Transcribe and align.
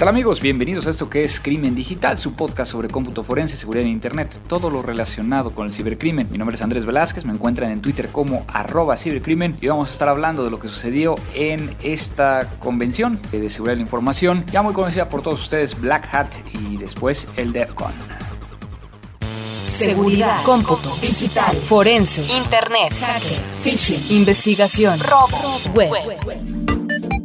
tal 0.00 0.08
amigos? 0.08 0.40
Bienvenidos 0.40 0.86
a 0.86 0.90
esto 0.90 1.10
que 1.10 1.24
es 1.24 1.40
Crimen 1.40 1.74
Digital, 1.74 2.16
su 2.16 2.32
podcast 2.32 2.72
sobre 2.72 2.88
cómputo 2.88 3.22
forense, 3.22 3.58
seguridad 3.58 3.84
en 3.84 3.92
Internet, 3.92 4.40
todo 4.46 4.70
lo 4.70 4.80
relacionado 4.80 5.50
con 5.50 5.66
el 5.66 5.74
cibercrimen. 5.74 6.26
Mi 6.30 6.38
nombre 6.38 6.56
es 6.56 6.62
Andrés 6.62 6.86
Velázquez, 6.86 7.26
me 7.26 7.34
encuentran 7.34 7.70
en 7.70 7.82
Twitter 7.82 8.08
como 8.08 8.46
arroba 8.48 8.96
cibercrimen 8.96 9.58
y 9.60 9.66
vamos 9.66 9.90
a 9.90 9.92
estar 9.92 10.08
hablando 10.08 10.42
de 10.42 10.50
lo 10.50 10.58
que 10.58 10.68
sucedió 10.68 11.16
en 11.34 11.76
esta 11.82 12.48
convención 12.60 13.20
de 13.30 13.50
seguridad 13.50 13.74
de 13.74 13.76
la 13.76 13.82
información, 13.82 14.46
ya 14.50 14.62
muy 14.62 14.72
conocida 14.72 15.10
por 15.10 15.20
todos 15.20 15.38
ustedes, 15.38 15.78
Black 15.78 16.08
Hat 16.14 16.32
y 16.54 16.78
después 16.78 17.28
el 17.36 17.52
DEFCON. 17.52 17.92
Seguridad, 19.68 20.42
cómputo, 20.44 20.96
digital, 21.02 21.54
forense, 21.58 22.22
internet, 22.22 22.90
hacker, 22.98 23.38
phishing, 23.62 24.16
investigación, 24.16 24.98
robo, 24.98 25.58
web. 25.74 25.90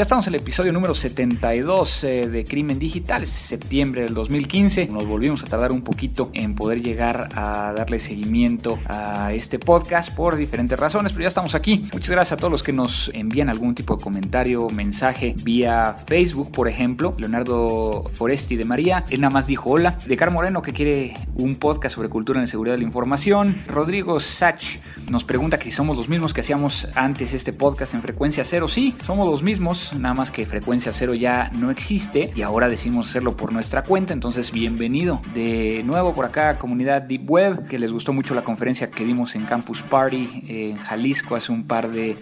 Ya 0.00 0.04
estamos 0.04 0.26
en 0.28 0.34
el 0.34 0.40
episodio 0.40 0.72
número 0.72 0.94
72 0.94 2.04
eh, 2.04 2.26
de 2.26 2.44
Crimen 2.44 2.78
Digital, 2.78 3.22
es 3.22 3.28
septiembre 3.28 4.00
del 4.00 4.14
2015. 4.14 4.86
Nos 4.86 5.04
volvimos 5.04 5.42
a 5.44 5.46
tardar 5.46 5.72
un 5.72 5.82
poquito 5.82 6.30
en 6.32 6.54
poder 6.54 6.80
llegar 6.80 7.28
a 7.34 7.74
darle 7.76 7.98
seguimiento 7.98 8.78
a 8.86 9.34
este 9.34 9.58
podcast 9.58 10.16
por 10.16 10.36
diferentes 10.36 10.80
razones, 10.80 11.12
pero 11.12 11.24
ya 11.24 11.28
estamos 11.28 11.54
aquí. 11.54 11.86
Muchas 11.92 12.08
gracias 12.08 12.32
a 12.32 12.36
todos 12.38 12.50
los 12.50 12.62
que 12.62 12.72
nos 12.72 13.10
envían 13.12 13.50
algún 13.50 13.74
tipo 13.74 13.94
de 13.94 14.02
comentario, 14.02 14.70
mensaje 14.70 15.34
vía 15.44 15.94
Facebook, 16.06 16.50
por 16.50 16.66
ejemplo. 16.66 17.14
Leonardo 17.18 18.04
Foresti 18.14 18.56
de 18.56 18.64
María, 18.64 19.04
él 19.10 19.20
nada 19.20 19.34
más 19.34 19.46
dijo 19.46 19.68
hola. 19.68 19.98
De 20.06 20.16
Car 20.16 20.30
Moreno 20.30 20.62
que 20.62 20.72
quiere 20.72 21.12
un 21.34 21.56
podcast 21.56 21.96
sobre 21.96 22.08
cultura 22.08 22.40
en 22.40 22.46
seguridad 22.46 22.76
de 22.76 22.78
la 22.78 22.84
información. 22.84 23.64
Rodrigo 23.66 24.18
Sach 24.18 24.78
nos 25.10 25.24
pregunta 25.24 25.58
que 25.58 25.64
si 25.64 25.72
somos 25.72 25.94
los 25.94 26.08
mismos 26.08 26.32
que 26.32 26.40
hacíamos 26.40 26.88
antes 26.94 27.34
este 27.34 27.52
podcast 27.52 27.92
en 27.92 28.00
frecuencia 28.00 28.46
cero. 28.46 28.66
Sí, 28.66 28.94
somos 29.04 29.26
los 29.26 29.42
mismos 29.42 29.89
nada 29.98 30.14
más 30.14 30.30
que 30.30 30.46
frecuencia 30.46 30.92
cero 30.92 31.14
ya 31.14 31.50
no 31.58 31.70
existe 31.70 32.32
y 32.34 32.42
ahora 32.42 32.68
decidimos 32.68 33.08
hacerlo 33.08 33.36
por 33.36 33.52
nuestra 33.52 33.82
cuenta, 33.82 34.12
entonces 34.12 34.52
bienvenido 34.52 35.20
de 35.34 35.82
nuevo 35.84 36.14
por 36.14 36.24
acá 36.24 36.58
comunidad 36.58 37.02
Deep 37.02 37.30
Web, 37.30 37.66
que 37.66 37.78
les 37.78 37.92
gustó 37.92 38.12
mucho 38.12 38.34
la 38.34 38.42
conferencia 38.42 38.90
que 38.90 39.04
dimos 39.04 39.34
en 39.34 39.44
Campus 39.44 39.82
Party 39.82 40.42
en 40.48 40.76
Jalisco 40.76 41.36
hace 41.36 41.52
un 41.52 41.64
par 41.64 41.90
de 41.90 42.16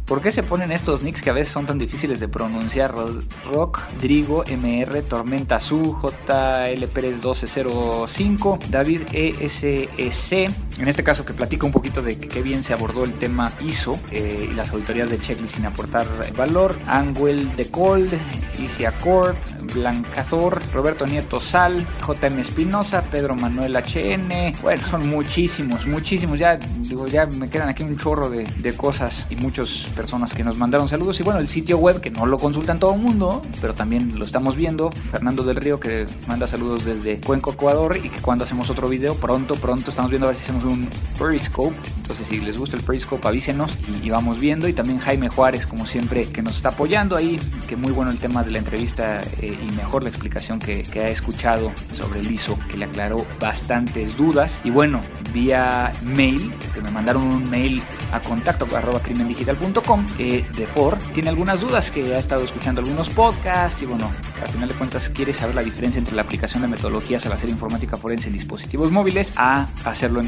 ¿Por 0.09 0.23
qué 0.23 0.31
se 0.31 0.41
ponen 0.41 0.71
estos 0.71 1.03
nicks 1.03 1.21
que 1.21 1.29
a 1.29 1.33
veces 1.33 1.53
son 1.53 1.67
tan 1.67 1.77
difíciles 1.77 2.19
de 2.19 2.27
pronunciar? 2.27 2.95
Rock, 3.45 3.79
Drigo, 4.01 4.43
MR, 4.45 5.03
Tormenta 5.03 5.59
Su, 5.59 5.83
JL 6.01 6.87
Pérez 6.91 7.17
1205, 7.17 8.57
David 8.71 9.01
ESEC, 9.13 10.51
En 10.79 10.87
este 10.87 11.03
caso 11.03 11.25
que 11.25 11.33
platico 11.33 11.65
un 11.65 11.73
poquito 11.73 12.01
de 12.01 12.17
qué 12.17 12.41
bien 12.41 12.63
se 12.63 12.71
abordó 12.71 13.03
el 13.03 13.13
tema 13.13 13.51
ISO 13.59 13.99
eh, 14.11 14.47
y 14.49 14.53
las 14.53 14.71
auditorías 14.71 15.09
de 15.09 15.19
checklist 15.19 15.55
sin 15.55 15.65
aportar 15.65 16.07
valor. 16.37 16.73
Angel 16.87 17.53
de 17.57 17.69
Cold, 17.69 18.13
Easy 18.57 18.85
Accord, 18.85 19.35
Blancazor, 19.73 20.61
Roberto 20.73 21.05
Nieto 21.05 21.41
Sal, 21.41 21.85
JM 22.07 22.39
Espinosa, 22.39 23.03
Pedro 23.03 23.35
Manuel 23.35 23.75
HN. 23.75 24.53
Bueno, 24.61 24.87
son 24.87 25.09
muchísimos, 25.09 25.85
muchísimos. 25.85 26.39
Ya 26.39 26.55
digo, 26.57 27.07
ya 27.07 27.25
me 27.25 27.49
quedan 27.49 27.67
aquí 27.67 27.83
un 27.83 27.97
chorro 27.97 28.29
de, 28.29 28.43
de 28.45 28.73
cosas 28.73 29.25
y 29.29 29.35
muchas 29.35 29.85
personas 29.97 30.33
que 30.33 30.45
nos 30.45 30.57
mandaron 30.57 30.87
saludos. 30.87 31.19
Y 31.19 31.23
bueno, 31.23 31.41
el 31.41 31.49
sitio 31.49 31.77
web 31.77 31.99
que 31.99 32.09
no 32.09 32.25
lo 32.25 32.37
consultan 32.37 32.79
todo 32.79 32.93
el 32.95 33.01
mundo, 33.01 33.41
pero 33.59 33.73
también 33.73 34.17
lo 34.17 34.23
estamos 34.23 34.55
viendo. 34.55 34.91
Fernando 35.11 35.43
del 35.43 35.57
Río 35.57 35.77
que 35.77 36.05
manda 36.27 36.47
saludos 36.47 36.85
desde 36.85 37.19
Cuenco, 37.19 37.51
Ecuador 37.51 37.97
y 38.01 38.09
que 38.09 38.21
cuando 38.21 38.45
hacemos 38.45 38.69
otro 38.69 38.87
video, 38.87 39.15
pronto, 39.15 39.55
pronto 39.55 39.89
estamos 39.89 40.09
viendo 40.09 40.27
a 40.27 40.31
ver 40.31 40.37
si 40.37 40.43
hacemos 40.43 40.68
un 40.69 40.87
Periscope. 41.17 41.75
Entonces, 41.97 42.27
si 42.27 42.39
les 42.39 42.57
gusta 42.57 42.75
el 42.77 42.83
Periscope, 42.83 43.27
avísenos 43.27 43.77
y, 44.03 44.09
vamos 44.09 44.39
viendo. 44.39 44.67
Y 44.67 44.73
también 44.73 44.97
Jaime 44.99 45.29
Juárez, 45.29 45.65
como 45.65 45.85
siempre, 45.85 46.25
que 46.25 46.41
nos 46.41 46.55
está 46.55 46.69
apoyando 46.69 47.15
ahí, 47.15 47.39
que 47.67 47.75
muy 47.75 47.91
bueno 47.91 48.09
el 48.11 48.17
tema 48.17 48.43
de 48.43 48.51
la 48.51 48.57
entrevista 48.57 49.21
eh, 49.41 49.57
y 49.61 49.71
mejor 49.75 50.03
la 50.03 50.09
explicación 50.09 50.59
que, 50.59 50.83
ha 50.99 51.07
escuchado 51.07 51.71
sobre 51.95 52.19
el 52.19 52.31
ISO, 52.31 52.57
que 52.69 52.77
le 52.77 52.85
aclaró 52.85 53.25
bastantes 53.39 54.17
dudas. 54.17 54.59
Y 54.63 54.69
bueno, 54.71 55.01
vía 55.33 55.91
mail, 56.03 56.51
que 56.73 56.81
me 56.81 56.89
mandaron 56.91 57.23
un 57.23 57.49
mail 57.49 57.81
a 58.11 58.19
contacto 58.19 58.65
arroba 58.75 59.01
crimendigital.com 59.01 60.05
eh, 60.17 60.43
de 60.55 60.67
Ford, 60.67 60.97
tiene 61.13 61.29
algunas 61.29 61.61
dudas 61.61 61.91
que 61.91 62.15
ha 62.15 62.19
estado 62.19 62.43
escuchando 62.43 62.81
algunos 62.81 63.09
podcasts 63.09 63.81
y 63.81 63.85
bueno, 63.85 64.09
al 64.41 64.47
final 64.47 64.69
de 64.69 64.75
cuentas 64.75 65.09
quiere 65.09 65.33
saber 65.33 65.55
la 65.55 65.63
diferencia 65.63 65.99
entre 65.99 66.15
la 66.15 66.21
aplicación 66.21 66.61
de 66.61 66.67
metodologías 66.67 67.25
al 67.25 67.33
hacer 67.33 67.49
informática 67.49 67.97
forense 67.97 68.27
en 68.27 68.33
dispositivos 68.33 68.91
móviles 68.91 69.33
a 69.35 69.67
hacerlo 69.85 70.19
en 70.19 70.27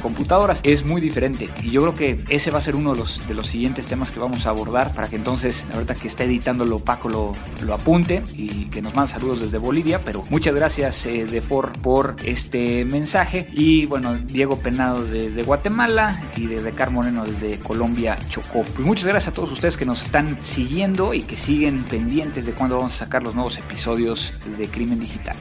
Es 0.63 0.85
muy 0.85 1.01
diferente 1.01 1.49
y 1.61 1.71
yo 1.71 1.81
creo 1.81 1.93
que 1.93 2.17
ese 2.29 2.51
va 2.51 2.59
a 2.59 2.61
ser 2.61 2.77
uno 2.77 2.93
de 2.93 2.99
los, 2.99 3.47
siguientes 3.47 3.87
temas 3.87 4.11
que 4.11 4.19
vamos 4.21 4.45
a 4.45 4.51
abordar 4.51 4.93
para 4.93 5.09
que 5.09 5.17
entonces, 5.17 5.65
ahorita 5.73 5.93
que 5.95 6.07
está 6.07 6.23
editando 6.23 6.63
lo 6.63 6.79
Paco 6.79 7.09
lo, 7.09 7.33
lo 7.65 7.73
apunte 7.73 8.23
y 8.37 8.67
que 8.67 8.81
nos 8.81 8.95
manda 8.95 9.11
saludos 9.11 9.41
desde 9.41 9.57
Bolivia, 9.57 9.99
pero 10.05 10.23
muchas 10.29 10.55
gracias 10.55 11.05
eh, 11.05 11.25
de 11.25 11.41
Ford 11.41 11.77
por 11.81 12.15
este 12.23 12.85
mensaje 12.85 13.49
y 13.51 13.87
bueno, 13.87 14.15
Diego 14.15 14.57
Penado 14.59 15.03
desde 15.03 15.43
Guatemala 15.43 16.23
y 16.37 16.45
de 16.45 16.63
Decar 16.63 16.91
Moreno 16.91 17.25
desde 17.25 17.59
Colombia, 17.59 18.17
Chocó. 18.29 18.61
Pues 18.61 18.87
muchas 18.87 19.07
gracias 19.07 19.33
a 19.33 19.35
todos 19.35 19.51
ustedes 19.51 19.75
que 19.75 19.85
nos 19.85 20.01
están 20.01 20.41
siguiendo 20.41 21.13
y 21.13 21.23
que 21.23 21.35
siguen 21.35 21.83
pendientes 21.83 22.45
de 22.45 22.53
cuándo 22.53 22.77
vamos 22.77 22.93
a 22.93 23.03
sacar 23.03 23.21
los 23.21 23.35
nuevos 23.35 23.57
episodios 23.57 24.33
de 24.57 24.69
Crimen 24.69 25.01
Digital. 25.01 25.35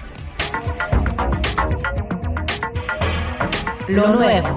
Lo 3.86 4.14
nuevo. 4.14 4.54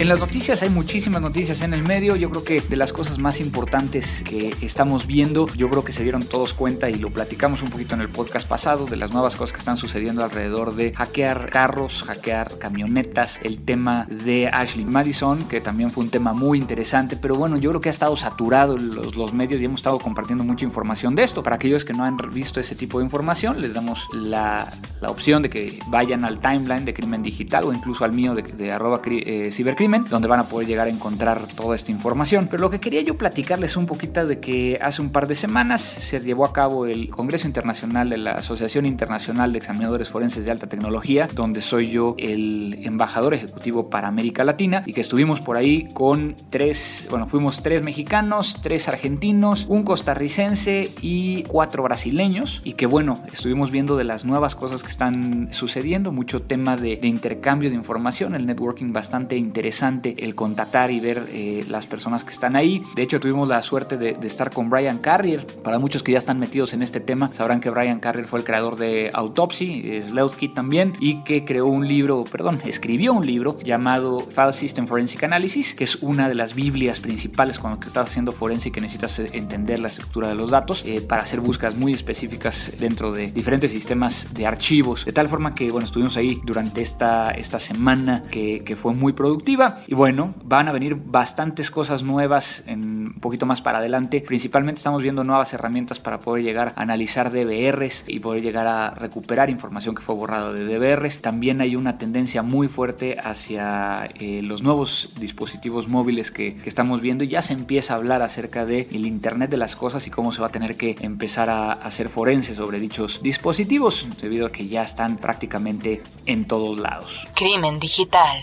En 0.00 0.08
las 0.08 0.18
noticias 0.18 0.62
hay 0.62 0.70
muchísimas 0.70 1.20
noticias 1.20 1.60
en 1.60 1.74
el 1.74 1.82
medio. 1.82 2.16
Yo 2.16 2.30
creo 2.30 2.42
que 2.42 2.62
de 2.62 2.76
las 2.76 2.90
cosas 2.90 3.18
más 3.18 3.38
importantes 3.38 4.22
que 4.26 4.54
estamos 4.62 5.06
viendo, 5.06 5.46
yo 5.48 5.68
creo 5.68 5.84
que 5.84 5.92
se 5.92 6.02
dieron 6.02 6.22
todos 6.22 6.54
cuenta 6.54 6.88
y 6.88 6.94
lo 6.94 7.10
platicamos 7.10 7.60
un 7.60 7.68
poquito 7.68 7.96
en 7.96 8.00
el 8.00 8.08
podcast 8.08 8.48
pasado 8.48 8.86
de 8.86 8.96
las 8.96 9.12
nuevas 9.12 9.36
cosas 9.36 9.52
que 9.52 9.58
están 9.58 9.76
sucediendo 9.76 10.24
alrededor 10.24 10.74
de 10.74 10.94
hackear 10.94 11.50
carros, 11.50 12.02
hackear 12.04 12.56
camionetas, 12.56 13.40
el 13.42 13.58
tema 13.58 14.06
de 14.08 14.48
Ashley 14.48 14.86
Madison, 14.86 15.46
que 15.46 15.60
también 15.60 15.90
fue 15.90 16.04
un 16.04 16.10
tema 16.10 16.32
muy 16.32 16.56
interesante, 16.56 17.18
pero 17.18 17.34
bueno, 17.34 17.58
yo 17.58 17.68
creo 17.68 17.82
que 17.82 17.90
ha 17.90 17.92
estado 17.92 18.16
saturado 18.16 18.78
los, 18.78 19.34
medios 19.34 19.60
y 19.60 19.66
hemos 19.66 19.80
estado 19.80 19.98
compartiendo 19.98 20.44
mucha 20.44 20.64
información 20.64 21.14
de 21.14 21.24
esto. 21.24 21.42
Para 21.42 21.56
aquellos 21.56 21.84
que 21.84 21.92
no 21.92 22.04
han 22.04 22.16
visto 22.32 22.58
ese 22.58 22.74
tipo 22.74 23.00
de 23.00 23.04
información, 23.04 23.60
les 23.60 23.74
damos 23.74 24.08
la, 24.14 24.66
la 25.02 25.10
opción 25.10 25.42
de 25.42 25.50
que 25.50 25.78
vayan 25.88 26.24
al 26.24 26.40
timeline 26.40 26.86
de 26.86 26.94
Crimen 26.94 27.22
Digital 27.22 27.64
o 27.64 27.72
incluso 27.74 28.06
al 28.06 28.14
mío 28.14 28.34
de, 28.34 28.44
de 28.44 28.72
arroba 28.72 29.02
eh, 29.04 29.50
cibercrimen 29.52 29.89
donde 29.98 30.28
van 30.28 30.40
a 30.40 30.44
poder 30.44 30.68
llegar 30.68 30.86
a 30.86 30.90
encontrar 30.90 31.42
toda 31.56 31.74
esta 31.74 31.90
información. 31.90 32.48
Pero 32.50 32.62
lo 32.62 32.70
que 32.70 32.80
quería 32.80 33.02
yo 33.02 33.16
platicarles 33.18 33.76
un 33.76 33.86
poquito 33.86 34.26
de 34.26 34.40
que 34.40 34.78
hace 34.80 35.02
un 35.02 35.10
par 35.10 35.26
de 35.26 35.34
semanas 35.34 35.80
se 35.80 36.20
llevó 36.20 36.44
a 36.44 36.52
cabo 36.52 36.86
el 36.86 37.10
Congreso 37.10 37.46
Internacional 37.46 38.10
de 38.10 38.18
la 38.18 38.32
Asociación 38.32 38.86
Internacional 38.86 39.52
de 39.52 39.58
Examinadores 39.58 40.08
Forenses 40.08 40.44
de 40.44 40.50
Alta 40.50 40.68
Tecnología, 40.68 41.28
donde 41.34 41.60
soy 41.60 41.90
yo 41.90 42.14
el 42.18 42.78
embajador 42.84 43.34
ejecutivo 43.34 43.90
para 43.90 44.08
América 44.08 44.44
Latina 44.44 44.82
y 44.86 44.92
que 44.92 45.00
estuvimos 45.00 45.40
por 45.40 45.56
ahí 45.56 45.88
con 45.92 46.36
tres, 46.50 47.08
bueno, 47.10 47.26
fuimos 47.26 47.62
tres 47.62 47.82
mexicanos, 47.82 48.58
tres 48.62 48.88
argentinos, 48.88 49.66
un 49.68 49.82
costarricense 49.82 50.90
y 51.02 51.42
cuatro 51.44 51.82
brasileños 51.82 52.62
y 52.64 52.74
que 52.74 52.86
bueno, 52.86 53.14
estuvimos 53.32 53.70
viendo 53.70 53.96
de 53.96 54.04
las 54.04 54.24
nuevas 54.24 54.54
cosas 54.54 54.82
que 54.82 54.90
están 54.90 55.52
sucediendo, 55.52 56.12
mucho 56.12 56.42
tema 56.42 56.76
de, 56.76 56.96
de 56.96 57.08
intercambio 57.08 57.70
de 57.70 57.76
información, 57.76 58.34
el 58.34 58.46
networking 58.46 58.92
bastante 58.92 59.36
interesante 59.36 59.79
el 59.82 60.34
contactar 60.34 60.90
y 60.90 61.00
ver 61.00 61.26
eh, 61.32 61.64
las 61.68 61.86
personas 61.86 62.24
que 62.24 62.32
están 62.32 62.54
ahí. 62.54 62.82
De 62.94 63.02
hecho, 63.02 63.18
tuvimos 63.18 63.48
la 63.48 63.62
suerte 63.62 63.96
de, 63.96 64.18
estar 64.22 64.50
con 64.50 64.68
Brian 64.68 64.98
Carrier. 64.98 65.46
Para 65.46 65.78
muchos 65.78 66.02
que 66.02 66.12
ya 66.12 66.18
están 66.18 66.38
metidos 66.38 66.74
en 66.74 66.82
este 66.82 67.00
tema, 67.00 67.32
sabrán 67.32 67.60
que 67.60 67.70
Brian 67.70 67.98
Carrier 67.98 68.26
fue 68.26 68.40
el 68.40 68.44
creador 68.44 68.76
de 68.76 69.10
Autopsy, 69.14 70.02
Sleuth 70.02 70.36
también, 70.54 70.96
y 71.00 71.24
que 71.24 71.44
creó 71.44 71.66
un 71.66 71.88
libro, 71.88 72.24
perdón, 72.24 72.60
escribió 72.64 73.14
un 73.14 73.26
libro 73.26 73.58
llamado 73.60 74.20
File 74.20 74.52
System 74.52 74.86
Forensic 74.86 75.22
Analysis, 75.24 75.74
que 75.74 75.84
es 75.84 75.96
una 75.96 76.28
de 76.28 76.34
las 76.34 76.54
biblias 76.54 77.00
principales 77.00 77.58
cuando 77.58 77.80
estás 77.86 78.08
haciendo 78.08 78.32
forense 78.32 78.70
que 78.70 78.80
necesitas 78.80 79.18
entender 79.18 79.78
la 79.78 79.88
estructura 79.88 80.28
de 80.28 80.34
los 80.34 80.50
datos 80.50 80.82
eh, 80.84 81.00
para 81.00 81.22
hacer 81.22 81.40
búsquedas 81.40 81.76
muy 81.76 81.92
específicas 81.92 82.74
dentro 82.78 83.12
de 83.12 83.30
diferentes 83.30 83.70
sistemas 83.70 84.28
de 84.34 84.46
archivos. 84.46 85.06
De 85.06 85.12
tal 85.12 85.28
forma 85.28 85.54
que, 85.54 85.70
bueno, 85.70 85.86
estuvimos 85.86 86.16
ahí 86.16 86.40
durante 86.44 86.82
esta, 86.82 87.30
esta 87.30 87.58
semana 87.58 88.22
que 88.30 88.76
fue 88.78 88.94
muy 88.94 89.12
productiva 89.12 89.69
y 89.86 89.94
bueno, 89.94 90.34
van 90.44 90.68
a 90.68 90.72
venir 90.72 90.94
bastantes 90.96 91.70
cosas 91.70 92.02
nuevas 92.02 92.62
en 92.66 93.00
un 93.14 93.20
poquito 93.20 93.46
más 93.46 93.60
para 93.60 93.78
adelante. 93.78 94.22
Principalmente 94.26 94.78
estamos 94.78 95.02
viendo 95.02 95.24
nuevas 95.24 95.52
herramientas 95.52 95.98
para 95.98 96.20
poder 96.20 96.44
llegar 96.44 96.72
a 96.76 96.82
analizar 96.82 97.30
DVRs 97.30 98.04
y 98.06 98.20
poder 98.20 98.42
llegar 98.42 98.66
a 98.66 98.90
recuperar 98.90 99.50
información 99.50 99.94
que 99.94 100.02
fue 100.02 100.14
borrada 100.14 100.52
de 100.52 100.64
DVRs. 100.64 101.20
También 101.20 101.60
hay 101.60 101.76
una 101.76 101.98
tendencia 101.98 102.42
muy 102.42 102.68
fuerte 102.68 103.16
hacia 103.22 104.08
eh, 104.18 104.42
los 104.42 104.62
nuevos 104.62 105.14
dispositivos 105.18 105.88
móviles 105.88 106.30
que, 106.30 106.56
estamos 106.64 107.00
viendo 107.00 107.24
ya 107.24 107.42
se 107.42 107.52
empieza 107.52 107.94
a 107.94 107.96
hablar 107.96 108.22
acerca 108.22 108.64
del 108.64 108.86
el 108.90 109.06
Internet 109.06 109.50
de 109.50 109.56
las 109.56 109.76
cosas 109.76 110.06
y 110.06 110.10
cómo 110.10 110.32
se 110.32 110.40
va 110.40 110.48
a 110.48 110.50
tener 110.50 110.76
que 110.76 110.96
empezar 111.00 111.50
a 111.50 111.72
hacer 111.72 112.08
forense 112.08 112.54
sobre 112.54 112.78
dichos 112.78 113.22
dispositivos 113.22 114.06
debido 114.20 114.46
a 114.46 114.52
que 114.52 114.68
ya 114.68 114.82
están 114.82 115.16
prácticamente 115.16 116.02
en 116.26 116.46
todos 116.46 116.78
lados. 116.78 117.26
Crimen 117.34 117.80
digital. 117.80 118.40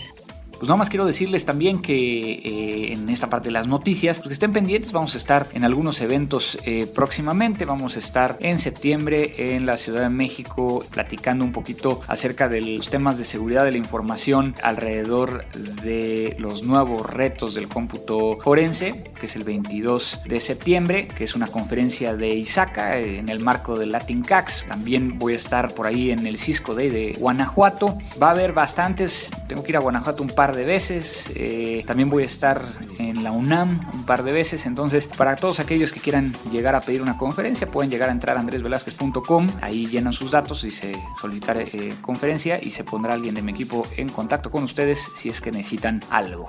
Pues 0.58 0.68
nada 0.68 0.76
más 0.78 0.90
quiero 0.90 1.06
decirles 1.06 1.44
también 1.44 1.80
que 1.80 1.94
eh, 1.94 2.92
en 2.92 3.08
esta 3.10 3.30
parte 3.30 3.48
de 3.48 3.52
las 3.52 3.68
noticias, 3.68 4.18
pues 4.18 4.28
que 4.28 4.32
estén 4.34 4.52
pendientes, 4.52 4.90
vamos 4.90 5.14
a 5.14 5.18
estar 5.18 5.46
en 5.54 5.62
algunos 5.62 6.00
eventos 6.00 6.58
eh, 6.64 6.90
próximamente, 6.92 7.64
vamos 7.64 7.94
a 7.94 8.00
estar 8.00 8.36
en 8.40 8.58
septiembre 8.58 9.54
en 9.54 9.66
la 9.66 9.76
Ciudad 9.76 10.02
de 10.02 10.08
México 10.08 10.84
platicando 10.90 11.44
un 11.44 11.52
poquito 11.52 12.00
acerca 12.08 12.48
de 12.48 12.60
los 12.60 12.88
temas 12.88 13.18
de 13.18 13.24
seguridad 13.24 13.64
de 13.64 13.70
la 13.70 13.78
información 13.78 14.56
alrededor 14.60 15.44
de 15.84 16.34
los 16.40 16.64
nuevos 16.64 17.08
retos 17.08 17.54
del 17.54 17.68
cómputo 17.68 18.38
forense, 18.42 19.12
que 19.20 19.26
es 19.26 19.36
el 19.36 19.44
22 19.44 20.22
de 20.26 20.40
septiembre, 20.40 21.06
que 21.06 21.22
es 21.22 21.36
una 21.36 21.46
conferencia 21.46 22.16
de 22.16 22.30
ISACA 22.30 22.98
en 22.98 23.28
el 23.28 23.38
marco 23.40 23.78
del 23.78 23.92
Latin 23.92 24.22
CAX. 24.22 24.64
También 24.66 25.20
voy 25.20 25.34
a 25.34 25.36
estar 25.36 25.72
por 25.72 25.86
ahí 25.86 26.10
en 26.10 26.26
el 26.26 26.36
Cisco 26.36 26.74
Day 26.74 26.88
de 26.88 27.12
Guanajuato. 27.16 27.96
Va 28.20 28.28
a 28.28 28.30
haber 28.32 28.52
bastantes, 28.52 29.30
tengo 29.46 29.62
que 29.62 29.70
ir 29.70 29.76
a 29.76 29.80
Guanajuato 29.80 30.24
un 30.24 30.30
par 30.30 30.47
de 30.54 30.64
veces. 30.64 31.30
Eh, 31.34 31.84
también 31.86 32.10
voy 32.10 32.22
a 32.22 32.26
estar 32.26 32.62
en 32.98 33.22
la 33.24 33.32
UNAM 33.32 33.88
un 33.92 34.04
par 34.04 34.22
de 34.22 34.32
veces. 34.32 34.66
Entonces, 34.66 35.06
para 35.06 35.36
todos 35.36 35.60
aquellos 35.60 35.92
que 35.92 36.00
quieran 36.00 36.32
llegar 36.50 36.74
a 36.74 36.80
pedir 36.80 37.02
una 37.02 37.16
conferencia, 37.16 37.70
pueden 37.70 37.90
llegar 37.90 38.08
a 38.08 38.12
entrar 38.12 38.36
a 38.36 38.40
andresvelazquez.com. 38.40 39.46
Ahí 39.60 39.86
llenan 39.86 40.12
sus 40.12 40.30
datos 40.30 40.64
y 40.64 40.70
se 40.70 40.96
solicitar 41.20 41.58
eh, 41.58 41.94
conferencia 42.00 42.58
y 42.62 42.70
se 42.70 42.84
pondrá 42.84 43.14
alguien 43.14 43.34
de 43.34 43.42
mi 43.42 43.52
equipo 43.52 43.86
en 43.96 44.08
contacto 44.08 44.50
con 44.50 44.64
ustedes 44.64 45.00
si 45.16 45.28
es 45.28 45.40
que 45.40 45.50
necesitan 45.50 46.00
algo. 46.10 46.48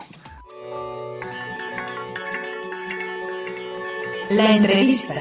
La 4.29 4.56
entrevista. 4.56 5.15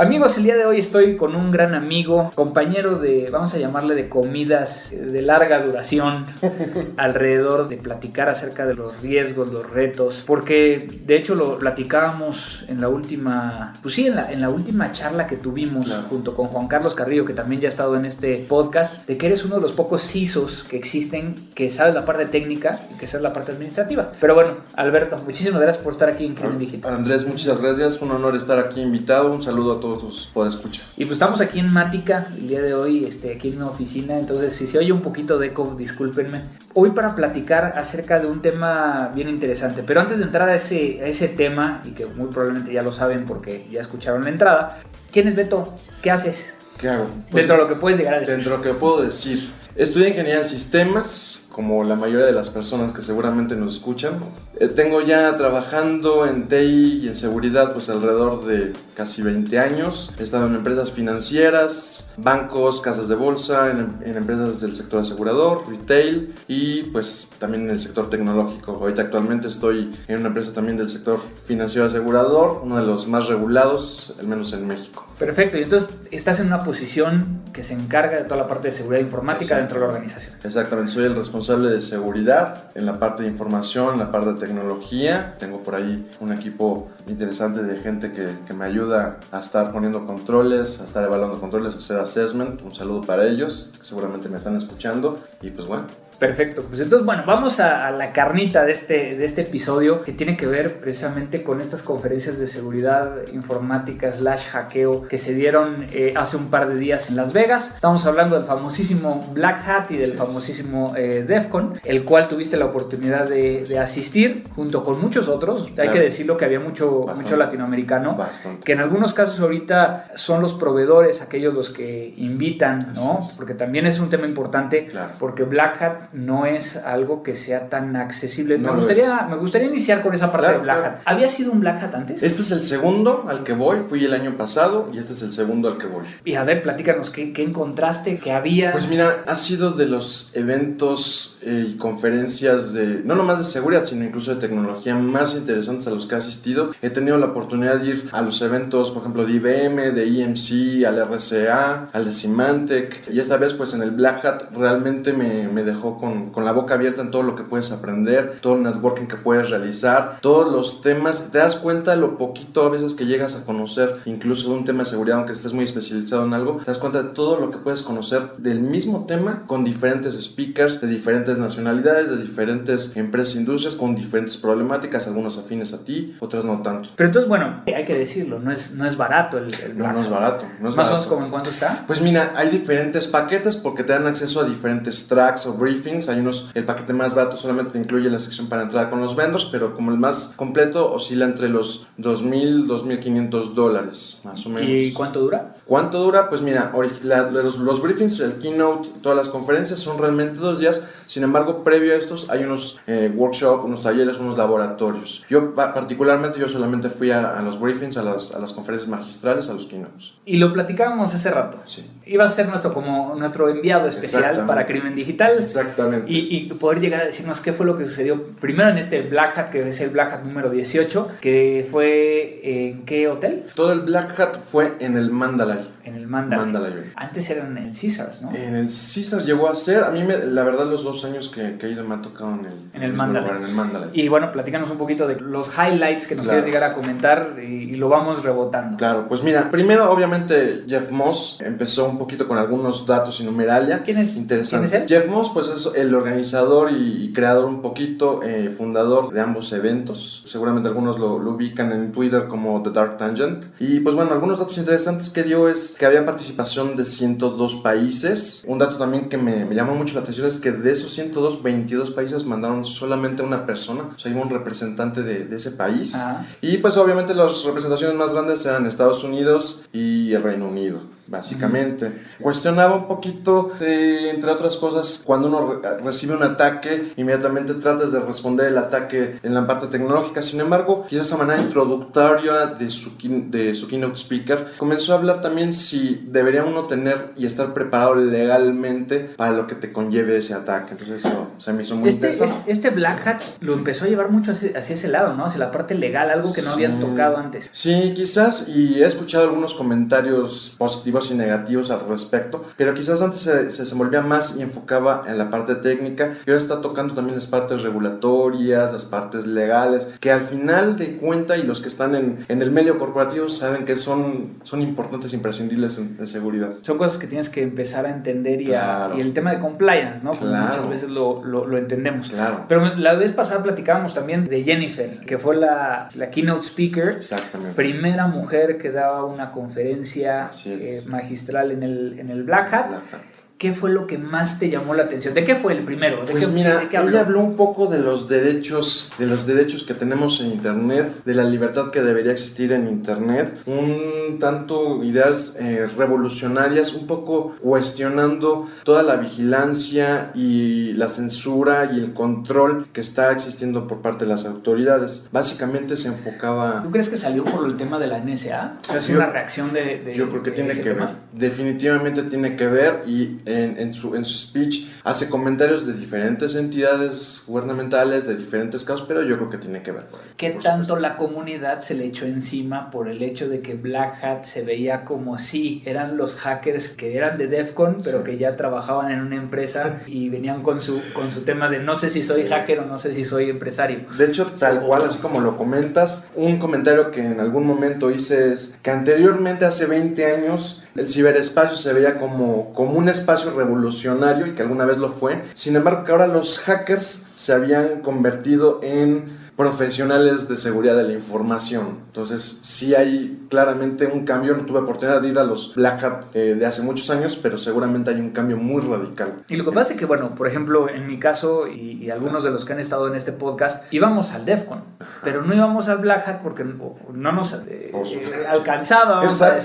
Amigos, 0.00 0.38
el 0.38 0.44
día 0.44 0.56
de 0.56 0.64
hoy 0.64 0.78
estoy 0.78 1.14
con 1.18 1.36
un 1.36 1.50
gran 1.50 1.74
amigo, 1.74 2.30
compañero 2.34 2.98
de, 2.98 3.28
vamos 3.30 3.52
a 3.52 3.58
llamarle 3.58 3.94
de 3.94 4.08
comidas 4.08 4.90
de 4.90 5.20
larga 5.20 5.60
duración, 5.60 6.24
alrededor 6.96 7.68
de 7.68 7.76
platicar 7.76 8.30
acerca 8.30 8.64
de 8.64 8.72
los 8.72 9.02
riesgos, 9.02 9.52
los 9.52 9.68
retos, 9.68 10.24
porque 10.26 10.88
de 11.04 11.16
hecho 11.18 11.34
lo 11.34 11.58
platicábamos 11.58 12.64
en 12.68 12.80
la 12.80 12.88
última, 12.88 13.74
pues 13.82 13.96
sí, 13.96 14.06
en 14.06 14.16
la, 14.16 14.32
en 14.32 14.40
la 14.40 14.48
última 14.48 14.90
charla 14.92 15.26
que 15.26 15.36
tuvimos 15.36 15.92
junto 16.08 16.34
con 16.34 16.46
Juan 16.46 16.66
Carlos 16.66 16.94
Carrillo, 16.94 17.26
que 17.26 17.34
también 17.34 17.60
ya 17.60 17.68
ha 17.68 17.68
estado 17.68 17.94
en 17.94 18.06
este 18.06 18.46
podcast, 18.48 19.06
de 19.06 19.18
que 19.18 19.26
eres 19.26 19.44
uno 19.44 19.56
de 19.56 19.60
los 19.60 19.72
pocos 19.72 20.00
CISOs 20.00 20.62
que 20.62 20.78
existen 20.78 21.34
que 21.54 21.70
sabes 21.70 21.92
la 21.92 22.06
parte 22.06 22.24
técnica 22.24 22.88
y 22.90 22.96
que 22.96 23.06
sabes 23.06 23.24
la 23.24 23.34
parte 23.34 23.52
administrativa. 23.52 24.12
Pero 24.18 24.34
bueno, 24.34 24.52
Alberto, 24.76 25.16
muchísimas 25.26 25.60
gracias 25.60 25.84
por 25.84 25.92
estar 25.92 26.08
aquí 26.08 26.24
en 26.24 26.34
Crimen 26.34 26.58
Digital. 26.58 26.94
Andrés, 26.94 27.28
muchas 27.28 27.60
gracias, 27.60 28.00
un 28.00 28.12
honor 28.12 28.34
estar 28.34 28.58
aquí 28.58 28.80
invitado, 28.80 29.30
un 29.30 29.42
saludo 29.42 29.74
a 29.74 29.80
todos 29.80 29.89
todos 29.98 30.54
escuchar. 30.54 30.84
Y 30.96 31.04
pues 31.04 31.12
estamos 31.12 31.40
aquí 31.40 31.58
en 31.58 31.72
Mática 31.72 32.28
el 32.36 32.48
día 32.48 32.62
de 32.62 32.74
hoy, 32.74 33.04
este, 33.04 33.34
aquí 33.34 33.48
en 33.48 33.58
mi 33.58 33.64
oficina, 33.64 34.18
entonces 34.18 34.54
si 34.54 34.66
se 34.66 34.78
oye 34.78 34.92
un 34.92 35.00
poquito 35.00 35.38
de 35.38 35.48
eco, 35.48 35.74
discúlpenme. 35.76 36.42
Hoy 36.74 36.90
para 36.90 37.14
platicar 37.14 37.74
acerca 37.76 38.18
de 38.18 38.26
un 38.26 38.40
tema 38.40 39.10
bien 39.14 39.28
interesante, 39.28 39.82
pero 39.86 40.00
antes 40.00 40.18
de 40.18 40.24
entrar 40.24 40.48
a 40.48 40.54
ese, 40.54 41.00
a 41.02 41.06
ese 41.06 41.28
tema, 41.28 41.82
y 41.84 41.90
que 41.90 42.06
muy 42.06 42.28
probablemente 42.28 42.72
ya 42.72 42.82
lo 42.82 42.92
saben 42.92 43.24
porque 43.24 43.66
ya 43.70 43.80
escucharon 43.80 44.24
la 44.24 44.30
entrada, 44.30 44.80
¿quién 45.10 45.28
es 45.28 45.36
Beto? 45.36 45.74
¿Qué 46.02 46.10
haces? 46.10 46.54
¿Qué 46.78 46.88
hago? 46.88 47.06
dentro 47.30 47.56
de 47.56 47.62
lo 47.62 47.68
que 47.68 47.74
puedes 47.74 47.98
llegar 47.98 48.14
a 48.14 48.20
decir. 48.20 48.34
Dentro 48.34 48.52
de 48.52 48.58
lo 48.58 48.62
que 48.64 48.78
puedo 48.78 49.02
decir. 49.02 49.50
Estudié 49.76 50.08
ingeniería 50.08 50.40
en 50.40 50.44
sistemas, 50.44 51.39
como 51.52 51.84
la 51.84 51.96
mayoría 51.96 52.26
de 52.26 52.32
las 52.32 52.50
personas 52.50 52.92
que 52.92 53.02
seguramente 53.02 53.56
nos 53.56 53.74
escuchan. 53.74 54.20
Eh, 54.58 54.68
tengo 54.68 55.00
ya 55.00 55.36
trabajando 55.36 56.26
en 56.26 56.48
TI 56.48 57.00
y 57.02 57.08
en 57.08 57.16
seguridad 57.16 57.72
pues 57.72 57.88
alrededor 57.88 58.44
de 58.44 58.72
casi 58.94 59.22
20 59.22 59.58
años. 59.58 60.14
He 60.18 60.22
estado 60.22 60.46
en 60.46 60.54
empresas 60.54 60.92
financieras, 60.92 62.12
bancos, 62.16 62.80
casas 62.80 63.08
de 63.08 63.14
bolsa, 63.14 63.70
en, 63.70 63.96
en, 64.04 64.16
empresas 64.16 64.60
del 64.60 64.74
sector 64.74 65.00
asegurador, 65.00 65.64
retail 65.68 66.34
y 66.46 66.84
pues 66.84 67.32
también 67.38 67.64
en 67.64 67.70
el 67.70 67.80
sector 67.80 68.10
tecnológico. 68.10 68.72
Ahorita 68.72 69.02
actualmente 69.02 69.48
estoy 69.48 69.92
en 70.08 70.18
una 70.18 70.28
empresa 70.28 70.52
también 70.52 70.76
del 70.76 70.88
sector 70.88 71.20
financiero 71.46 71.86
asegurador, 71.86 72.60
uno 72.62 72.76
de 72.76 72.86
los 72.86 73.08
más 73.08 73.28
regulados, 73.28 74.14
al 74.20 74.26
menos 74.26 74.52
en 74.52 74.66
México. 74.66 75.06
Perfecto, 75.18 75.58
y 75.58 75.62
entonces 75.62 75.90
estás 76.10 76.40
en 76.40 76.46
una 76.46 76.64
posición 76.64 77.40
que 77.52 77.62
se 77.62 77.74
encarga 77.74 78.16
de 78.16 78.24
toda 78.24 78.36
la 78.36 78.46
parte 78.46 78.68
de 78.68 78.72
seguridad 78.72 79.02
informática 79.02 79.56
dentro 79.56 79.78
de 79.78 79.86
la 79.86 79.92
organización. 79.92 80.36
Exactamente, 80.42 80.92
soy 80.92 81.04
el 81.04 81.16
responsable 81.16 81.49
de 81.58 81.80
seguridad 81.80 82.70
en 82.74 82.86
la 82.86 82.98
parte 82.98 83.22
de 83.22 83.28
información, 83.28 83.94
en 83.94 84.00
la 84.00 84.12
parte 84.12 84.34
de 84.34 84.40
tecnología. 84.40 85.36
Tengo 85.38 85.62
por 85.62 85.74
ahí 85.74 86.08
un 86.20 86.32
equipo 86.32 86.90
interesante 87.06 87.62
de 87.62 87.78
gente 87.78 88.12
que, 88.12 88.36
que 88.46 88.54
me 88.54 88.64
ayuda 88.64 89.18
a 89.32 89.40
estar 89.40 89.72
poniendo 89.72 90.06
controles, 90.06 90.80
a 90.80 90.84
estar 90.84 91.04
evaluando 91.04 91.40
controles, 91.40 91.74
a 91.74 91.78
hacer 91.78 91.98
assessment. 91.98 92.62
Un 92.62 92.74
saludo 92.74 93.02
para 93.02 93.26
ellos, 93.26 93.72
que 93.78 93.84
seguramente 93.84 94.28
me 94.28 94.38
están 94.38 94.56
escuchando. 94.56 95.16
Y 95.42 95.50
pues 95.50 95.66
bueno, 95.66 95.86
Perfecto, 96.20 96.66
pues 96.68 96.82
entonces 96.82 97.06
bueno, 97.06 97.22
vamos 97.26 97.60
a, 97.60 97.90
la 97.90 98.12
carnita 98.12 98.66
de 98.66 98.72
este, 98.72 99.16
de 99.16 99.24
este 99.24 99.40
episodio 99.40 100.02
que 100.02 100.12
tiene 100.12 100.36
que 100.36 100.46
ver 100.46 100.78
precisamente 100.78 101.42
con 101.42 101.62
estas 101.62 101.80
conferencias 101.80 102.38
de 102.38 102.46
seguridad 102.46 103.26
informática 103.32 104.12
slash 104.12 104.48
hackeo 104.48 105.08
que 105.08 105.16
se 105.16 105.32
dieron 105.32 105.86
eh, 105.90 106.12
hace 106.14 106.36
un 106.36 106.50
par 106.50 106.68
de 106.68 106.76
días 106.76 107.08
en 107.08 107.16
Las 107.16 107.32
Vegas. 107.32 107.72
Estamos 107.76 108.04
hablando 108.04 108.36
del 108.36 108.44
famosísimo 108.44 109.30
Black 109.32 109.66
Hat 109.66 109.90
y 109.92 109.96
del 109.96 110.12
famosísimo 110.12 110.92
eh, 110.94 111.24
DEFCON, 111.26 111.80
el 111.84 112.04
cual 112.04 112.28
tuviste 112.28 112.58
la 112.58 112.66
oportunidad 112.66 113.26
de, 113.26 113.78
asistir 113.80 114.44
junto 114.54 114.84
con 114.84 115.00
muchos 115.00 115.26
otros. 115.26 115.70
Hay 115.78 115.88
que 115.88 116.00
decirlo 116.00 116.36
que 116.36 116.44
había 116.44 116.60
mucho, 116.60 117.06
mucho 117.16 117.34
latinoamericano, 117.38 118.18
que 118.62 118.72
en 118.72 118.80
algunos 118.80 119.14
casos 119.14 119.40
ahorita 119.40 120.10
son 120.16 120.42
los 120.42 120.52
proveedores 120.52 121.22
aquellos 121.22 121.54
los 121.54 121.70
que 121.70 122.12
invitan, 122.18 122.92
¿no? 122.94 123.20
Porque 123.38 123.54
también 123.54 123.86
es 123.86 124.00
un 124.00 124.10
tema 124.10 124.26
importante, 124.26 124.88
porque 125.18 125.44
Black 125.44 125.80
Hat 125.80 126.09
no 126.12 126.46
es 126.46 126.76
algo 126.76 127.22
que 127.22 127.36
sea 127.36 127.68
tan 127.68 127.96
accesible. 127.96 128.58
me, 128.58 128.70
gustaría, 128.70 129.26
me 129.28 129.36
gustaría 129.36 129.68
iniciar 129.68 130.02
con 130.02 130.14
esa 130.14 130.32
parte 130.32 130.52
de 130.52 130.58
Black 130.58 130.84
Hat. 130.84 131.00
¿Había 131.04 131.28
sido 131.28 131.52
un 131.52 131.60
Black 131.60 131.82
Hat 131.82 131.94
antes? 131.94 132.22
Este 132.22 132.42
es 132.42 132.50
el 132.50 132.62
segundo 132.62 133.26
al 133.28 133.44
que 133.44 133.52
voy, 133.52 133.78
fui 133.88 134.04
el 134.04 134.14
año 134.14 134.36
pasado 134.36 134.90
y 134.92 134.98
este 134.98 135.12
es 135.12 135.22
el 135.22 135.32
segundo 135.32 135.68
al 135.68 135.78
que 135.78 135.86
voy. 135.86 136.04
Y 136.24 136.34
a 136.34 136.44
ver, 136.44 136.62
platícanos, 136.62 137.10
¿qué, 137.10 137.32
qué 137.32 137.44
encontraste? 137.44 138.18
¿Qué 138.18 138.32
había? 138.32 138.72
Pues 138.72 138.88
mira, 138.88 139.22
ha 139.26 139.36
sido 139.36 139.72
de 139.72 139.86
los 139.86 140.30
eventos 140.34 141.38
eh, 141.42 141.66
y 141.68 141.76
conferencias 141.76 142.72
de, 142.72 143.02
no 143.04 143.14
nomás 143.14 143.38
de 143.38 143.44
seguridad, 143.44 143.84
sino 143.84 144.04
incluso 144.04 144.34
de 144.34 144.40
tecnología 144.40 144.94
más 144.94 145.36
interesantes 145.36 145.86
a 145.86 145.90
los 145.90 146.06
que 146.06 146.14
he 146.14 146.18
asistido. 146.18 146.72
He 146.82 146.90
tenido 146.90 147.18
la 147.18 147.26
oportunidad 147.26 147.76
de 147.76 147.86
ir 147.86 148.08
a 148.12 148.22
los 148.22 148.42
eventos, 148.42 148.90
por 148.90 149.02
ejemplo, 149.02 149.26
de 149.26 149.32
IBM, 149.34 149.92
de 149.94 150.22
EMC, 150.22 150.86
al 150.86 150.98
RCA, 150.98 151.90
al 151.92 152.04
de 152.04 152.12
Symantec. 152.12 153.10
Y 153.10 153.20
esta 153.20 153.36
vez, 153.36 153.54
pues 153.54 153.74
en 153.74 153.82
el 153.82 153.92
Black 153.92 154.24
Hat 154.24 154.42
realmente 154.52 155.12
me, 155.12 155.48
me 155.48 155.62
dejó 155.62 155.99
con, 156.00 156.30
con, 156.30 156.44
la 156.44 156.52
boca 156.52 156.74
abierta 156.74 157.02
en 157.02 157.10
todo 157.10 157.22
lo 157.22 157.36
que 157.36 157.42
puedes 157.42 157.70
aprender, 157.72 158.38
todo 158.40 158.54
el 158.54 158.62
networking 158.62 159.06
que 159.06 159.16
puedes 159.16 159.50
realizar, 159.50 160.18
todos 160.20 160.50
los 160.50 160.82
temas. 160.82 161.30
Te 161.30 161.38
das 161.38 161.56
cuenta 161.56 161.92
de 161.92 161.98
lo 161.98 162.18
poquito 162.18 162.64
a 162.64 162.70
veces 162.70 162.94
que 162.94 163.06
llegas 163.06 163.36
a 163.36 163.44
conocer, 163.44 163.98
incluso 164.06 164.50
de 164.50 164.56
un 164.56 164.64
tema 164.64 164.80
de 164.80 164.90
seguridad, 164.90 165.18
aunque 165.18 165.32
estés 165.32 165.52
muy 165.52 165.64
especializado 165.64 166.24
en 166.24 166.34
algo, 166.34 166.56
te 166.56 166.64
das 166.64 166.78
cuenta 166.78 167.02
de 167.02 167.10
todo 167.10 167.38
lo 167.38 167.50
que 167.50 167.58
puedes 167.58 167.82
conocer 167.82 168.32
del 168.38 168.60
mismo 168.60 169.04
tema 169.06 169.44
con 169.46 169.64
diferentes 169.64 170.14
speakers 170.20 170.80
de 170.80 170.86
diferentes 170.86 171.38
nacionalidades, 171.38 172.10
de 172.10 172.16
diferentes 172.16 172.96
empresas 172.96 173.36
e 173.36 173.40
industrias, 173.40 173.76
con 173.76 173.94
diferentes 173.94 174.36
problemáticas, 174.36 175.06
algunos 175.06 175.38
afines 175.38 175.72
a 175.72 175.84
ti, 175.84 176.16
otras 176.20 176.44
no 176.44 176.62
tanto. 176.62 176.90
Pero 176.96 177.08
entonces, 177.08 177.28
bueno, 177.28 177.62
hay 177.66 177.84
que 177.84 177.98
decirlo, 177.98 178.38
no 178.38 178.52
es, 178.52 178.72
no 178.72 178.86
es 178.86 178.96
barato 178.96 179.38
el, 179.38 179.50
no, 179.76 179.92
no, 179.92 180.00
es 180.00 180.10
barato. 180.10 180.46
No 180.60 180.70
es 180.70 180.76
¿Más 180.76 180.88
o 180.88 180.92
menos 180.92 181.06
como 181.06 181.24
en 181.24 181.30
cuánto 181.30 181.50
está? 181.50 181.84
Pues 181.86 182.00
mira, 182.00 182.32
hay 182.36 182.50
diferentes 182.50 183.06
paquetes 183.06 183.56
porque 183.56 183.84
te 183.84 183.92
dan 183.92 184.06
acceso 184.06 184.40
a 184.40 184.44
diferentes 184.44 185.08
tracks 185.08 185.46
o 185.46 185.54
briefings. 185.54 185.89
Hay 186.08 186.20
unos, 186.20 186.50
el 186.54 186.64
paquete 186.64 186.92
más 186.92 187.14
barato 187.14 187.36
solamente 187.36 187.72
te 187.72 187.78
incluye 187.78 188.08
la 188.08 188.18
sección 188.18 188.48
para 188.48 188.62
entrar 188.62 188.90
con 188.90 189.00
los 189.00 189.16
vendors, 189.16 189.46
pero 189.46 189.74
como 189.74 189.90
el 189.90 189.98
más 189.98 190.32
completo 190.36 190.92
oscila 190.92 191.24
entre 191.24 191.48
los 191.48 191.86
2.000, 191.98 192.66
2.500 192.66 193.54
dólares, 193.54 194.20
más 194.24 194.46
o 194.46 194.50
menos. 194.50 194.70
¿Y 194.70 194.92
cuánto 194.92 195.20
dura? 195.20 195.56
¿Cuánto 195.66 196.02
dura? 196.02 196.28
Pues 196.28 196.42
mira, 196.42 196.72
los, 196.72 197.58
los, 197.58 197.82
briefings, 197.82 198.20
el 198.20 198.34
keynote, 198.34 198.88
todas 199.02 199.16
las 199.16 199.28
conferencias 199.28 199.80
son 199.80 199.98
realmente 199.98 200.38
dos 200.38 200.58
días. 200.60 200.86
Sin 201.06 201.22
embargo, 201.22 201.62
previo 201.64 201.92
a 201.92 201.96
estos 201.96 202.30
hay 202.30 202.44
unos 202.44 202.80
eh, 202.86 203.12
workshops, 203.14 203.64
unos 203.64 203.82
talleres, 203.82 204.18
unos 204.18 204.36
laboratorios. 204.36 205.24
Yo 205.28 205.54
particularmente, 205.54 206.38
yo 206.38 206.48
solamente 206.48 206.88
fui 206.90 207.10
a, 207.10 207.40
los 207.42 207.60
briefings, 207.60 207.96
a 207.96 208.02
las, 208.02 208.32
a 208.32 208.38
las, 208.38 208.52
conferencias 208.52 208.88
magistrales, 208.88 209.48
a 209.48 209.54
los 209.54 209.66
keynotes. 209.66 210.14
Y 210.24 210.36
lo 210.36 210.52
platicábamos 210.52 211.14
hace 211.14 211.30
rato. 211.30 211.58
Sí. 211.64 211.88
Iba 212.10 212.24
a 212.24 212.28
ser 212.28 212.48
nuestro, 212.48 212.74
como 212.74 213.14
nuestro 213.14 213.48
enviado 213.48 213.86
especial 213.86 214.44
para 214.44 214.66
Crimen 214.66 214.96
Digital. 214.96 215.38
Exactamente. 215.38 216.10
Y, 216.10 216.38
y, 216.38 216.48
poder 216.54 216.80
llegar 216.80 217.02
a 217.02 217.04
decirnos 217.04 217.38
qué 217.38 217.52
fue 217.52 217.64
lo 217.64 217.78
que 217.78 217.86
sucedió 217.86 218.20
primero 218.40 218.68
en 218.68 218.78
este 218.78 219.02
Black 219.02 219.38
Hat, 219.38 219.50
que 219.50 219.68
es 219.68 219.80
el 219.80 219.90
Black 219.90 220.14
Hat 220.14 220.22
número 220.24 220.50
18, 220.50 221.08
que 221.20 221.68
fue 221.70 222.40
en 222.42 222.84
qué 222.84 223.06
hotel? 223.06 223.44
Todo 223.54 223.70
el 223.70 223.82
Black 223.82 224.18
Hat 224.18 224.34
fue 224.50 224.72
en 224.80 224.96
el 224.96 225.12
Mandalay. 225.12 225.68
En 225.90 225.96
el 225.96 226.06
Mandalay. 226.06 226.92
Antes 226.94 227.28
era 227.30 227.46
en 227.46 227.58
el 227.58 227.72
Caesars, 227.72 228.22
¿no? 228.22 228.30
En 228.30 228.54
el 228.54 228.66
Caesars 228.66 229.26
llegó 229.26 229.48
a 229.48 229.54
ser, 229.54 229.82
a 229.82 229.90
mí 229.90 230.04
me, 230.04 230.16
la 230.18 230.44
verdad 230.44 230.66
los 230.66 230.84
dos 230.84 231.04
años 231.04 231.30
que, 231.30 231.56
que, 231.58 231.66
he 231.66 231.70
ido 231.70 231.84
me 231.84 231.96
ha 231.96 232.02
tocado 232.02 232.34
en 232.34 232.46
el, 232.46 232.70
en 232.74 232.82
el, 232.82 232.92
Mandalay. 232.92 233.36
en 233.36 233.44
el 233.44 233.52
Mandalay. 233.52 233.90
Y 233.92 234.08
bueno, 234.08 234.30
platícanos 234.30 234.70
un 234.70 234.78
poquito 234.78 235.08
de 235.08 235.18
los 235.18 235.50
highlights 235.56 236.06
que 236.06 236.14
nos 236.14 236.26
quieres 236.26 236.44
llegar 236.44 236.62
a 236.62 236.72
comentar 236.72 237.36
y, 237.42 237.80
lo 237.80 237.88
vamos 237.88 238.22
rebotando. 238.22 238.76
Claro, 238.76 239.08
pues 239.08 239.22
mira, 239.22 239.50
primero 239.50 239.90
obviamente 239.90 240.64
Jeff 240.68 240.90
Moss 240.90 241.38
empezó 241.40 241.88
un 241.88 241.98
poquito 241.98 242.28
con 242.28 242.36
algunos 242.36 242.86
datos 242.86 243.18
y 243.20 243.24
numeralia. 243.24 243.82
¿Quién 243.82 243.98
es? 243.98 244.16
Interesante. 244.16 244.68
¿Quién 244.68 244.82
es 244.82 244.90
él? 244.90 245.02
Jeff 245.02 245.10
Moss 245.10 245.30
pues 245.32 245.48
es 245.48 245.74
el 245.74 245.94
organizador 245.94 246.70
y, 246.70 247.12
creador 247.14 247.46
un 247.46 247.62
poquito, 247.62 248.22
eh, 248.22 248.54
fundador 248.56 249.12
de 249.12 249.20
ambos 249.20 249.52
eventos. 249.52 250.22
Seguramente 250.26 250.68
algunos 250.68 250.98
lo, 250.98 251.18
lo 251.18 251.32
ubican 251.32 251.72
en 251.72 251.90
Twitter 251.90 252.28
como 252.28 252.62
The 252.62 252.70
Dark 252.70 252.98
Tangent. 252.98 253.44
Y 253.58 253.80
pues 253.80 253.94
bueno, 253.94 254.12
algunos 254.12 254.38
datos 254.38 254.58
interesantes 254.58 255.10
que 255.10 255.22
dio 255.22 255.48
es 255.48 255.76
que 255.80 255.86
había 255.86 256.04
participación 256.04 256.76
de 256.76 256.84
102 256.84 257.54
países. 257.62 258.44
Un 258.46 258.58
dato 258.58 258.76
también 258.76 259.08
que 259.08 259.16
me, 259.16 259.46
me 259.46 259.54
llamó 259.54 259.74
mucho 259.74 259.94
la 259.94 260.02
atención 260.02 260.26
es 260.26 260.36
que 260.36 260.52
de 260.52 260.72
esos 260.72 260.92
102, 260.92 261.42
22 261.42 261.92
países 261.92 262.22
mandaron 262.26 262.66
solamente 262.66 263.22
una 263.22 263.46
persona, 263.46 263.84
o 263.96 263.98
sea, 263.98 264.12
iba 264.12 264.20
un 264.20 264.28
representante 264.28 265.02
de, 265.02 265.24
de 265.24 265.36
ese 265.36 265.52
país. 265.52 265.94
Ah. 265.96 266.26
Y 266.42 266.58
pues 266.58 266.76
obviamente 266.76 267.14
las 267.14 267.44
representaciones 267.44 267.96
más 267.96 268.12
grandes 268.12 268.44
eran 268.44 268.66
Estados 268.66 269.02
Unidos 269.04 269.62
y 269.72 270.12
el 270.12 270.22
Reino 270.22 270.48
Unido. 270.48 270.82
Básicamente. 271.10 272.04
Cuestionaba 272.20 272.76
un 272.76 272.86
poquito, 272.86 273.52
entre 273.60 274.30
otras 274.30 274.56
cosas, 274.56 275.02
cuando 275.04 275.28
uno 275.28 275.60
recibe 275.84 276.14
un 276.14 276.22
ataque, 276.22 276.92
inmediatamente 276.96 277.54
tratas 277.54 277.92
de 277.92 278.00
responder 278.00 278.46
el 278.46 278.58
ataque 278.58 279.18
en 279.22 279.34
la 279.34 279.46
parte 279.46 279.66
tecnológica. 279.66 280.22
Sin 280.22 280.40
embargo, 280.40 280.86
quizás 280.88 281.08
esa 281.08 281.16
manera 281.16 281.42
introductoria 281.42 282.46
de 282.46 282.70
su, 282.70 282.96
de 283.02 283.54
su 283.54 283.66
keynote 283.66 283.96
speaker 283.96 284.52
comenzó 284.56 284.92
a 284.92 284.98
hablar 284.98 285.20
también 285.20 285.52
si 285.52 286.06
debería 286.06 286.44
uno 286.44 286.66
tener 286.66 287.12
y 287.16 287.26
estar 287.26 287.52
preparado 287.52 287.96
legalmente 287.96 289.10
para 289.16 289.32
lo 289.32 289.46
que 289.46 289.56
te 289.56 289.72
conlleve 289.72 290.16
ese 290.16 290.34
ataque. 290.34 290.72
Entonces 290.72 291.04
eso 291.04 291.32
se 291.38 291.52
me 291.52 291.62
hizo 291.62 291.74
muy 291.74 291.88
este, 291.88 292.08
interesante. 292.08 292.52
Este, 292.52 292.68
este, 292.68 292.70
Black 292.70 293.06
Hat 293.06 293.22
lo 293.40 293.54
empezó 293.54 293.84
a 293.84 293.88
llevar 293.88 294.10
mucho 294.10 294.30
hacia, 294.30 294.58
ese 294.58 294.88
lado, 294.88 295.14
¿no? 295.14 295.24
Hacia 295.24 295.40
la 295.40 295.50
parte 295.50 295.74
legal, 295.74 296.10
algo 296.10 296.32
que 296.32 296.42
no 296.42 296.50
habían 296.50 296.78
tocado 296.78 297.16
antes. 297.16 297.48
Sí, 297.50 297.92
quizás, 297.96 298.48
y 298.48 298.80
he 298.80 298.86
escuchado 298.86 299.24
algunos 299.24 299.54
comentarios 299.54 300.54
positivos 300.56 300.99
y 301.10 301.14
negativos 301.14 301.70
al 301.70 301.88
respecto, 301.88 302.44
pero 302.56 302.74
quizás 302.74 303.00
antes 303.00 303.20
se, 303.20 303.50
se 303.50 303.62
desenvolvía 303.62 304.02
más 304.02 304.36
y 304.36 304.42
enfocaba 304.42 305.04
en 305.06 305.18
la 305.18 305.30
parte 305.30 305.54
técnica 305.56 306.18
y 306.26 306.30
ahora 306.30 306.38
está 306.38 306.60
tocando 306.60 306.94
también 306.94 307.16
las 307.16 307.26
partes 307.26 307.62
regulatorias, 307.62 308.72
las 308.72 308.84
partes 308.84 309.26
legales, 309.26 309.88
que 310.00 310.12
al 310.12 310.22
final 310.22 310.76
de 310.76 310.96
cuenta 310.96 311.36
y 311.36 311.42
los 311.42 311.60
que 311.60 311.68
están 311.68 311.94
en, 311.94 312.24
en 312.28 312.42
el 312.42 312.50
medio 312.50 312.78
corporativo 312.78 313.28
saben 313.28 313.64
que 313.64 313.76
son, 313.76 314.38
son 314.42 314.62
importantes, 314.62 315.12
imprescindibles 315.12 315.78
en, 315.78 316.06
seguridad. 316.06 316.50
Son 316.62 316.76
cosas 316.76 316.98
que 316.98 317.06
tienes 317.06 317.28
que 317.28 317.42
empezar 317.42 317.86
a 317.86 317.90
entender 317.90 318.40
y, 318.40 318.48
y 318.48 319.00
el 319.00 319.12
tema 319.12 319.32
de 319.32 319.38
compliance, 319.38 320.02
¿no? 320.02 320.14
muchas 320.14 320.68
veces 320.68 320.90
lo, 320.90 321.24
lo, 321.24 321.46
lo 321.46 321.58
entendemos. 321.58 322.08
Claro. 322.08 322.44
Pero 322.48 322.74
la 322.76 322.94
vez 322.94 323.12
pasada 323.12 323.42
platicábamos 323.42 323.94
también 323.94 324.28
de 324.28 324.42
Jennifer, 324.42 325.00
que 325.00 325.18
fue 325.18 325.36
la, 325.36 325.88
la 325.94 326.10
keynote 326.10 326.46
speaker. 326.46 326.88
Exactamente. 326.98 327.54
Primera 327.54 328.06
mujer 328.06 328.58
que 328.58 328.70
daba 328.70 329.04
una 329.04 329.30
conferencia 329.30 330.30
eh, 330.44 330.80
magistral 330.90 331.52
en 331.52 331.62
el, 331.62 331.98
en 331.98 332.10
el 332.10 332.22
Black 332.24 332.52
Hat. 332.52 332.68
Black 332.68 332.94
Hat. 332.94 333.29
¿Qué 333.40 333.54
fue 333.54 333.70
lo 333.70 333.86
que 333.86 333.96
más 333.96 334.38
te 334.38 334.50
llamó 334.50 334.74
la 334.74 334.82
atención? 334.82 335.14
¿De 335.14 335.24
qué 335.24 335.34
fue 335.34 335.54
el 335.54 335.64
primero? 335.64 336.04
pues 336.04 336.30
mira, 336.30 336.68
ella 336.70 337.00
habló 337.00 337.20
un 337.20 337.36
poco 337.36 337.68
de 337.68 337.78
los 337.78 338.06
derechos, 338.06 338.92
de 338.98 339.06
los 339.06 339.26
derechos 339.26 339.64
que 339.64 339.72
tenemos 339.72 340.20
en 340.20 340.32
Internet, 340.32 341.04
de 341.06 341.14
la 341.14 341.24
libertad 341.24 341.70
que 341.70 341.80
debería 341.80 342.12
existir 342.12 342.52
en 342.52 342.68
Internet, 342.68 343.34
un 343.46 344.18
tanto 344.20 344.84
ideas 344.84 345.38
eh, 345.40 345.66
revolucionarias, 345.74 346.74
un 346.74 346.86
poco 346.86 347.34
cuestionando 347.40 348.46
toda 348.62 348.82
la 348.82 348.96
vigilancia 348.96 350.10
y 350.14 350.74
la 350.74 350.90
censura 350.90 351.70
y 351.72 351.78
el 351.78 351.94
control 351.94 352.66
que 352.74 352.82
está 352.82 353.10
existiendo 353.10 353.66
por 353.66 353.80
parte 353.80 354.04
de 354.04 354.10
las 354.10 354.26
autoridades. 354.26 355.08
Básicamente 355.12 355.78
se 355.78 355.88
enfocaba... 355.88 356.62
¿Tú 356.62 356.70
crees 356.70 356.90
que 356.90 356.98
salió 356.98 357.24
por 357.24 357.46
el 357.46 357.56
tema 357.56 357.78
de 357.78 357.86
la 357.86 358.00
NSA? 358.00 358.58
¿Es 358.76 358.90
una 358.90 359.06
reacción 359.06 359.54
de, 359.54 359.94
Yo 359.96 360.10
creo 360.10 360.22
que 360.22 360.30
tiene 360.30 360.52
que 360.60 360.74
ver. 360.74 360.88
Definitivamente 361.14 362.02
tiene 362.02 362.36
que 362.36 362.46
ver 362.46 362.82
y 362.86 363.18
en, 363.30 363.74
su, 363.74 363.94
en 363.94 364.04
su 364.04 364.18
speech 364.18 364.68
hace 364.84 365.08
comentarios 365.08 365.66
de 365.66 365.72
diferentes 365.72 366.34
entidades 366.34 367.22
gubernamentales, 367.26 368.06
de 368.06 368.16
diferentes 368.16 368.64
casos, 368.64 368.84
pero 368.86 369.02
yo 369.02 369.16
creo 369.16 369.30
que 369.30 369.38
tiene 369.38 369.62
que 369.62 369.72
ver 369.72 369.86
con 369.86 370.00
¿Qué 370.16 370.30
tanto 370.42 370.76
la 370.76 370.96
comunidad 370.96 371.60
se 371.60 371.74
le 371.74 371.86
echó 371.86 372.06
encima 372.06 372.70
por 372.70 372.88
el 372.88 373.02
hecho 373.02 373.28
de 373.28 373.40
que 373.40 373.54
Black 373.54 374.02
Hat 374.02 374.24
se 374.24 374.42
veía 374.42 374.84
como 374.84 375.18
si 375.18 375.62
eran 375.64 375.96
los 375.96 376.16
hackers 376.16 376.68
que 376.70 376.96
eran 376.96 377.18
de 377.18 377.26
DEFCON, 377.26 377.80
pero 377.84 378.04
que 378.04 378.18
ya 378.18 378.36
trabajaban 378.36 378.90
en 378.90 379.00
una 379.00 379.16
empresa 379.16 379.80
y 379.86 380.08
venían 380.08 380.42
con 380.42 380.60
su, 380.60 380.80
con 380.94 381.10
su 381.10 381.22
tema 381.22 381.48
de 381.48 381.60
no 381.60 381.76
sé 381.76 381.90
si 381.90 382.02
soy 382.02 382.26
hacker 382.26 382.60
o 382.60 382.66
no 382.66 382.78
sé 382.78 382.92
si 382.92 383.04
soy 383.04 383.30
empresario? 383.30 383.80
De 383.96 384.06
hecho, 384.06 384.26
tal 384.38 384.60
cual, 384.62 384.84
así 384.84 384.98
como 384.98 385.20
lo 385.20 385.36
comentas, 385.36 386.10
un 386.14 386.38
comentario 386.38 386.90
que 386.90 387.00
en 387.00 387.20
algún 387.20 387.46
momento 387.46 387.90
hice 387.90 388.32
es 388.32 388.58
que 388.62 388.70
anteriormente, 388.70 389.44
hace 389.44 389.66
20 389.66 390.14
años, 390.14 390.64
el 390.80 390.88
ciberespacio 390.88 391.56
se 391.56 391.72
veía 391.74 391.98
como, 391.98 392.54
como 392.54 392.72
un 392.72 392.88
espacio 392.88 393.30
revolucionario 393.32 394.26
y 394.26 394.32
que 394.34 394.42
alguna 394.42 394.64
vez 394.64 394.78
lo 394.78 394.88
fue. 394.88 395.22
Sin 395.34 395.54
embargo, 395.54 395.84
que 395.84 395.92
ahora 395.92 396.06
los 396.06 396.38
hackers 396.38 397.08
se 397.14 397.34
habían 397.34 397.82
convertido 397.82 398.60
en 398.62 399.19
profesionales 399.40 400.28
de 400.28 400.36
seguridad 400.36 400.76
de 400.76 400.82
la 400.82 400.92
información. 400.92 401.78
Entonces, 401.86 402.40
sí 402.42 402.74
hay 402.74 403.26
claramente 403.30 403.86
un 403.86 404.04
cambio. 404.04 404.36
No 404.36 404.44
tuve 404.44 404.58
oportunidad 404.58 405.00
de 405.00 405.08
ir 405.08 405.18
a 405.18 405.24
los 405.24 405.54
Black 405.54 405.82
Hat 405.82 406.04
eh, 406.12 406.34
de 406.38 406.44
hace 406.44 406.60
muchos 406.60 406.90
años, 406.90 407.18
pero 407.22 407.38
seguramente 407.38 407.90
hay 407.90 408.00
un 408.00 408.10
cambio 408.10 408.36
muy 408.36 408.60
radical. 408.60 409.24
Y 409.28 409.36
lo 409.36 409.46
que 409.46 409.52
pasa 409.52 409.72
es 409.72 409.78
que, 409.78 409.86
bueno, 409.86 410.14
por 410.14 410.26
ejemplo, 410.26 410.68
en 410.68 410.86
mi 410.86 410.98
caso 410.98 411.48
y, 411.48 411.90
algunos 411.90 412.22
de 412.22 412.30
los 412.30 412.44
que 412.44 412.52
han 412.52 412.60
estado 412.60 412.86
en 412.86 412.94
este 412.94 413.12
podcast, 413.12 413.72
íbamos 413.72 414.12
al 414.12 414.26
DEFCON, 414.26 414.62
pero 415.02 415.22
no 415.22 415.34
íbamos 415.34 415.70
al 415.70 415.78
Black 415.78 416.06
Hat 416.06 416.20
porque 416.22 416.44
no 416.44 417.12
nos 417.12 417.32
eh, 417.32 417.72
eh, 417.72 418.26
alcanzaba. 418.28 418.96
Vamos 418.96 419.22
a, 419.22 419.38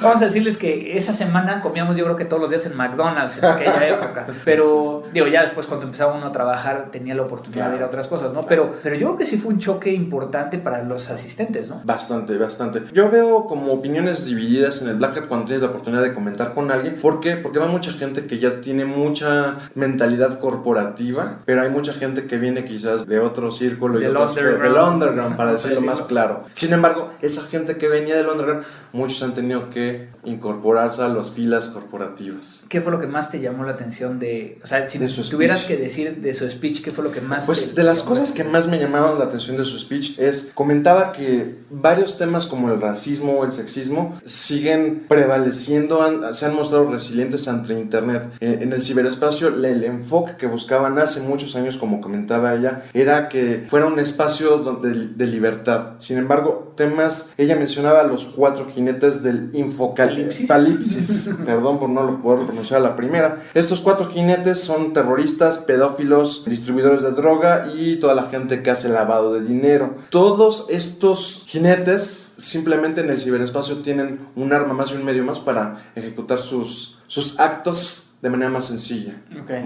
vamos 0.00 0.20
a, 0.20 0.26
decirles 0.26 0.58
que 0.58 0.94
esa 0.94 1.14
semana 1.14 1.62
comíamos, 1.62 1.96
yo 1.96 2.04
creo 2.04 2.16
que 2.16 2.26
todos 2.26 2.42
los 2.42 2.50
días 2.50 2.66
en 2.66 2.76
McDonald's 2.76 3.38
en 3.38 3.44
aquella 3.46 3.88
época. 3.96 4.26
Pero, 4.44 5.04
digo, 5.10 5.26
ya 5.26 5.40
después 5.40 5.66
cuando 5.66 5.86
empezaba 5.86 6.14
uno 6.14 6.26
a 6.26 6.32
trabajar 6.32 6.90
tenía 6.92 7.14
la 7.14 7.22
oportunidad 7.22 7.70
de 7.70 7.76
ir 7.76 7.82
a 7.82 7.86
otras 7.86 8.06
cosas, 8.08 8.34
¿no? 8.34 8.44
Pero, 8.46 8.76
pero 8.82 8.94
yo 8.94 9.06
creo 9.06 9.16
que 9.16 9.21
sí 9.24 9.38
fue 9.38 9.52
un 9.52 9.58
choque 9.58 9.92
importante 9.92 10.58
para 10.58 10.82
los 10.82 11.10
asistentes, 11.10 11.68
¿no? 11.68 11.80
Bastante, 11.84 12.36
bastante. 12.36 12.82
Yo 12.92 13.10
veo 13.10 13.46
como 13.46 13.72
opiniones 13.72 14.26
divididas 14.26 14.82
en 14.82 14.88
el 14.88 14.96
Black 14.96 15.16
Hat 15.16 15.28
cuando 15.28 15.46
tienes 15.46 15.62
la 15.62 15.68
oportunidad 15.68 16.02
de 16.02 16.14
comentar 16.14 16.54
con 16.54 16.70
alguien. 16.70 17.00
¿Por 17.00 17.20
qué? 17.20 17.36
Porque 17.36 17.58
va 17.58 17.66
mucha 17.66 17.92
gente 17.92 18.26
que 18.26 18.38
ya 18.38 18.60
tiene 18.60 18.84
mucha 18.84 19.70
mentalidad 19.74 20.38
corporativa, 20.40 21.40
pero 21.44 21.62
hay 21.62 21.70
mucha 21.70 21.92
gente 21.92 22.26
que 22.26 22.36
viene 22.38 22.64
quizás 22.64 23.06
de 23.06 23.18
otro 23.18 23.50
círculo 23.50 23.98
y 24.00 24.04
del 24.04 24.16
underground. 24.16 24.92
underground, 24.94 25.36
para 25.36 25.52
decirlo 25.52 25.80
más 25.80 26.02
claro. 26.02 26.44
Sin 26.54 26.72
embargo, 26.72 27.10
esa 27.20 27.42
gente 27.42 27.76
que 27.76 27.88
venía 27.88 28.16
del 28.16 28.28
underground, 28.28 28.64
muchos 28.92 29.22
han 29.22 29.34
tenido 29.34 29.70
que 29.70 30.08
incorporarse 30.24 31.02
a 31.02 31.08
las 31.08 31.30
filas 31.30 31.68
corporativas. 31.70 32.64
¿Qué 32.68 32.80
fue 32.80 32.92
lo 32.92 33.00
que 33.00 33.06
más 33.06 33.30
te 33.30 33.40
llamó 33.40 33.64
la 33.64 33.72
atención 33.72 34.18
de, 34.18 34.60
o 34.62 34.66
sea, 34.66 34.88
si 34.88 34.98
tuvieras 35.30 35.64
que 35.64 35.76
decir 35.76 36.16
de 36.16 36.34
su 36.34 36.48
speech, 36.48 36.82
qué 36.82 36.90
fue 36.90 37.04
lo 37.04 37.12
que 37.12 37.20
más 37.20 37.46
Pues 37.46 37.74
de 37.74 37.82
las 37.82 38.02
cosas 38.02 38.32
que 38.32 38.44
más 38.44 38.68
me 38.68 38.78
llamaron 38.78 39.01
la 39.18 39.24
atención 39.24 39.56
de 39.56 39.64
su 39.64 39.78
speech 39.78 40.18
es, 40.18 40.52
comentaba 40.54 41.12
que 41.12 41.56
varios 41.70 42.18
temas 42.18 42.46
como 42.46 42.70
el 42.70 42.80
racismo, 42.80 43.44
el 43.44 43.52
sexismo, 43.52 44.18
siguen 44.24 45.06
prevaleciendo, 45.08 46.32
se 46.32 46.46
han 46.46 46.54
mostrado 46.54 46.90
resilientes 46.90 47.48
ante 47.48 47.74
Internet. 47.74 48.32
Eh, 48.40 48.58
en 48.62 48.72
el 48.72 48.80
ciberespacio, 48.80 49.48
el 49.48 49.84
enfoque 49.84 50.36
que 50.38 50.46
buscaban 50.46 50.98
hace 50.98 51.20
muchos 51.20 51.56
años, 51.56 51.76
como 51.76 52.00
comentaba 52.00 52.54
ella, 52.54 52.84
era 52.94 53.28
que 53.28 53.66
fuera 53.68 53.86
un 53.86 53.98
espacio 53.98 54.58
de, 54.82 55.08
de 55.08 55.26
libertad. 55.26 55.94
Sin 55.98 56.18
embargo, 56.18 56.72
temas, 56.76 57.34
ella 57.36 57.56
mencionaba 57.56 58.02
los 58.04 58.26
cuatro 58.26 58.66
jinetes 58.72 59.22
del 59.22 59.50
infocalipsis, 59.52 61.36
perdón 61.46 61.78
por 61.78 61.88
no 61.88 62.04
lo 62.04 62.20
poder 62.20 62.46
pronunciar 62.46 62.80
la 62.80 62.96
primera. 62.96 63.42
Estos 63.54 63.80
cuatro 63.80 64.08
jinetes 64.08 64.60
son 64.60 64.92
terroristas, 64.92 65.58
pedófilos, 65.58 66.44
distribuidores 66.46 67.02
de 67.02 67.12
droga 67.12 67.72
y 67.74 67.96
toda 67.96 68.14
la 68.14 68.28
gente 68.30 68.62
que 68.62 68.70
hace 68.70 68.88
la 68.92 69.00
lavado 69.00 69.34
de 69.34 69.42
dinero. 69.42 69.96
Todos 70.10 70.66
estos 70.68 71.44
jinetes 71.48 72.34
simplemente 72.38 73.00
en 73.00 73.10
el 73.10 73.20
ciberespacio 73.20 73.78
tienen 73.78 74.28
un 74.36 74.52
arma 74.52 74.74
más 74.74 74.92
y 74.92 74.94
un 74.94 75.04
medio 75.04 75.24
más 75.24 75.40
para 75.40 75.90
ejecutar 75.94 76.38
sus, 76.38 76.98
sus 77.06 77.40
actos 77.40 78.11
de 78.22 78.30
manera 78.30 78.50
más 78.52 78.66
sencilla, 78.66 79.14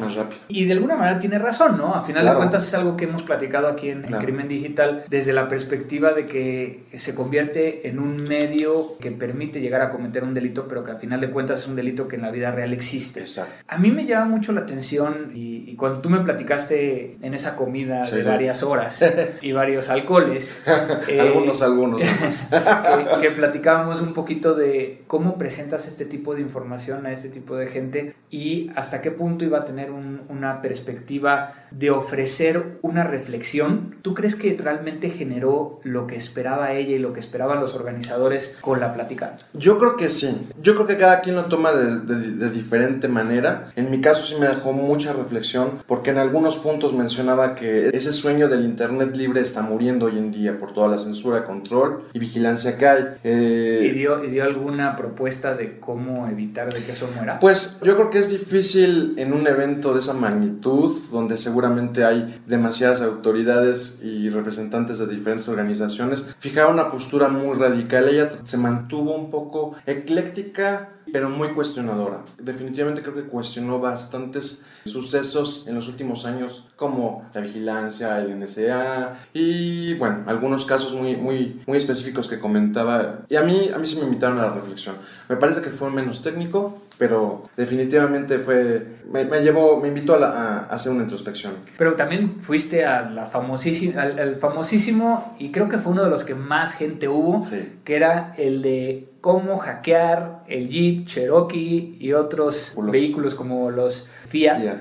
más 0.00 0.14
rápida. 0.14 0.40
Y 0.48 0.64
de 0.64 0.72
alguna 0.72 0.96
manera 0.96 1.18
tiene 1.18 1.38
razón, 1.38 1.76
¿no? 1.76 1.94
A 1.94 2.02
final 2.04 2.24
de 2.24 2.34
cuentas 2.34 2.66
es 2.66 2.72
algo 2.72 2.96
que 2.96 3.04
hemos 3.04 3.22
platicado 3.22 3.68
aquí 3.68 3.90
en, 3.90 4.02
Crimen 4.02 4.48
Digital 4.48 5.04
desde 5.10 5.34
la 5.34 5.46
perspectiva 5.50 6.14
de 6.14 6.24
que 6.24 6.84
se 6.96 7.14
convierte 7.14 7.86
en 7.86 7.98
un 7.98 8.24
medio 8.24 8.96
que 8.98 9.10
permite 9.12 9.60
llegar 9.60 9.82
a 9.82 9.90
cometer 9.90 10.24
un 10.24 10.32
delito, 10.32 10.66
pero 10.68 10.84
que 10.84 10.92
al 10.92 10.98
final 10.98 11.20
de 11.20 11.30
cuentas 11.30 11.60
es 11.60 11.68
un 11.68 11.76
delito 11.76 12.08
que 12.08 12.16
en 12.16 12.22
la 12.22 12.30
vida 12.30 12.50
real 12.50 12.72
existe. 12.72 13.20
Exacto. 13.20 13.52
A 13.68 13.76
mí 13.76 13.90
me 13.90 14.06
llama 14.06 14.24
mucho 14.24 14.52
la 14.52 14.62
atención 14.62 15.32
y, 15.34 15.76
cuando 15.76 16.00
tú 16.00 16.08
me 16.08 16.20
platicaste 16.20 17.18
en 17.20 17.34
esa 17.34 17.56
comida 17.56 18.10
de 18.10 18.22
varias 18.22 18.62
horas 18.62 19.04
y 19.42 19.52
varios 19.52 19.90
alcoholes. 19.90 20.64
Eh, 21.08 21.20
algunos, 21.20 21.62
algunos. 21.62 22.00
que, 22.00 23.20
que 23.20 23.30
platicábamos 23.30 24.00
un 24.00 24.14
poquito 24.14 24.54
de 24.54 25.02
cómo 25.06 25.36
presentas 25.36 25.86
este 25.86 26.04
tipo 26.04 26.34
de 26.34 26.40
información 26.40 27.06
a 27.06 27.12
este 27.12 27.28
tipo 27.28 27.56
de 27.56 27.66
gente 27.66 28.14
y 28.30 28.45
y 28.46 28.70
hasta 28.76 29.02
qué 29.02 29.10
punto 29.10 29.44
iba 29.44 29.58
a 29.58 29.64
tener 29.64 29.90
una 29.90 30.62
perspectiva 30.62 31.66
de 31.72 31.90
ofrecer 31.90 32.78
una 32.82 33.02
reflexión. 33.02 33.96
¿Tú 34.02 34.14
crees 34.14 34.36
que 34.36 34.56
realmente 34.56 35.10
generó 35.10 35.80
lo 35.82 36.06
que 36.06 36.14
esperaba 36.14 36.72
ella 36.72 36.94
y 36.94 36.98
lo 36.98 37.12
que 37.12 37.18
esperaban 37.18 37.60
los 37.60 37.74
organizadores 37.74 38.56
con 38.60 38.78
la 38.78 38.94
plática? 38.94 39.36
Yo 39.52 39.78
creo 39.78 39.96
que 39.96 40.10
sí. 40.10 40.46
Yo 40.62 40.74
creo 40.76 40.86
que 40.86 40.96
cada 40.96 41.22
quien 41.22 41.34
lo 41.34 41.46
toma 41.46 41.72
de, 41.72 42.50
diferente 42.50 43.08
manera. 43.08 43.72
En 43.74 43.90
mi 43.90 44.00
caso 44.00 44.24
sí 44.24 44.36
me 44.38 44.46
dejó 44.46 44.72
mucha 44.72 45.12
reflexión 45.12 45.82
porque 45.86 46.10
en 46.10 46.18
algunos 46.18 46.56
puntos 46.58 46.94
mencionaba 46.94 47.56
que 47.56 47.88
ese 47.88 48.12
sueño 48.12 48.48
del 48.48 48.64
Internet 48.64 49.16
libre 49.16 49.40
está 49.40 49.62
muriendo 49.62 50.06
hoy 50.06 50.18
en 50.18 50.30
día 50.30 50.56
por 50.58 50.72
toda 50.72 50.88
la 50.88 50.98
censura, 50.98 51.44
control 51.44 52.04
y 52.12 52.20
vigilancia 52.20 52.78
que 52.78 52.86
hay. 52.86 53.04
Eh, 53.24 53.90
¿Y, 53.90 53.90
dio, 53.90 54.22
¿Y 54.22 54.30
dio 54.30 54.44
alguna 54.44 54.96
propuesta 54.96 55.54
de 55.54 55.80
cómo 55.80 56.28
evitar 56.28 56.72
de 56.72 56.84
que 56.84 56.92
eso 56.92 57.08
muera? 57.14 57.40
Pues 57.40 57.80
yo 57.82 57.96
creo 57.96 58.10
que 58.10 58.20
es 58.20 58.35
difícil 58.38 59.14
en 59.16 59.32
un 59.32 59.46
evento 59.46 59.94
de 59.94 60.00
esa 60.00 60.12
magnitud, 60.12 60.96
donde 61.10 61.36
seguramente 61.36 62.04
hay 62.04 62.40
demasiadas 62.46 63.02
autoridades 63.02 64.00
y 64.02 64.28
representantes 64.30 64.98
de 64.98 65.06
diferentes 65.06 65.48
organizaciones, 65.48 66.34
fijar 66.38 66.70
una 66.70 66.90
postura 66.90 67.28
muy 67.28 67.56
radical. 67.56 68.08
Ella 68.08 68.30
se 68.44 68.58
mantuvo 68.58 69.14
un 69.14 69.30
poco 69.30 69.74
ecléctica 69.86 70.95
pero 71.12 71.30
muy 71.30 71.48
cuestionadora. 71.48 72.20
Definitivamente 72.38 73.02
creo 73.02 73.14
que 73.14 73.24
cuestionó 73.24 73.80
bastantes 73.80 74.64
sucesos 74.84 75.66
en 75.66 75.74
los 75.74 75.88
últimos 75.88 76.26
años 76.26 76.68
como 76.76 77.28
la 77.34 77.40
vigilancia, 77.40 78.20
el 78.20 78.38
NSA 78.38 79.18
y 79.32 79.94
bueno, 79.94 80.24
algunos 80.26 80.64
casos 80.64 80.92
muy, 80.92 81.16
muy, 81.16 81.60
muy 81.66 81.78
específicos 81.78 82.28
que 82.28 82.38
comentaba 82.38 83.20
y 83.28 83.36
a 83.36 83.42
mí, 83.42 83.70
a 83.74 83.78
mí 83.78 83.86
sí 83.86 83.96
me 83.96 84.04
invitaron 84.04 84.38
a 84.38 84.46
la 84.46 84.54
reflexión. 84.54 84.96
Me 85.28 85.36
parece 85.36 85.60
que 85.62 85.70
fue 85.70 85.90
menos 85.90 86.22
técnico, 86.22 86.80
pero 86.98 87.44
definitivamente 87.56 88.38
fue, 88.38 88.86
me, 89.10 89.24
llevó, 89.42 89.80
me 89.80 89.88
invitó 89.88 90.14
a, 90.14 90.60
hacer 90.70 90.92
una 90.92 91.02
introspección. 91.02 91.54
Pero 91.76 91.94
también 91.94 92.40
fuiste 92.40 92.84
a 92.84 93.02
la 93.10 93.26
famosísima, 93.26 94.02
al, 94.02 94.36
famosísimo, 94.36 95.36
y 95.38 95.50
creo 95.50 95.68
que 95.68 95.78
fue 95.78 95.92
uno 95.92 96.04
de 96.04 96.10
los 96.10 96.24
que 96.24 96.34
más 96.34 96.74
gente 96.74 97.08
hubo, 97.08 97.42
que 97.84 97.96
era 97.96 98.34
el 98.38 98.62
de 98.62 99.08
cómo 99.26 99.58
hackear 99.58 100.44
el 100.46 100.68
Jeep, 100.68 101.08
Cherokee 101.08 101.96
y 101.98 102.12
otros 102.12 102.76
vehículos 102.80 103.34
como 103.34 103.72
los 103.72 104.08
Fiat. 104.28 104.76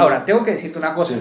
Ahora, 0.00 0.24
tengo 0.24 0.42
que 0.42 0.52
decirte 0.52 0.78
una 0.78 0.94
cosa. 0.94 1.16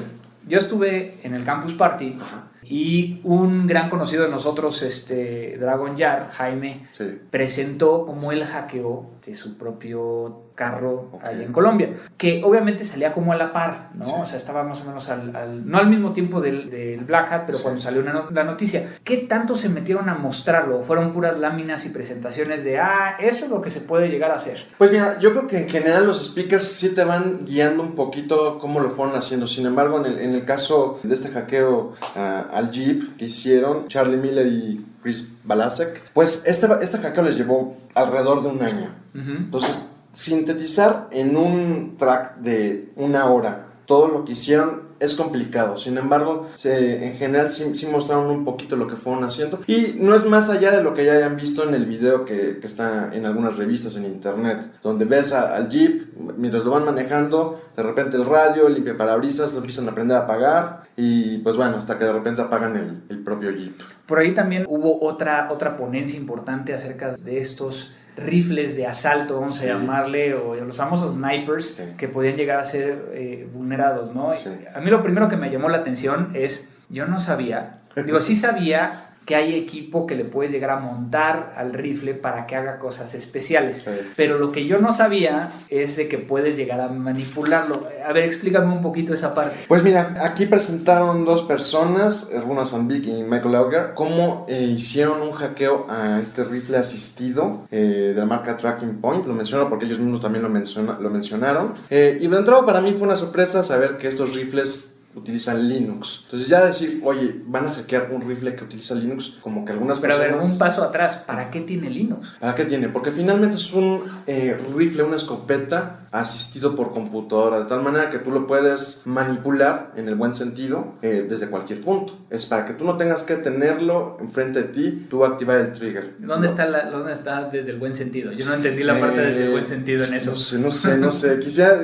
Yo 0.47 0.57
estuve 0.57 1.19
en 1.23 1.33
el 1.33 1.43
Campus 1.43 1.73
Party. 1.73 2.17
Y 2.63 3.19
un 3.25 3.67
gran 3.67 3.89
conocido 3.89 4.23
de 4.23 4.29
nosotros, 4.29 4.81
este 4.83 5.57
Dragon 5.57 5.97
Yard, 5.97 6.29
Jaime, 6.31 6.87
presentó 7.29 8.05
cómo 8.05 8.31
él 8.31 8.45
hackeó 8.45 9.09
de 9.25 9.35
su 9.35 9.57
propio 9.57 10.43
carro 10.57 11.19
ahí 11.21 11.43
en 11.43 11.53
Colombia, 11.53 11.91
que 12.17 12.41
obviamente 12.43 12.83
salía 12.83 13.13
como 13.13 13.31
a 13.31 13.35
la 13.35 13.53
par, 13.53 13.91
¿no? 13.93 14.23
O 14.23 14.25
sea, 14.25 14.37
estaba 14.37 14.63
más 14.63 14.81
o 14.81 14.85
menos 14.85 15.07
al, 15.07 15.69
no 15.69 15.77
al 15.77 15.87
mismo 15.87 16.13
tiempo 16.13 16.41
del, 16.41 16.71
del 16.71 17.05
Black 17.05 17.31
Hat, 17.31 17.43
pero 17.45 17.59
cuando 17.61 17.79
salió 17.79 18.01
la 18.01 18.43
noticia. 18.43 18.97
¿Qué 19.03 19.17
tanto 19.17 19.55
se 19.55 19.69
metieron 19.69 20.09
a 20.09 20.15
mostrarlo? 20.15 20.81
¿Fueron 20.81 21.13
puras 21.13 21.37
láminas 21.37 21.85
y 21.85 21.89
presentaciones 21.89 22.63
de, 22.63 22.79
ah, 22.79 23.17
eso 23.19 23.45
es 23.45 23.51
lo 23.51 23.61
que 23.61 23.69
se 23.69 23.81
puede 23.81 24.09
llegar 24.09 24.31
a 24.31 24.35
hacer? 24.35 24.65
Pues 24.79 24.91
mira, 24.91 25.19
yo 25.19 25.29
creo 25.31 25.47
que 25.47 25.59
en 25.59 25.69
general 25.69 26.07
los 26.07 26.25
speakers 26.25 26.63
sí 26.63 26.95
te 26.95 27.03
van 27.03 27.45
guiando 27.45 27.83
un 27.83 27.93
poquito 27.93 28.57
cómo 28.57 28.79
lo 28.79 28.89
fueron 28.89 29.15
haciendo. 29.15 29.45
Sin 29.45 29.67
embargo, 29.67 30.03
en 30.03 30.11
el, 30.11 30.19
en 30.19 30.31
el 30.33 30.43
caso 30.43 30.99
de 31.03 31.13
este 31.13 31.29
hackeo 31.29 31.93
ah, 32.15 32.47
al 32.51 32.71
Jeep 32.71 33.15
que 33.17 33.25
hicieron, 33.25 33.87
Charlie 33.87 34.17
Miller 34.17 34.47
y 34.47 34.83
Chris 35.03 35.29
Balasek, 35.43 36.11
pues 36.13 36.47
este, 36.47 36.67
este 36.81 36.97
hackeo 36.97 37.23
les 37.23 37.37
llevó 37.37 37.77
alrededor 37.93 38.41
de 38.41 38.49
un 38.49 38.61
año. 38.63 38.89
Entonces, 39.13 39.91
sintetizar 40.17 41.09
en 41.11 41.37
un 41.37 41.95
track 41.95 42.37
de 42.37 42.89
una 42.95 43.29
hora 43.29 43.67
todo 43.85 44.07
lo 44.07 44.25
que 44.25 44.31
hicieron 44.31 44.87
es 44.99 45.13
complicado. 45.13 45.77
Sin 45.77 45.95
embargo, 45.95 46.47
en 46.63 47.17
general 47.17 47.51
sí, 47.51 47.85
mostraron 47.85 48.31
un 48.31 48.43
poquito 48.43 48.75
lo 48.75 48.87
que 48.87 48.95
fueron 48.95 49.23
haciendo. 49.23 49.61
Y 49.67 49.95
no 49.99 50.15
es 50.15 50.25
más 50.25 50.49
allá 50.49 50.71
de 50.71 50.81
lo 50.81 50.95
que 50.95 51.05
ya 51.05 51.13
hayan 51.13 51.37
visto 51.37 51.63
en 51.63 51.75
el 51.75 51.85
video 51.85 52.25
que, 52.25 52.59
está 52.63 53.13
en 53.13 53.27
algunas 53.27 53.57
revistas 53.57 53.95
en 53.95 54.05
internet, 54.05 54.71
donde 54.81 55.05
ves 55.05 55.33
al 55.33 55.69
Jeep 55.69 56.17
mientras 56.35 56.65
lo 56.65 56.71
van 56.71 56.85
manejando, 56.85 57.61
de 57.77 57.83
repente 57.83 58.17
el 58.17 58.25
radio, 58.25 58.67
limpia 58.67 58.97
parabrisas, 58.97 59.53
lo 59.53 59.59
empiezan 59.59 59.87
a 59.87 59.91
aprender 59.91 60.17
a 60.17 60.21
apagar 60.21 60.81
y 60.97 61.37
pues 61.37 61.55
bueno, 61.55 61.77
hasta 61.77 61.97
que 61.97 62.05
de 62.05 62.11
repente 62.11 62.41
apagan 62.41 62.75
el, 62.75 63.03
el 63.07 63.23
propio 63.23 63.51
Jeep. 63.51 63.79
Por 64.07 64.17
ahí 64.17 64.33
también 64.33 64.65
hubo 64.67 64.99
otra, 65.05 65.49
otra 65.51 65.77
ponencia 65.77 66.19
importante 66.19 66.73
acerca 66.73 67.15
de 67.15 67.39
estos 67.39 67.93
rifles 68.17 68.75
de 68.75 68.87
asalto, 68.87 69.39
vamos 69.39 69.61
a 69.61 69.67
llamarle, 69.67 70.33
o 70.33 70.55
los 70.55 70.75
famosos 70.75 71.15
snipers 71.15 71.81
que 71.97 72.07
podían 72.07 72.35
llegar 72.35 72.59
a 72.59 72.65
ser 72.65 73.11
eh, 73.13 73.47
vulnerados, 73.53 74.13
¿no? 74.13 74.27
A 74.73 74.79
mí 74.79 74.89
lo 74.89 75.03
primero 75.03 75.29
que 75.29 75.37
me 75.37 75.51
llamó 75.51 75.69
la 75.69 75.77
atención 75.77 76.31
es, 76.33 76.67
yo 76.89 77.05
no 77.05 77.19
sabía, 77.19 77.79
digo, 77.95 78.19
sí 78.19 78.35
sabía 78.35 78.91
que 79.27 79.35
hay 79.35 79.55
equipo 79.55 80.07
que 80.07 80.15
le 80.15 80.23
puedes 80.23 80.53
llegar 80.53 80.69
a 80.69 80.79
montar 80.79 81.53
al 81.57 81.73
rifle 81.73 82.13
para 82.13 82.47
que 82.47 82.55
haga 82.55 82.79
cosas 82.79 83.13
especiales. 83.13 83.85
Pero 84.15 84.39
lo 84.39 84.53
que 84.53 84.65
yo 84.65 84.79
no 84.79 84.93
sabía 84.93 85.51
es 85.67 85.97
de 85.97 86.07
que 86.07 86.17
puedes 86.17 86.55
llegar 86.55 86.79
a 86.79 86.87
manipularlo. 86.87 87.89
A 88.07 88.13
ver, 88.13 88.23
explícame 88.23 88.73
un 88.73 88.81
poquito 88.81 89.13
esa 89.13 89.35
parte. 89.35 89.57
Pues 89.67 89.83
mira, 89.83 90.15
aquí 90.21 90.45
presentaron 90.45 91.25
dos 91.25 91.43
personas, 91.43 92.31
Runa 92.41 92.63
Sanvik 92.63 93.05
y 93.05 93.23
Michael 93.23 93.55
Auger, 93.55 93.93
cómo 93.95 94.45
eh, 94.47 94.63
hicieron 94.63 95.21
un 95.21 95.33
hackeo 95.33 95.87
a 95.89 96.21
este 96.21 96.45
rifle 96.45 96.77
asistido 96.77 97.67
eh, 97.69 98.13
de 98.15 98.15
la 98.15 98.25
marca 98.25 98.55
Tracking 98.55 99.01
Point. 99.01 99.27
Lo 99.27 99.33
menciono 99.33 99.67
porque 99.67 99.87
ellos 99.87 99.99
mismos 99.99 100.21
también 100.21 100.43
lo, 100.43 100.49
lo 100.49 101.09
mencionaron. 101.09 101.73
Eh, 101.89 102.17
y 102.21 102.29
de 102.29 102.37
entrada 102.37 102.65
para 102.65 102.79
mí 102.79 102.93
fue 102.93 103.05
una 103.05 103.17
sorpresa 103.17 103.61
saber 103.61 103.97
que 103.97 104.07
estos 104.07 104.33
rifles 104.33 104.96
utilizan 105.17 105.67
Linux. 105.67 106.21
Entonces 106.25 106.47
ya 106.47 106.65
decir, 106.65 107.01
oye, 107.03 107.41
van 107.45 107.67
a 107.67 107.73
hackear 107.73 108.09
un 108.11 108.27
rifle 108.27 108.55
que 108.55 108.63
utiliza 108.63 108.95
Linux, 108.95 109.37
como 109.41 109.65
que 109.65 109.71
algunas 109.71 109.99
Pero 109.99 110.13
a 110.13 110.17
ver, 110.17 110.35
un 110.35 110.57
paso 110.57 110.83
atrás, 110.83 111.23
¿para 111.25 111.49
qué 111.49 111.61
tiene 111.61 111.89
Linux? 111.89 112.27
¿Para 112.39 112.55
qué 112.55 112.65
tiene? 112.65 112.89
Porque 112.89 113.11
finalmente 113.11 113.57
es 113.57 113.73
un 113.73 114.03
eh, 114.27 114.57
rifle, 114.75 115.03
una 115.03 115.15
escopeta 115.15 116.07
asistido 116.11 116.75
por 116.75 116.93
computadora, 116.93 117.59
de 117.59 117.65
tal 117.65 117.81
manera 117.81 118.09
que 118.09 118.19
tú 118.19 118.31
lo 118.31 118.47
puedes 118.47 119.03
manipular 119.05 119.91
en 119.95 120.07
el 120.07 120.15
buen 120.15 120.33
sentido 120.33 120.93
eh, 121.01 121.25
desde 121.27 121.49
cualquier 121.49 121.81
punto. 121.81 122.13
Es 122.29 122.45
para 122.45 122.65
que 122.65 122.73
tú 122.73 122.85
no 122.85 122.97
tengas 122.97 123.23
que 123.23 123.35
tenerlo 123.35 124.17
enfrente 124.21 124.63
de 124.63 124.67
ti, 124.69 125.07
tú 125.09 125.25
activar 125.25 125.57
el 125.57 125.73
trigger. 125.73 126.15
¿Dónde, 126.19 126.47
está, 126.47 126.65
la, 126.65 126.89
¿dónde 126.89 127.13
está 127.13 127.49
desde 127.49 127.71
el 127.71 127.79
buen 127.79 127.95
sentido? 127.95 128.31
Yo 128.31 128.45
no 128.45 128.53
entendí 128.53 128.83
la 128.83 128.99
parte 128.99 129.19
desde 129.19 129.45
el 129.45 129.51
buen 129.51 129.65
eh, 129.65 129.67
sentido 129.67 130.05
en 130.05 130.13
eso. 130.13 130.31
No 130.31 130.37
sé, 130.37 130.59
no 130.59 130.71
sé, 130.71 130.97
no 130.97 131.11
sé. 131.11 131.39
Quisiera 131.39 131.83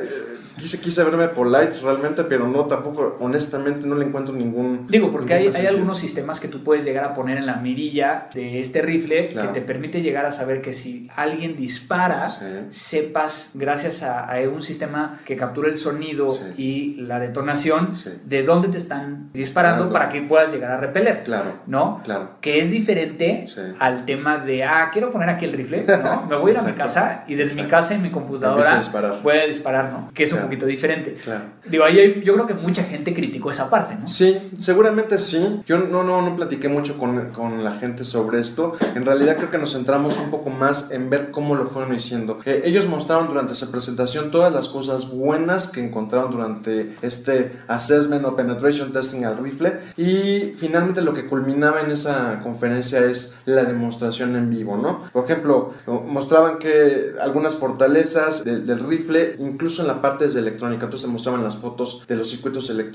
quise, 0.58 0.80
quise 0.80 1.04
verme 1.04 1.28
polite 1.30 1.80
realmente, 1.82 2.24
pero 2.24 2.48
no, 2.48 2.66
tampoco, 2.66 3.18
honestamente 3.24 3.88
no 3.88 3.96
le 3.96 4.06
encuentro 4.06 4.34
ningún... 4.36 4.88
Digo, 4.88 5.12
porque 5.12 5.34
hay, 5.34 5.48
hay, 5.48 5.66
algunos 5.66 6.00
sistemas 6.00 6.40
que 6.40 6.48
tú 6.48 6.64
puedes 6.64 6.84
llegar 6.84 7.06
a 7.06 7.16
poner 7.16 7.38
en 7.38 7.46
la 7.46 7.56
mirilla 7.56 8.28
de 8.34 8.60
este 8.60 8.82
rifle 8.82 9.30
que 9.30 9.48
te 9.54 9.62
permite 9.62 10.02
llegar 10.02 10.26
a 10.26 10.32
saber 10.32 10.62
que 10.62 10.74
si 10.74 11.10
alguien 11.16 11.56
dispara, 11.56 12.30
sepas, 12.70 13.52
gracias 13.54 14.04
a, 14.04 14.34
un 14.54 14.64
sistema 14.64 15.22
que 15.26 15.36
captura 15.36 15.70
el 15.70 15.78
sonido 15.78 16.34
y 16.58 16.96
la 16.96 17.20
detonación, 17.20 17.94
de 18.26 18.44
dónde 18.44 18.68
te 18.68 18.78
están 18.78 19.30
disparando 19.34 19.92
para 19.92 20.10
que 20.10 20.22
puedas 20.22 20.52
llegar 20.52 20.72
a 20.72 20.78
repeler. 20.78 21.24
Claro. 21.24 21.54
¿No? 21.68 22.02
Claro. 22.04 22.32
Que 22.42 22.60
es 22.60 22.70
diferente 22.70 23.46
al 23.80 24.06
tema 24.06 24.38
de, 24.38 24.64
ah, 24.64 24.90
quiero 24.92 25.12
poner 25.12 25.30
aquí 25.30 25.46
el 25.46 25.54
rifle, 25.54 25.86
¿no? 26.04 26.26
Me 26.30 26.36
voy 26.36 26.52
a 26.52 26.54
ir 26.54 26.60
a 26.60 26.64
mi 26.64 26.74
casa 26.74 27.24
y 27.28 27.36
desde 27.36 27.62
mi 27.62 27.68
casa 27.68 27.96
y 27.96 28.00
mi 28.00 28.12
computadora 28.12 28.82
voy 29.22 29.38
a 29.38 29.46
disparar, 29.46 29.92
¿no? 29.92 30.12
Que 30.14 30.24
es 30.24 30.34
un 30.34 30.42
poquito 30.42 30.66
diferente. 30.66 31.16
Claro. 31.24 31.46
Digo, 31.66 31.84
ahí 31.84 32.22
yo 32.24 32.34
creo 32.34 32.48
que 32.48 32.54
mucha 32.54 32.84
gente 32.84 33.13
criticó 33.14 33.52
esa 33.52 33.70
parte, 33.70 33.96
¿no? 33.96 34.08
Sí, 34.08 34.52
seguramente 34.58 35.20
sí. 35.20 35.62
Yo 35.66 35.78
no, 35.80 36.04
no, 36.04 36.22
no 36.22 36.36
platiqué 36.36 36.70
mucho 36.70 36.98
con, 36.98 37.30
con 37.30 37.64
la 37.64 37.74
gente 37.80 38.04
sobre 38.04 38.40
esto. 38.40 38.76
En 38.96 39.06
realidad 39.06 39.38
creo 39.38 39.52
que 39.52 39.58
nos 39.58 39.74
centramos 39.74 40.18
un 40.18 40.32
poco 40.32 40.50
más 40.50 40.92
en 40.92 41.10
ver 41.10 41.32
cómo 41.32 41.56
lo 41.56 41.68
fueron 41.68 41.94
diciendo. 41.94 42.40
Eh, 42.46 42.64
ellos 42.66 42.88
mostraron 42.88 43.28
durante 43.28 43.54
esa 43.54 43.72
presentación 43.72 44.32
todas 44.32 44.54
las 44.54 44.68
cosas 44.68 45.10
buenas 45.10 45.70
que 45.70 45.84
encontraron 45.84 46.32
durante 46.32 46.96
este 47.02 47.60
Assessment 47.68 48.26
o 48.26 48.36
Penetration 48.36 48.92
Testing 48.92 49.26
al 49.26 49.38
rifle 49.38 49.80
y 49.98 50.54
finalmente 50.56 51.02
lo 51.02 51.14
que 51.14 51.28
culminaba 51.28 51.82
en 51.82 51.92
esa 51.92 52.40
conferencia 52.42 53.00
es 53.06 53.38
la 53.46 53.64
demostración 53.64 54.36
en 54.36 54.50
vivo, 54.50 54.78
¿no? 54.78 55.04
Por 55.12 55.26
ejemplo, 55.26 55.74
mostraban 56.08 56.58
que 56.58 57.14
algunas 57.22 57.56
fortalezas 57.56 58.44
del 58.44 58.80
rifle, 58.80 59.36
incluso 59.40 59.82
en 59.82 59.88
la 59.88 60.02
parte 60.02 60.28
de 60.28 60.40
electrónica, 60.40 60.86
entonces 60.86 61.10
mostraban 61.10 61.44
las 61.44 61.58
fotos 61.58 62.04
de 62.08 62.16
los 62.16 62.30
circuitos 62.30 62.70
electrónicos 62.70 62.93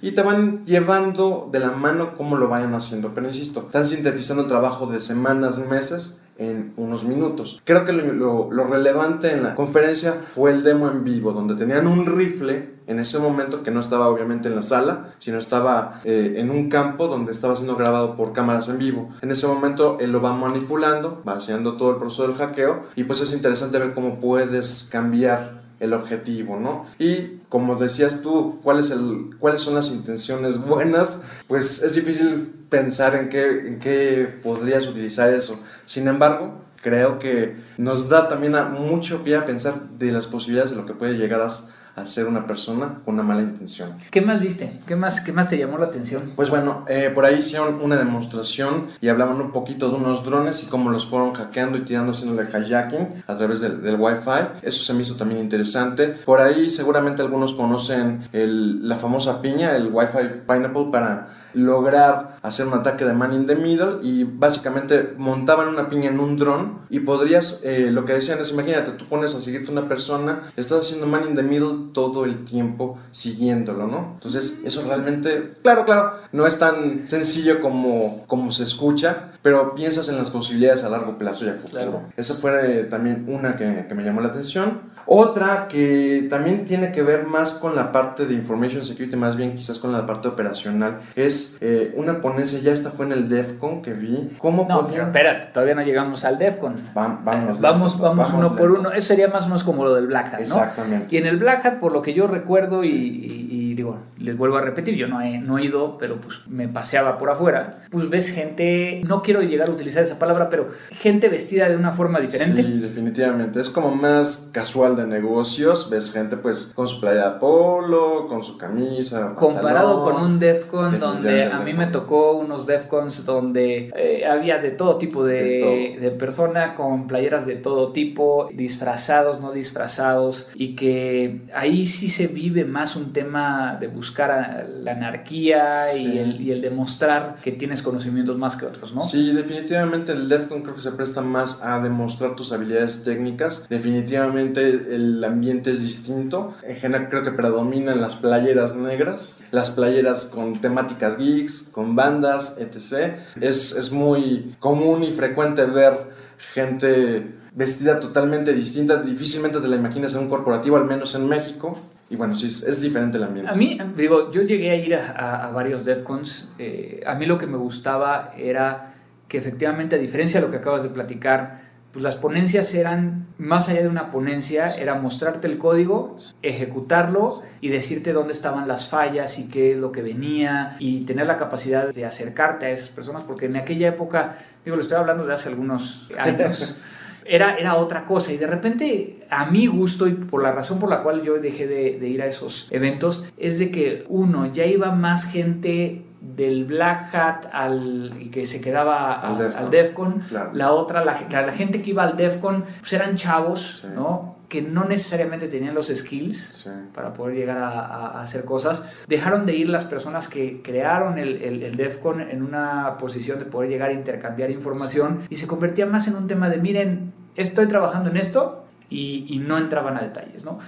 y 0.00 0.12
te 0.12 0.22
van 0.22 0.64
llevando 0.64 1.48
de 1.52 1.60
la 1.60 1.70
mano 1.70 2.16
cómo 2.16 2.36
lo 2.36 2.48
vayan 2.48 2.74
haciendo. 2.74 3.12
Pero 3.14 3.28
insisto, 3.28 3.64
están 3.66 3.84
sintetizando 3.84 4.42
el 4.42 4.48
trabajo 4.48 4.86
de 4.86 5.00
semanas, 5.00 5.58
meses 5.58 6.18
en 6.36 6.72
unos 6.76 7.04
minutos. 7.04 7.60
Creo 7.64 7.84
que 7.84 7.92
lo, 7.92 8.50
relevante 8.50 9.32
en 9.32 9.42
la 9.42 9.54
conferencia 9.54 10.26
fue 10.32 10.50
el 10.50 10.64
demo 10.64 10.90
en 10.90 11.04
vivo, 11.04 11.32
donde 11.32 11.54
tenían 11.54 11.86
un 11.86 12.06
rifle 12.06 12.74
en 12.86 12.98
ese 12.98 13.18
momento 13.18 13.62
que 13.62 13.70
no 13.70 13.80
estaba 13.80 14.08
obviamente 14.08 14.48
en 14.48 14.56
la 14.56 14.62
sala, 14.62 15.14
sino 15.18 15.38
estaba 15.38 16.00
eh, 16.04 16.34
en 16.36 16.50
un 16.50 16.68
campo 16.68 17.06
donde 17.06 17.32
estaba 17.32 17.56
siendo 17.56 17.76
grabado 17.76 18.16
por 18.16 18.32
cámaras 18.32 18.68
en 18.68 18.78
vivo. 18.78 19.10
En 19.22 19.30
ese 19.30 19.46
momento 19.46 19.98
él 20.00 20.12
lo 20.12 20.20
va 20.20 20.34
manipulando, 20.34 21.22
va 21.26 21.34
haciendo 21.34 21.76
todo 21.76 21.92
el 21.92 21.96
proceso 21.96 22.26
del 22.26 22.36
hackeo 22.36 22.82
y 22.96 23.04
pues 23.04 23.20
es 23.20 23.32
interesante 23.32 23.78
ver 23.78 23.94
cómo 23.94 24.20
puedes 24.20 24.88
cambiar 24.90 25.63
el 25.84 25.92
objetivo, 25.92 26.58
¿no? 26.58 26.86
Y 26.98 27.40
como 27.48 27.76
decías 27.76 28.22
tú, 28.22 28.60
¿cuál 28.62 28.80
es 28.80 28.90
el, 28.90 29.36
¿cuáles 29.38 29.60
son 29.60 29.74
las 29.74 29.90
intenciones 29.90 30.58
buenas? 30.58 31.24
Pues 31.46 31.82
es 31.82 31.94
difícil 31.94 32.52
pensar 32.68 33.14
en 33.14 33.28
qué, 33.28 33.68
en 33.68 33.78
qué 33.78 34.28
podrías 34.42 34.88
utilizar 34.88 35.32
eso. 35.32 35.60
Sin 35.84 36.08
embargo, 36.08 36.64
creo 36.82 37.18
que 37.18 37.56
nos 37.78 38.08
da 38.08 38.28
también 38.28 38.54
a 38.56 38.64
mucho 38.64 39.24
pie 39.24 39.36
a 39.36 39.46
pensar 39.46 39.90
de 39.98 40.12
las 40.12 40.26
posibilidades 40.26 40.72
de 40.72 40.76
lo 40.76 40.86
que 40.86 40.94
puede 40.94 41.14
llegar 41.14 41.40
a 41.40 41.48
a 41.96 42.06
ser 42.06 42.26
una 42.26 42.46
persona 42.46 43.00
con 43.04 43.14
una 43.14 43.22
mala 43.22 43.42
intención. 43.42 43.98
¿Qué 44.10 44.20
más 44.20 44.40
viste? 44.42 44.80
¿Qué 44.86 44.96
más, 44.96 45.20
qué 45.20 45.32
más 45.32 45.48
te 45.48 45.58
llamó 45.58 45.78
la 45.78 45.86
atención? 45.86 46.32
Pues 46.34 46.50
bueno, 46.50 46.84
eh, 46.88 47.10
por 47.14 47.24
ahí 47.24 47.38
hicieron 47.38 47.80
una 47.80 47.96
demostración 47.96 48.88
y 49.00 49.08
hablaban 49.08 49.40
un 49.40 49.52
poquito 49.52 49.88
de 49.88 49.96
unos 49.96 50.24
drones 50.24 50.62
y 50.62 50.66
cómo 50.66 50.90
los 50.90 51.06
fueron 51.06 51.32
hackeando 51.34 51.78
y 51.78 51.82
tirando 51.82 52.10
haciendo 52.12 52.40
el 52.40 52.48
hijacking 52.48 53.22
a 53.26 53.36
través 53.36 53.60
del, 53.60 53.82
del 53.82 53.96
Wi-Fi. 53.98 54.60
Eso 54.62 54.82
se 54.82 54.92
me 54.94 55.02
hizo 55.02 55.16
también 55.16 55.40
interesante. 55.40 56.08
Por 56.08 56.40
ahí 56.40 56.70
seguramente 56.70 57.22
algunos 57.22 57.54
conocen 57.54 58.28
el, 58.32 58.88
la 58.88 58.96
famosa 58.96 59.40
piña, 59.40 59.76
el 59.76 59.88
Wi-Fi 59.92 60.42
Pineapple 60.46 60.86
para 60.90 61.43
lograr 61.54 62.38
hacer 62.42 62.66
un 62.66 62.74
ataque 62.74 63.04
de 63.04 63.12
man 63.12 63.32
in 63.32 63.46
the 63.46 63.56
middle 63.56 63.98
y 64.02 64.24
básicamente 64.24 65.14
montaban 65.16 65.68
una 65.68 65.88
piña 65.88 66.10
en 66.10 66.20
un 66.20 66.36
dron 66.36 66.80
y 66.90 67.00
podrías, 67.00 67.60
eh, 67.64 67.90
lo 67.90 68.04
que 68.04 68.14
decían 68.14 68.38
es, 68.40 68.50
imagínate, 68.52 68.92
tú 68.92 69.06
pones 69.06 69.34
a 69.34 69.40
seguirte 69.40 69.72
una 69.72 69.88
persona, 69.88 70.52
estás 70.56 70.80
haciendo 70.80 71.06
man 71.06 71.28
in 71.28 71.36
the 71.36 71.42
middle 71.42 71.92
todo 71.92 72.24
el 72.24 72.44
tiempo 72.44 72.98
siguiéndolo, 73.10 73.86
¿no? 73.86 74.12
Entonces, 74.14 74.62
eso 74.64 74.82
realmente, 74.86 75.54
claro, 75.62 75.84
claro, 75.84 76.12
no 76.32 76.46
es 76.46 76.58
tan 76.58 77.06
sencillo 77.06 77.60
como, 77.60 78.24
como 78.26 78.52
se 78.52 78.64
escucha, 78.64 79.33
pero 79.44 79.74
piensas 79.74 80.08
en 80.08 80.16
las 80.16 80.30
posibilidades 80.30 80.84
a 80.84 80.88
largo 80.88 81.18
plazo 81.18 81.44
y 81.44 81.50
a 81.50 81.52
futuro. 81.52 82.04
Esa 82.16 82.32
fue 82.32 82.84
también 82.84 83.26
una 83.28 83.56
que, 83.56 83.84
que 83.86 83.94
me 83.94 84.02
llamó 84.02 84.22
la 84.22 84.28
atención. 84.28 84.94
Otra 85.06 85.68
que 85.68 86.28
también 86.30 86.64
tiene 86.64 86.92
que 86.92 87.02
ver 87.02 87.26
más 87.26 87.52
con 87.52 87.76
la 87.76 87.92
parte 87.92 88.24
de 88.24 88.34
Information 88.34 88.84
Security, 88.84 89.16
más 89.16 89.36
bien 89.36 89.54
quizás 89.54 89.78
con 89.78 89.92
la 89.92 90.06
parte 90.06 90.28
operacional, 90.28 91.00
es 91.14 91.58
eh, 91.60 91.92
una 91.96 92.20
ponencia, 92.20 92.58
ya 92.60 92.72
esta 92.72 92.90
fue 92.90 93.06
en 93.06 93.12
el 93.12 93.28
DEFCON 93.28 93.82
que 93.82 93.92
vi. 93.92 94.30
¿Cómo 94.38 94.66
no, 94.68 94.86
pero 94.86 95.02
espérate, 95.04 95.48
todavía 95.52 95.74
no 95.74 95.82
llegamos 95.82 96.24
al 96.24 96.38
DEFCON. 96.38 96.76
vamos, 96.94 97.60
vamos, 97.60 97.98
vamos, 97.98 98.32
uno 98.32 98.56
por 98.56 98.70
uno. 98.70 98.92
Eso 98.92 99.08
sería 99.08 99.28
más 99.28 99.44
o 99.44 99.48
menos 99.48 99.62
como 99.62 99.84
lo 99.84 99.94
del 99.94 100.06
Black 100.06 100.28
Hat, 100.28 100.38
¿no? 100.38 100.44
Exactamente. 100.44 101.14
Y 101.14 101.18
en 101.18 101.26
el 101.26 101.36
Black 101.36 101.66
Hat, 101.66 101.80
por 101.80 101.92
lo 101.92 102.00
que 102.00 102.14
yo 102.14 102.26
recuerdo 102.26 102.82
y, 102.82 103.74
digo, 103.74 103.98
les 104.18 104.36
vuelvo 104.38 104.56
a 104.56 104.62
repetir, 104.62 104.94
yo 104.94 105.08
no 105.08 105.20
he, 105.20 105.38
no 105.38 105.58
he 105.58 105.64
ido, 105.64 105.98
pero 105.98 106.20
pues 106.20 106.38
me 106.46 106.68
paseaba 106.68 107.18
por 107.18 107.28
afuera, 107.28 107.80
pues 107.90 108.08
ves 108.08 108.30
gente, 108.30 109.02
no 109.04 109.22
quiero 109.22 109.33
llegar 109.42 109.68
a 109.68 109.72
utilizar 109.72 110.02
esa 110.02 110.18
palabra, 110.18 110.50
pero 110.50 110.70
gente 111.00 111.28
vestida 111.28 111.68
de 111.68 111.76
una 111.76 111.92
forma 111.92 112.20
diferente. 112.20 112.62
Sí, 112.62 112.78
definitivamente. 112.78 113.60
Es 113.60 113.70
como 113.70 113.94
más 113.94 114.50
casual 114.52 114.96
de 114.96 115.06
negocios, 115.06 115.90
ves 115.90 116.12
gente 116.12 116.36
pues 116.36 116.72
con 116.74 116.88
su 116.88 117.00
playa 117.00 117.38
polo, 117.38 118.26
con 118.28 118.42
su 118.42 118.58
camisa. 118.58 119.34
Comparado 119.34 120.04
con 120.04 120.16
un 120.16 120.38
DEFCON 120.38 120.98
donde 120.98 121.44
a 121.44 121.60
mí 121.60 121.72
me 121.72 121.86
tocó 121.86 122.32
unos 122.32 122.66
DEFCONs 122.66 123.24
donde 123.24 123.90
eh, 123.96 124.26
había 124.26 124.58
de 124.58 124.70
todo 124.70 124.98
tipo 124.98 125.24
de, 125.24 125.98
de, 126.00 126.10
persona 126.10 126.74
con 126.74 127.06
playeras 127.06 127.46
de 127.46 127.56
todo 127.56 127.92
tipo, 127.92 128.48
disfrazados, 128.52 129.40
no 129.40 129.52
disfrazados, 129.52 130.50
y 130.54 130.74
que 130.74 131.42
ahí 131.54 131.86
sí 131.86 132.08
se 132.08 132.26
vive 132.26 132.64
más 132.64 132.96
un 132.96 133.12
tema 133.12 133.76
de 133.80 133.88
buscar 133.88 134.66
la 134.68 134.92
anarquía 134.92 135.94
y, 135.96 136.18
el, 136.18 136.40
y 136.40 136.50
el 136.52 136.60
demostrar 136.60 137.36
que 137.42 137.52
tienes 137.52 137.82
conocimientos 137.82 138.36
más 138.38 138.56
que 138.56 138.66
otros, 138.66 138.94
¿no? 138.94 139.02
Sí, 139.02 139.23
definitivamente 139.32 140.12
el 140.12 140.28
DEFCON 140.28 140.62
creo 140.62 140.74
que 140.74 140.80
se 140.80 140.92
presta 140.92 141.20
más 141.20 141.62
a 141.62 141.80
demostrar 141.80 142.36
tus 142.36 142.52
habilidades 142.52 143.04
técnicas. 143.04 143.66
Definitivamente 143.68 144.68
el 144.68 145.22
ambiente 145.24 145.70
es 145.70 145.82
distinto. 145.82 146.54
En 146.62 146.76
general 146.76 147.08
creo 147.08 147.22
que 147.22 147.32
predominan 147.32 148.00
las 148.00 148.16
playeras 148.16 148.76
negras, 148.76 149.44
las 149.50 149.70
playeras 149.70 150.26
con 150.26 150.60
temáticas 150.60 151.18
geeks, 151.18 151.68
con 151.72 151.96
bandas, 151.96 152.58
etc. 152.58 153.18
Es, 153.40 153.76
es 153.76 153.92
muy 153.92 154.54
común 154.60 155.04
y 155.04 155.12
frecuente 155.12 155.64
ver 155.66 156.14
gente 156.52 157.34
vestida 157.54 158.00
totalmente 158.00 158.52
distinta, 158.52 159.00
difícilmente 159.00 159.60
te 159.60 159.68
la 159.68 159.76
imaginas 159.76 160.14
en 160.14 160.22
un 160.22 160.28
corporativo, 160.28 160.76
al 160.76 160.86
menos 160.86 161.14
en 161.14 161.28
México. 161.28 161.78
Y 162.10 162.16
bueno, 162.16 162.36
sí, 162.36 162.46
es, 162.46 162.82
diferente 162.82 163.16
el 163.16 163.24
ambiente. 163.24 163.50
A 163.50 163.54
mí, 163.54 163.78
digo, 163.96 164.30
yo 164.30 164.42
llegué 164.42 164.70
a 164.70 164.76
ir 164.76 164.94
a, 164.94 165.50
varios 165.54 165.84
DEFCONs. 165.84 166.48
Eh, 166.58 167.02
a 167.06 167.14
mí 167.14 167.24
lo 167.24 167.38
que 167.38 167.46
me 167.46 167.56
gustaba 167.56 168.34
era 168.36 168.93
que 169.28 169.38
efectivamente, 169.38 169.96
a 169.96 169.98
diferencia 169.98 170.40
de 170.40 170.46
lo 170.46 170.50
que 170.50 170.58
acabas 170.58 170.82
de 170.82 170.88
platicar, 170.88 171.64
pues 171.94 172.02
las 172.02 172.16
ponencias 172.16 172.74
eran, 172.74 173.28
más 173.38 173.68
allá 173.68 173.82
de 173.82 173.88
una 173.88 174.10
ponencia, 174.10 174.74
era 174.74 174.96
mostrarte 174.96 175.46
el 175.46 175.58
código, 175.58 176.16
ejecutarlo 176.42 177.42
y 177.60 177.68
decirte 177.68 178.12
dónde 178.12 178.32
estaban 178.32 178.66
las 178.66 178.88
fallas 178.88 179.38
y 179.38 179.48
qué 179.48 179.72
es 179.72 179.78
lo 179.78 179.92
que 179.92 180.02
venía 180.02 180.74
y 180.80 181.04
tener 181.04 181.28
la 181.28 181.38
capacidad 181.38 181.94
de 181.94 182.04
acercarte 182.04 182.66
a 182.66 182.70
esas 182.70 182.88
personas, 182.88 183.22
porque 183.22 183.46
en 183.46 183.54
aquella 183.54 183.88
época, 183.88 184.38
digo, 184.64 184.76
lo 184.76 184.82
estoy 184.82 184.98
hablando 184.98 185.24
de 185.24 185.34
hace 185.34 185.50
algunos 185.50 186.08
años, 186.18 186.76
era, 187.24 187.56
era 187.58 187.76
otra 187.76 188.06
cosa 188.06 188.32
y 188.32 188.38
de 188.38 188.48
repente 188.48 189.24
a 189.30 189.46
mi 189.46 189.68
gusto 189.68 190.08
y 190.08 190.14
por 190.14 190.42
la 190.42 190.50
razón 190.50 190.80
por 190.80 190.90
la 190.90 191.04
cual 191.04 191.22
yo 191.22 191.34
dejé 191.34 191.68
de, 191.68 192.00
de 192.00 192.08
ir 192.08 192.22
a 192.22 192.26
esos 192.26 192.66
eventos 192.72 193.24
es 193.36 193.60
de 193.60 193.70
que 193.70 194.04
uno, 194.08 194.52
ya 194.52 194.66
iba 194.66 194.90
más 194.90 195.30
gente 195.30 196.02
del 196.24 196.64
Black 196.64 197.14
Hat 197.14 197.46
al 197.52 198.30
que 198.32 198.46
se 198.46 198.60
quedaba 198.60 199.20
al, 199.20 199.70
Defcon, 199.70 200.24
la 200.52 200.72
otra, 200.72 201.04
la, 201.04 201.26
la, 201.30 201.52
gente 201.52 201.82
que 201.82 201.90
iba 201.90 202.02
al 202.02 202.16
Defcon, 202.16 202.64
pues 202.80 202.92
eran 202.92 203.16
chavos, 203.16 203.86
¿no? 203.94 204.34
que 204.48 204.62
no 204.62 204.84
necesariamente 204.84 205.48
tenían 205.48 205.74
los 205.74 205.88
skills 205.88 206.70
para 206.94 207.12
poder 207.12 207.34
llegar 207.34 207.58
a, 207.58 208.20
hacer 208.20 208.44
cosas. 208.44 208.84
Dejaron 209.08 209.46
de 209.46 209.54
ir 209.54 209.68
las 209.68 209.84
personas 209.84 210.28
que 210.28 210.62
crearon 210.62 211.18
el, 211.18 211.42
el, 211.42 211.76
DEFCON 211.76 212.20
en 212.20 212.42
una 212.42 212.96
posición 212.98 213.40
de 213.40 213.46
poder 213.46 213.70
llegar 213.70 213.90
a 213.90 213.92
intercambiar 213.92 214.50
información 214.50 215.22
y 215.28 215.36
se 215.36 215.48
convertía 215.48 215.86
más 215.86 216.06
en 216.06 216.14
un 216.14 216.28
tema 216.28 216.48
de, 216.48 216.58
miren, 216.58 217.12
estoy 217.34 217.66
trabajando 217.66 218.10
en 218.10 218.16
esto 218.16 218.64
y, 218.88 219.26
y 219.28 219.40
no 219.40 219.58
entraban 219.58 219.96
a 219.96 220.02
detalles, 220.02 220.44
¿no? 220.44 220.60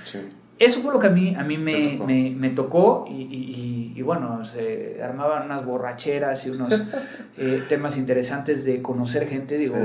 Eso 0.58 0.80
fue 0.80 0.92
lo 0.92 0.98
que 0.98 1.08
a 1.08 1.10
mí, 1.10 1.34
a 1.34 1.44
mí 1.44 1.58
me, 1.58 1.98
me, 2.34 2.50
tocó 2.50 3.06
y, 3.08 3.92
y, 3.94 4.02
bueno, 4.02 4.44
se 4.46 5.02
armaban 5.02 5.46
unas 5.46 5.64
borracheras 5.66 6.46
y 6.46 6.50
unos 6.50 6.72
eh, 7.36 7.64
temas 7.68 7.98
interesantes 7.98 8.64
de 8.64 8.80
conocer 8.80 9.28
gente, 9.28 9.58
digo, 9.58 9.76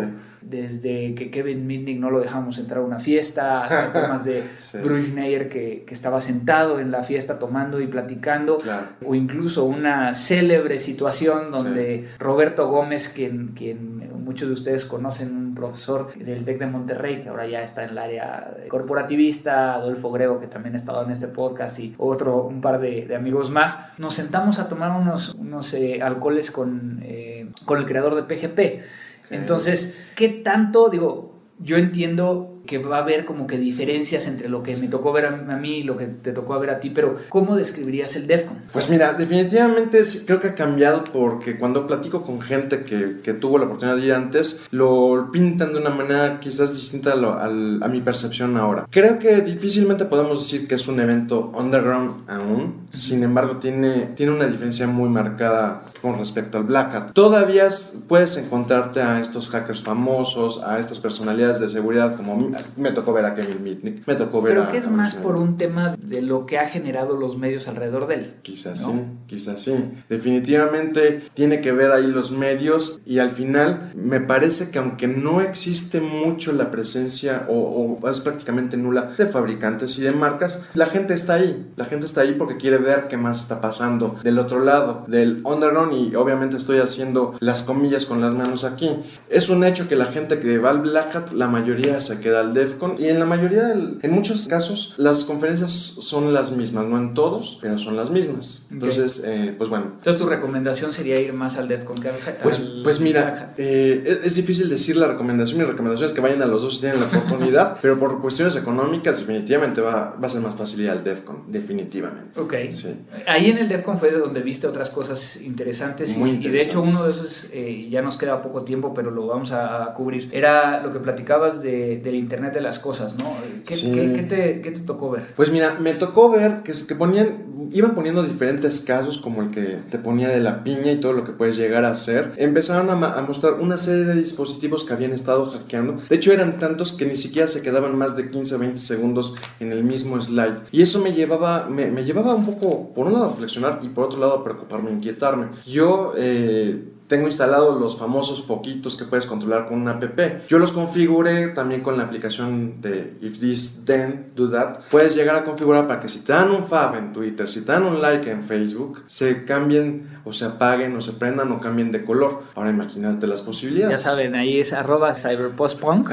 desde 0.41 1.15
que 1.15 1.31
Kevin 1.31 1.67
Mitnick 1.67 1.99
no 1.99 2.09
lo 2.09 2.19
dejamos 2.19 2.57
entrar 2.57 2.81
a 2.81 2.85
una 2.85 2.99
fiesta, 2.99 3.63
hasta 3.63 3.93
temas 3.93 4.25
de 4.25 4.43
Bruce 4.83 5.11
Meyer 5.13 5.49
que, 5.49 5.83
que, 5.85 5.93
estaba 5.93 6.19
sentado 6.21 6.79
en 6.79 6.91
la 6.91 7.03
fiesta 7.03 7.39
tomando 7.39 7.79
y 7.79 7.87
platicando, 7.87 8.59
o 9.05 9.15
incluso 9.15 9.65
una 9.65 10.13
célebre 10.13 10.79
situación 10.79 11.51
donde 11.51 12.09
Roberto 12.19 12.67
Gómez, 12.67 13.09
quien, 13.09 13.49
quien 13.49 14.01
muchos 14.21 14.47
de 14.47 14.53
ustedes 14.53 14.85
conocen, 14.85 15.35
un 15.35 15.55
profesor 15.55 16.13
del 16.15 16.45
TEC 16.45 16.59
de 16.59 16.67
Monterrey, 16.67 17.21
que 17.21 17.29
ahora 17.29 17.47
ya 17.47 17.63
está 17.63 17.83
en 17.83 17.91
el 17.91 17.97
área 17.97 18.55
corporativista, 18.69 19.75
Adolfo 19.75 20.11
Grego, 20.11 20.39
que 20.39 20.47
también 20.47 20.75
ha 20.75 20.77
estado 20.77 21.03
en 21.03 21.11
este 21.11 21.27
podcast, 21.27 21.79
y 21.79 21.93
otro, 21.97 22.45
un 22.45 22.61
par 22.61 22.79
de, 22.79 23.13
amigos 23.15 23.49
más, 23.49 23.77
nos 23.97 24.15
sentamos 24.15 24.59
a 24.59 24.69
tomar 24.69 24.99
unos, 24.99 25.33
unos 25.35 25.73
eh, 25.73 26.01
alcoholes 26.01 26.51
con, 26.51 26.99
eh, 27.03 27.49
con 27.65 27.79
el 27.79 27.85
creador 27.85 28.15
de 28.15 28.23
PGP. 28.23 28.83
Entonces, 29.31 29.97
¿qué 30.15 30.29
tanto, 30.29 30.89
digo, 30.89 31.39
yo 31.59 31.77
entiendo 31.77 32.50
que 32.65 32.77
va 32.77 32.97
a 32.97 33.01
haber 33.01 33.25
como 33.25 33.47
que 33.47 33.57
diferencias 33.57 34.27
entre 34.27 34.49
lo 34.49 34.63
que 34.63 34.75
me 34.75 34.87
tocó 34.87 35.11
ver 35.11 35.25
a 35.25 35.31
mí 35.57 35.77
y 35.77 35.83
lo 35.83 35.97
que 35.97 36.05
te 36.05 36.31
tocó 36.31 36.59
ver 36.59 36.69
a 36.69 36.79
ti, 36.79 36.89
pero 36.89 37.17
¿cómo 37.29 37.55
describirías 37.55 38.15
el 38.15 38.27
DEFCON? 38.27 38.57
Pues 38.71 38.89
mira, 38.89 39.13
definitivamente 39.13 40.03
creo 40.25 40.39
que 40.39 40.49
ha 40.49 40.55
cambiado 40.55 41.03
porque 41.05 41.57
cuando 41.57 41.87
platico 41.87 42.23
con 42.23 42.41
gente 42.41 42.83
que, 42.83 43.17
que 43.23 43.33
tuvo 43.33 43.57
la 43.57 43.65
oportunidad 43.65 43.97
de 43.97 44.05
ir 44.05 44.13
antes, 44.13 44.63
lo 44.71 45.29
pintan 45.31 45.73
de 45.73 45.79
una 45.79 45.89
manera 45.89 46.39
quizás 46.39 46.73
distinta 46.73 47.13
a, 47.13 47.45
a, 47.45 47.87
mi 47.87 48.01
percepción 48.01 48.57
ahora. 48.57 48.87
Creo 48.89 49.19
que 49.19 49.41
difícilmente 49.41 50.05
podemos 50.05 50.39
decir 50.39 50.67
que 50.67 50.75
es 50.75 50.87
un 50.87 50.99
evento 50.99 51.51
underground 51.55 52.29
aún, 52.29 52.87
sin 52.91 53.23
embargo 53.23 53.57
tiene, 53.57 54.11
tiene 54.15 54.31
una 54.31 54.45
diferencia 54.45 54.87
muy 54.87 55.09
marcada 55.09 55.83
con 56.01 56.17
respecto 56.17 56.57
al 56.57 56.63
Black 56.65 56.95
Hat. 56.95 57.13
Todavía 57.13 57.67
puedes 58.07 58.37
encontrarte 58.37 59.01
a 59.01 59.19
estos 59.19 59.49
hackers 59.49 59.83
famosos, 59.83 60.61
a 60.63 60.79
estas 60.79 60.99
personalidades 60.99 61.59
de 61.59 61.69
seguridad 61.69 62.15
como 62.15 62.50
me 62.77 62.91
tocó 62.91 63.13
ver 63.13 63.25
a 63.25 63.35
Kevin 63.35 63.63
Mitnick, 63.63 64.07
me 64.07 64.15
tocó 64.15 64.41
ver 64.41 64.55
Pero 64.55 64.71
que 64.71 64.77
es 64.77 64.89
más 64.89 65.15
por 65.15 65.35
un 65.35 65.57
tema 65.57 65.95
de 66.01 66.21
lo 66.21 66.45
que 66.45 66.59
ha 66.59 66.69
generado 66.69 67.15
los 67.15 67.37
medios 67.37 67.67
alrededor 67.67 68.07
de 68.07 68.15
él. 68.15 68.33
Quizás 68.41 68.83
sí, 68.83 68.91
quizás 69.27 69.61
sí. 69.61 69.73
Definitivamente 70.09 71.29
tiene 71.33 71.61
que 71.61 71.71
ver 71.71 71.91
ahí 71.91 72.07
los 72.07 72.31
medios 72.31 73.01
y 73.05 73.19
al 73.19 73.31
final 73.31 73.91
me 73.95 74.19
parece 74.19 74.71
que 74.71 74.79
aunque 74.79 75.07
no 75.07 75.41
existe 75.41 76.01
mucho 76.01 76.51
la 76.53 76.71
presencia 76.71 77.45
o, 77.47 77.99
o 78.01 78.09
es 78.09 78.21
prácticamente 78.21 78.77
nula 78.77 79.13
de 79.17 79.25
fabricantes 79.25 79.97
y 79.99 80.01
de 80.01 80.11
marcas, 80.11 80.65
la 80.73 80.87
gente 80.87 81.13
está 81.13 81.35
ahí, 81.35 81.71
la 81.75 81.85
gente 81.85 82.05
está 82.05 82.21
ahí 82.21 82.33
porque 82.37 82.57
quiere 82.57 82.77
ver 82.77 83.07
qué 83.07 83.17
más 83.17 83.41
está 83.41 83.61
pasando 83.61 84.19
del 84.23 84.39
otro 84.39 84.63
lado, 84.63 85.05
del 85.07 85.41
underground 85.43 85.93
y 85.93 86.15
obviamente 86.15 86.57
estoy 86.57 86.79
haciendo 86.79 87.35
las 87.39 87.63
comillas 87.63 88.05
con 88.05 88.21
las 88.21 88.33
manos 88.33 88.63
aquí. 88.63 88.89
Es 89.29 89.49
un 89.49 89.63
hecho 89.63 89.87
que 89.87 89.95
la 89.95 90.07
gente 90.07 90.39
que 90.39 90.57
va 90.57 90.71
al 90.71 90.81
Black 90.81 91.15
Hat, 91.15 91.31
la 91.31 91.47
mayoría 91.47 91.99
se 91.99 92.19
queda 92.19 92.40
al 92.41 92.53
DEFCON 92.53 92.95
y 92.97 93.07
en 93.07 93.19
la 93.19 93.25
mayoría, 93.25 93.71
en 93.73 94.11
muchos 94.11 94.47
casos, 94.47 94.93
las 94.97 95.23
conferencias 95.23 95.71
son 95.71 96.33
las 96.33 96.51
mismas, 96.51 96.85
no 96.85 96.97
en 96.97 97.13
todos, 97.13 97.57
pero 97.61 97.77
son 97.77 97.95
las 97.95 98.09
mismas. 98.09 98.67
Entonces, 98.71 99.23
eh, 99.25 99.55
pues 99.57 99.69
bueno. 99.69 99.93
Entonces, 99.97 100.21
tu 100.21 100.27
recomendación 100.27 100.93
sería 100.93 101.19
ir 101.19 101.33
más 101.33 101.57
al 101.57 101.67
DEFCON 101.67 102.01
que 102.01 102.09
al 102.09 102.15
Pues, 102.43 102.59
pues 102.83 102.99
mira, 102.99 103.53
eh, 103.57 104.21
es, 104.23 104.35
difícil 104.35 104.69
decir 104.69 104.97
la 104.97 105.07
recomendación. 105.07 105.59
Mi 105.59 105.65
recomendación 105.65 106.07
es 106.07 106.13
que 106.13 106.21
vayan 106.21 106.41
a 106.41 106.45
los 106.45 106.61
dos 106.61 106.75
si 106.75 106.81
tienen 106.81 106.99
la 106.99 107.07
oportunidad, 107.07 107.77
pero 107.81 107.99
por 107.99 108.21
cuestiones 108.21 108.55
económicas, 108.55 109.19
definitivamente 109.19 109.81
va, 109.81 110.15
va 110.21 110.27
a 110.27 110.29
ser 110.29 110.41
más 110.41 110.55
fácil 110.55 110.81
ir 110.81 110.89
al 110.89 111.03
DEFCON, 111.03 111.43
definitivamente. 111.47 112.39
Ok. 112.39 112.53
Sí. 112.69 112.95
Ahí 113.27 113.49
en 113.49 113.57
el 113.57 113.69
DEFCON 113.69 113.99
fue 113.99 114.11
de 114.11 114.17
donde 114.17 114.41
viste 114.41 114.67
otras 114.67 114.89
cosas 114.89 115.39
interesantes. 115.41 116.17
Muy 116.17 116.31
y, 116.31 116.47
y 116.47 116.49
de 116.49 116.61
hecho, 116.61 116.81
uno 116.81 117.03
de 117.03 117.11
esos, 117.11 117.49
eh, 117.51 117.87
ya 117.89 118.01
nos 118.01 118.17
queda 118.17 118.41
poco 118.41 118.63
tiempo, 118.63 118.93
pero 118.93 119.11
lo 119.11 119.27
vamos 119.27 119.51
a, 119.51 119.93
cubrir. 119.95 120.29
Era 120.31 120.81
lo 120.81 120.91
que 120.93 120.99
platicabas 120.99 121.61
de, 121.61 121.97
del 121.97 122.15
Internet 122.31 122.53
de 122.53 122.61
las 122.61 122.79
cosas, 122.79 123.13
¿no? 123.21 123.35
¿Qué, 123.67 124.25
te, 124.29 124.71
tocó 124.85 125.11
ver? 125.11 125.33
Pues 125.35 125.51
mira, 125.51 125.77
me 125.79 125.93
tocó 125.95 126.31
ver 126.31 126.61
que, 126.63 126.71
que 126.87 126.95
ponían 126.95 127.51
iban 127.73 127.95
poniendo 127.95 128.23
diferentes 128.23 128.81
casos 128.81 129.17
como 129.17 129.41
el 129.41 129.51
que 129.51 129.79
te 129.89 129.97
ponía 129.97 130.29
de 130.29 130.39
la 130.39 130.63
piña 130.63 130.91
y 130.91 130.99
todo 130.99 131.13
lo 131.13 131.23
que 131.23 131.31
puedes 131.31 131.57
llegar 131.57 131.85
a 131.85 131.91
hacer, 131.91 132.33
empezaron 132.37 132.89
a, 132.89 133.13
a 133.13 133.21
mostrar 133.21 133.53
una 133.53 133.77
serie 133.77 134.05
de 134.05 134.15
dispositivos 134.15 134.83
que 134.83 134.93
habían 134.93 135.13
estado 135.13 135.45
hackeando. 135.45 135.97
De 136.09 136.15
hecho, 136.15 136.31
eran 136.31 136.57
tantos 136.59 136.93
que 136.93 137.05
ni 137.05 137.15
siquiera 137.15 137.47
se 137.47 137.61
quedaban 137.61 137.97
más 137.97 138.15
de 138.15 138.29
15 138.29 138.57
20 138.57 138.77
segundos 138.79 139.35
en 139.59 139.71
el 139.71 139.83
mismo 139.83 140.21
slide. 140.21 140.61
Y 140.71 140.81
eso 140.81 141.01
me 141.01 141.13
llevaba, 141.13 141.67
me, 141.69 141.89
me 141.91 142.03
llevaba 142.03 142.33
un 142.33 142.45
poco, 142.45 142.93
por 142.93 143.07
un 143.07 143.13
lado, 143.13 143.25
a 143.25 143.29
reflexionar 143.29 143.79
y 143.81 143.89
por 143.89 144.05
otro 144.05 144.19
lado, 144.19 144.35
a 144.35 144.43
preocuparme, 144.43 144.91
inquietarme. 144.91 145.47
Yo... 145.65 146.13
Eh, 146.17 146.85
tengo 147.11 147.27
instalados 147.27 147.77
los 147.77 147.97
famosos 147.97 148.41
poquitos 148.41 148.95
que 148.95 149.03
puedes 149.03 149.25
controlar 149.25 149.67
con 149.67 149.81
una 149.81 149.91
app. 149.91 150.47
Yo 150.47 150.57
los 150.57 150.71
configuré 150.71 151.49
también 151.49 151.81
con 151.81 151.97
la 151.97 152.03
aplicación 152.03 152.79
de 152.79 153.17
If 153.19 153.37
This 153.37 153.83
Then 153.83 154.31
Do 154.33 154.49
That. 154.49 154.83
Puedes 154.89 155.13
llegar 155.13 155.35
a 155.35 155.43
configurar 155.43 155.87
para 155.87 155.99
que 155.99 156.07
si 156.07 156.19
te 156.19 156.31
dan 156.31 156.49
un 156.51 156.67
fab 156.69 156.95
en 156.95 157.11
Twitter, 157.11 157.49
si 157.49 157.63
te 157.65 157.73
dan 157.73 157.83
un 157.83 158.01
like 158.01 158.31
en 158.31 158.45
Facebook, 158.45 159.03
se 159.07 159.43
cambien 159.43 160.21
o 160.23 160.31
se 160.31 160.45
apaguen 160.45 160.95
o 160.95 161.01
se 161.01 161.11
prendan 161.11 161.51
o 161.51 161.59
cambien 161.59 161.91
de 161.91 162.05
color. 162.05 162.43
Ahora 162.55 162.69
imagínate 162.69 163.27
las 163.27 163.41
posibilidades. 163.41 164.01
Ya 164.01 164.09
saben, 164.09 164.33
ahí 164.35 164.61
es 164.61 164.71
arroba 164.71 165.13
cyberpostpunk. 165.13 166.11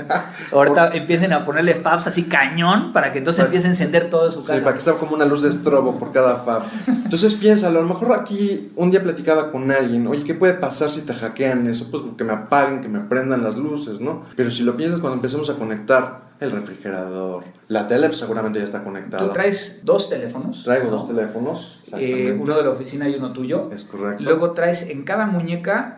Ahorita 0.53 0.97
empiecen 0.97 1.33
a 1.33 1.45
ponerle 1.45 1.77
fabs 1.77 2.09
así 2.09 2.25
cañón 2.25 2.93
para 2.93 3.13
que 3.13 3.19
entonces 3.19 3.45
empiece 3.45 3.69
a 3.69 3.71
encender 3.71 4.11
todo 4.11 4.33
su 4.33 4.41
casa. 4.41 4.57
Sí, 4.57 4.65
para 4.65 4.75
que 4.75 4.81
sea 4.81 4.95
como 4.95 5.15
una 5.15 5.27
luz 5.27 5.43
de 5.43 5.51
estrobo 5.51 5.97
por 5.97 6.11
cada 6.11 6.39
fab. 6.39 6.63
Entonces 7.09 7.37
piénsalo, 7.37 7.79
a 7.79 7.83
lo 7.83 7.89
mejor 7.89 8.13
aquí 8.13 8.71
un 8.77 8.91
día 8.91 9.03
platicaba 9.03 9.51
con 9.51 9.71
alguien, 9.71 10.07
oye, 10.07 10.25
¿qué 10.25 10.35
puede 10.35 10.53
pasar 10.53 10.91
si 10.91 11.07
te 11.07 11.15
hackean 11.15 11.67
eso? 11.67 11.91
Pues 11.91 12.03
que 12.19 12.23
me 12.23 12.35
apaguen, 12.35 12.83
que 12.83 12.89
me 12.89 13.01
prendan 13.01 13.43
las 13.43 13.57
luces, 13.57 14.03
¿no? 14.03 14.25
Pero 14.37 14.51
si 14.51 14.63
lo 14.63 14.77
piensas 14.77 15.01
cuando 15.01 15.15
empecemos 15.15 15.49
a 15.49 15.55
conectar 15.55 16.29
el 16.39 16.51
refrigerador, 16.51 17.45
la 17.69 17.89
tele 17.89 18.09
pues, 18.09 18.19
seguramente 18.19 18.59
ya 18.59 18.67
está 18.67 18.85
conectada. 18.85 19.27
Tú 19.27 19.33
traes 19.33 19.81
dos 19.85 20.11
teléfonos. 20.11 20.63
Traigo 20.65 20.91
dos 20.91 21.09
teléfonos. 21.09 21.83
Eh, 21.97 22.39
uno 22.39 22.59
de 22.59 22.63
la 22.63 22.71
oficina 22.73 23.09
y 23.09 23.15
uno 23.15 23.33
tuyo. 23.33 23.71
Es 23.73 23.85
correcto. 23.85 24.23
Luego 24.23 24.51
traes 24.51 24.91
en 24.91 25.05
cada 25.05 25.25
muñeca 25.25 25.97